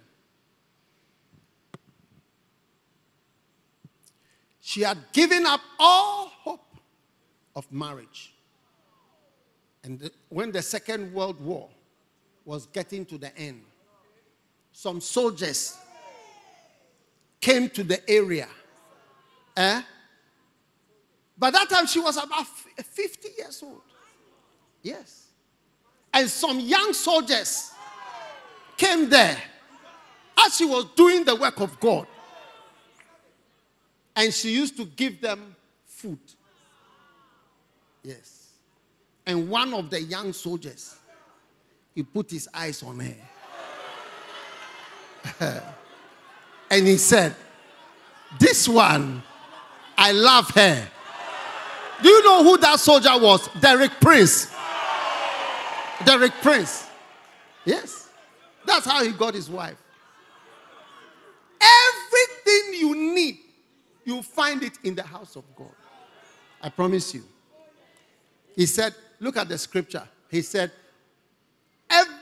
[4.61, 6.65] She had given up all hope
[7.55, 8.33] of marriage.
[9.83, 11.69] And the- when the Second World War
[12.45, 13.63] was getting to the end,
[14.73, 15.77] some soldiers
[17.39, 18.47] came to the area.
[19.55, 19.81] Eh?
[21.37, 23.81] By that time, she was about 50 years old.
[24.81, 25.27] Yes.
[26.13, 27.71] And some young soldiers
[28.75, 29.37] came there
[30.37, 32.07] as she was doing the work of God.
[34.15, 35.55] And she used to give them
[35.85, 36.19] food.
[38.03, 38.49] Yes.
[39.25, 40.95] And one of the young soldiers,
[41.95, 43.15] he put his eyes on her.
[46.69, 47.35] and he said,
[48.39, 49.23] This one,
[49.97, 50.87] I love her.
[52.01, 53.47] Do you know who that soldier was?
[53.59, 54.51] Derek Prince.
[56.05, 56.87] Derek Prince.
[57.65, 58.09] Yes.
[58.65, 59.77] That's how he got his wife.
[61.61, 63.39] Everything you need,
[64.03, 65.71] you find it in the house of God.
[66.61, 67.23] I promise you.
[68.55, 70.07] He said, look at the scripture.
[70.29, 70.71] He said,
[71.89, 72.13] every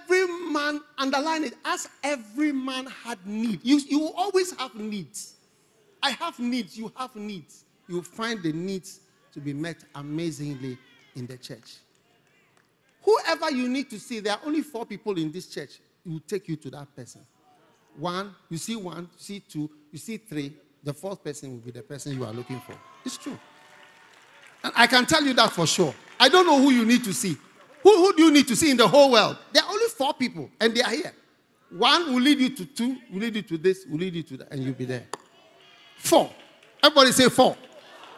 [0.52, 3.61] man, underline it, as every man had need.
[3.64, 5.36] You, you always have needs.
[6.03, 7.65] I have needs, you have needs.
[7.88, 9.02] You find the needs
[9.34, 10.78] to be met amazingly
[11.15, 11.76] in the church.
[13.03, 15.80] Whoever you need to see, there are only four people in this church.
[16.06, 17.22] It will take you to that person.
[17.98, 20.53] One, you see one, you see two, you see three.
[20.84, 22.76] The fourth person will be the person you are looking for.
[23.06, 23.38] It's true.
[24.64, 25.94] And I can tell you that for sure.
[26.19, 27.38] I don't know who you need to see.
[27.84, 29.38] Who, who do you need to see in the whole world?
[29.52, 31.14] There are only four people, and they are here.
[31.72, 34.38] One will lead you to two, will lead you to this, will lead you to
[34.38, 35.06] that, and you'll be there.
[35.98, 36.30] Four.
[36.84, 37.56] Everybody say four.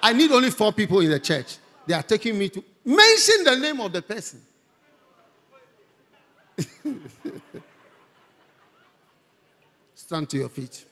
[0.02, 1.58] I need only four people in the church.
[1.86, 4.42] They are taking me to mention the name of the person.
[9.96, 10.86] Stand to your feet.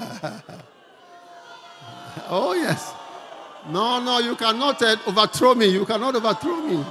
[2.28, 2.92] oh, yes.
[3.68, 5.66] No, no, you cannot uh, overthrow me.
[5.66, 6.84] You cannot overthrow me.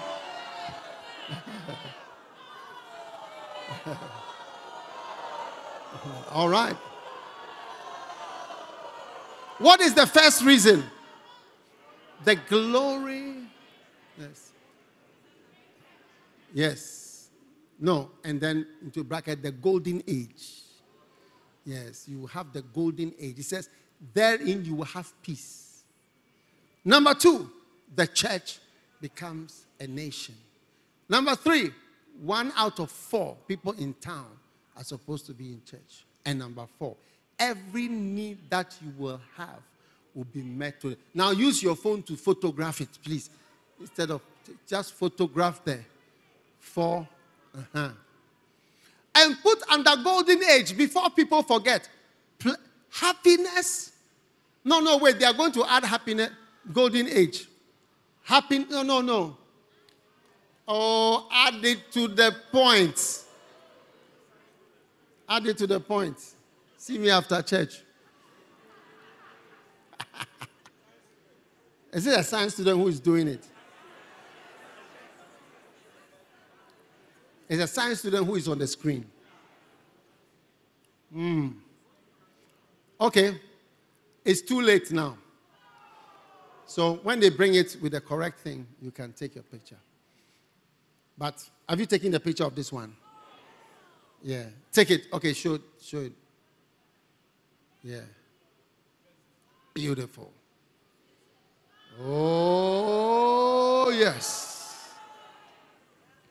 [6.31, 6.75] All right.
[9.59, 10.83] What is the first reason?
[12.23, 13.35] The glory.
[14.19, 14.51] Yes.
[16.53, 17.29] Yes.
[17.79, 18.09] No.
[18.23, 20.61] And then into bracket, the golden age.
[21.65, 22.07] Yes.
[22.07, 23.39] You have the golden age.
[23.39, 23.69] It says,
[24.13, 25.83] therein you will have peace.
[26.83, 27.49] Number two,
[27.95, 28.59] the church
[28.99, 30.35] becomes a nation.
[31.07, 31.71] Number three,
[32.21, 34.27] one out of four people in town
[34.75, 36.05] are supposed to be in church.
[36.25, 36.95] And number four,
[37.37, 39.59] every need that you will have
[40.13, 43.29] will be met Now use your phone to photograph it, please.
[43.79, 44.21] Instead of
[44.67, 45.85] just photograph there.
[46.59, 47.07] 4
[47.55, 47.89] uh-huh.
[49.15, 51.87] And put under golden age before people forget.
[52.39, 52.55] Pl-
[52.89, 53.92] happiness.
[54.63, 56.29] No, no, wait, they are going to add happiness,
[56.71, 57.47] golden age.
[58.23, 59.37] Happy, no, no, no.
[60.67, 63.23] Oh, add it to the point.
[65.27, 66.17] Add it to the point.
[66.77, 67.81] See me after church.
[71.91, 73.45] is it a science student who is doing it?
[77.49, 79.05] It's a science student who is on the screen.
[81.11, 81.49] Hmm.
[82.99, 83.39] Okay.
[84.25, 85.17] It's too late now.
[86.65, 89.77] So when they bring it with the correct thing, you can take your picture.
[91.17, 92.95] But have you taken the picture of this one?
[94.23, 94.45] Yeah.
[94.71, 95.07] Take it.
[95.11, 95.61] Okay, show it.
[95.81, 96.13] Show it.
[97.83, 97.99] Yeah.
[99.73, 100.31] Beautiful.
[102.01, 104.89] Oh, yes.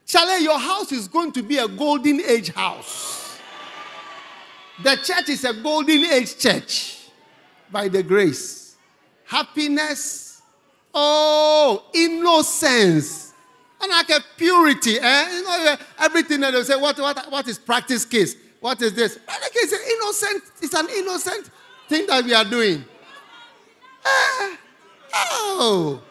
[0.07, 3.39] Charlie, your house is going to be a golden age house.
[4.83, 7.02] The church is a golden age church
[7.73, 8.77] by the grace.
[9.25, 10.43] Happiness.
[10.95, 13.33] Oh, innocence.
[13.81, 14.99] And like a purity.
[15.01, 15.37] Eh?
[15.37, 18.37] You know, everything that they say, what, what, what is practice case?
[18.61, 19.19] What is this?
[19.55, 21.51] It's an innocent, it's an innocent
[21.89, 22.85] thing that we are doing.
[24.05, 24.57] Eh,
[25.15, 26.03] oh.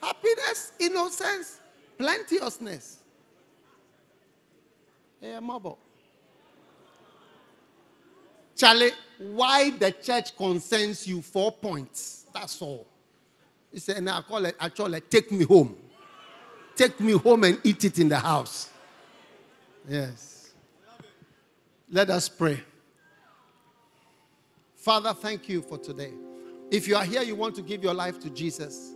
[0.00, 1.60] Happiness, innocence,
[1.98, 2.98] plenteousness.
[5.20, 5.78] Yeah, mobile.
[8.56, 12.26] Charlie, why the church concerns you four points.
[12.32, 12.86] That's all.
[13.72, 15.76] He said, now I call it, I call it, take me home.
[16.76, 18.70] Take me home and eat it in the house.
[19.88, 20.50] Yes.
[21.90, 22.62] Let us pray.
[24.76, 26.12] Father, thank you for today.
[26.70, 28.92] If you are here, you want to give your life to Jesus,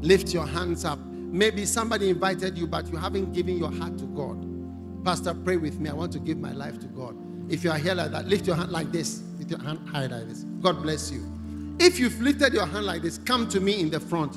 [0.00, 0.98] lift your hands up.
[0.98, 4.46] Maybe somebody invited you, but you haven't given your heart to God.
[5.04, 5.90] Pastor, pray with me.
[5.90, 7.16] I want to give my life to God.
[7.48, 9.22] If you are here like that, lift your hand like this.
[9.38, 10.44] Lift your hand high like this.
[10.60, 11.26] God bless you.
[11.80, 14.36] If you've lifted your hand like this, come to me in the front.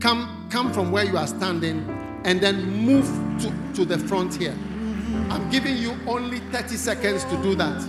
[0.00, 1.88] Come, come from where you are standing
[2.24, 3.06] and then move
[3.40, 4.56] to, to the front here.
[5.30, 7.80] I'm giving you only 30 seconds to do that.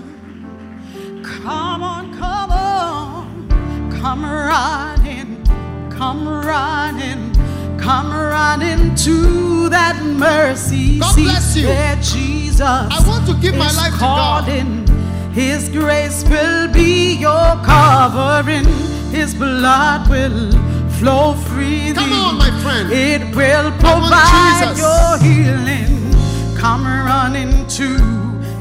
[1.24, 5.44] Come on, come on, come running,
[5.90, 7.34] come running,
[7.82, 11.68] Come running to that mercy God seat bless you.
[11.68, 12.62] where Jesus.
[12.62, 14.86] I want to give my life calling.
[14.86, 15.34] to God.
[15.34, 18.66] His grace will be your covering.
[19.12, 20.52] His blood will
[21.00, 21.94] flow freely.
[21.94, 22.92] Come on, my friend.
[22.92, 26.12] It will provide your healing.
[26.58, 27.98] Come running to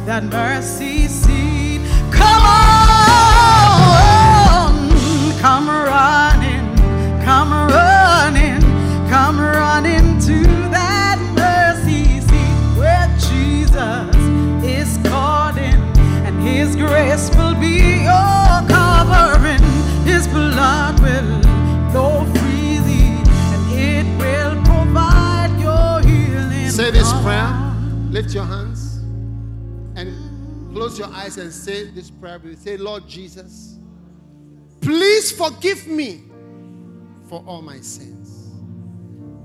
[0.06, 1.80] that mercy seat.
[2.10, 2.88] Come on,
[5.40, 6.74] come running,
[7.24, 7.89] come running.
[16.70, 19.60] His grace will be your covering.
[20.05, 21.42] His blood will
[21.90, 26.70] flow freely, and it will provide your healing.
[26.70, 27.74] Say this prayer.
[28.10, 28.98] Lift your hands
[29.97, 32.40] and close your eyes and say this prayer.
[32.55, 33.76] Say, Lord Jesus,
[34.80, 36.22] please forgive me
[37.28, 38.48] for all my sins.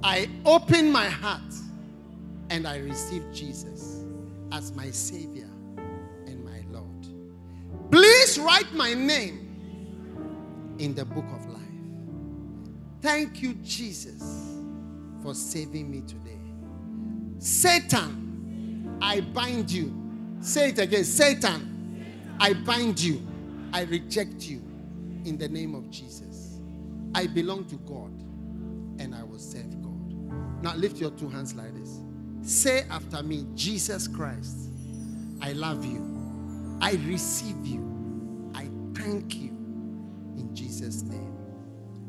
[0.04, 1.42] I open my heart
[2.52, 4.04] and I receive Jesus
[4.52, 5.50] as my Savior
[8.26, 11.62] Please write my name in the book of life.
[13.00, 14.58] Thank you, Jesus,
[15.22, 16.40] for saving me today.
[17.38, 19.94] Satan, I bind you.
[20.40, 23.22] Say it again Satan, I bind you.
[23.72, 24.64] I reject you
[25.24, 26.58] in the name of Jesus.
[27.14, 28.12] I belong to God
[29.00, 30.64] and I will serve God.
[30.64, 32.00] Now lift your two hands like this.
[32.42, 34.72] Say after me, Jesus Christ,
[35.44, 36.78] I love you.
[36.82, 37.95] I receive you.
[39.06, 39.50] Thank you.
[40.36, 41.38] In Jesus' name.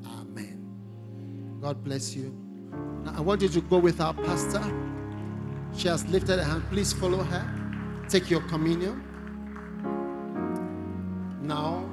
[0.06, 1.58] Amen.
[1.60, 2.34] God bless you.
[3.04, 4.64] Now I want you to go with our pastor.
[5.76, 6.62] She has lifted her hand.
[6.70, 8.06] Please follow her.
[8.08, 9.04] Take your communion.
[11.42, 11.84] Now,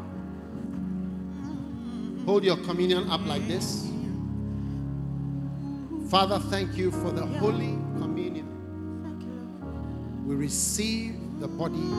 [2.25, 3.91] hold your communion up like this.
[6.09, 8.47] Father, thank you for the Holy Communion.
[10.25, 11.91] We receive the body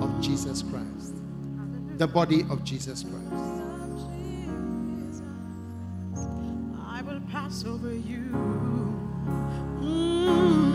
[0.00, 1.23] of Jesus Christ.
[1.96, 3.32] The body of Jesus Christ.
[6.88, 8.30] I will pass over you.
[9.80, 10.72] Mm,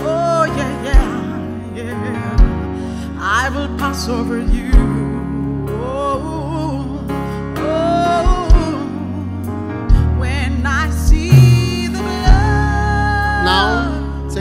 [0.02, 4.77] oh yeah, yeah, yeah, I will pass over you.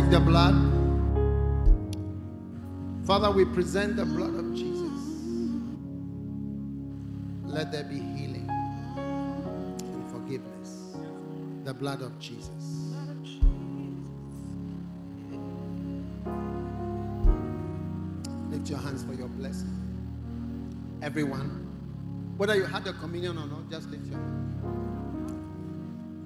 [0.07, 0.55] Take the blood.
[3.07, 5.01] Father, we present the blood of Jesus.
[7.45, 8.49] Let there be healing
[8.97, 10.97] and forgiveness.
[11.65, 12.49] The blood of Jesus.
[18.51, 19.73] Lift your hands for your blessing.
[21.03, 21.67] Everyone,
[22.37, 24.43] whether you had the communion or not, just lift your hand.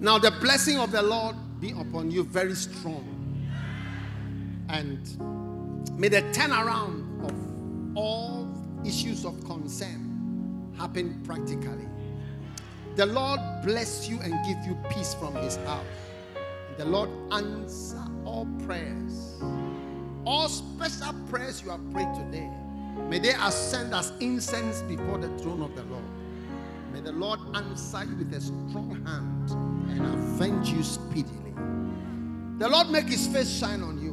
[0.01, 3.20] Now, the blessing of the Lord be upon you very strong.
[4.73, 8.49] And may the turnaround of all
[8.85, 11.89] issues of concern happen practically.
[12.97, 15.85] The Lord bless you and give you peace from his house.
[16.77, 19.43] The Lord answer all prayers.
[20.25, 22.51] All special prayers you have prayed today.
[23.09, 26.05] May they ascend as incense before the throne of the Lord.
[26.93, 29.51] May the Lord answer you with a strong hand
[29.91, 31.55] and avenge you speedily.
[32.59, 34.10] The Lord make his face shine on you.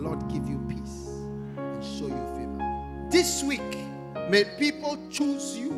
[0.00, 1.08] Lord give you peace
[1.56, 3.08] and show you favor.
[3.10, 3.76] This week,
[4.28, 5.70] may people choose you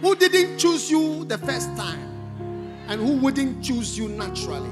[0.00, 2.10] who didn't choose you the first time
[2.88, 4.70] and who wouldn't choose you naturally.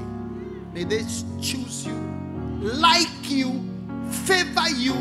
[0.73, 1.03] May they
[1.41, 1.93] choose you,
[2.59, 3.63] like you,
[4.09, 4.93] favor you,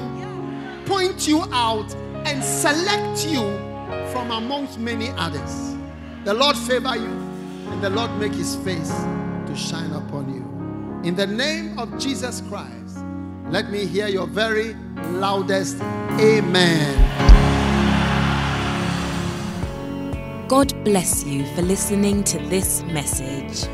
[0.86, 1.92] point you out,
[2.26, 3.40] and select you
[4.12, 5.76] from amongst many others.
[6.24, 7.10] The Lord favor you,
[7.72, 8.92] and the Lord make his face
[9.46, 11.08] to shine upon you.
[11.08, 12.81] In the name of Jesus Christ,
[13.52, 14.74] let me hear your very
[15.10, 15.78] loudest
[16.18, 16.98] Amen.
[20.48, 23.68] God bless you for listening to this message.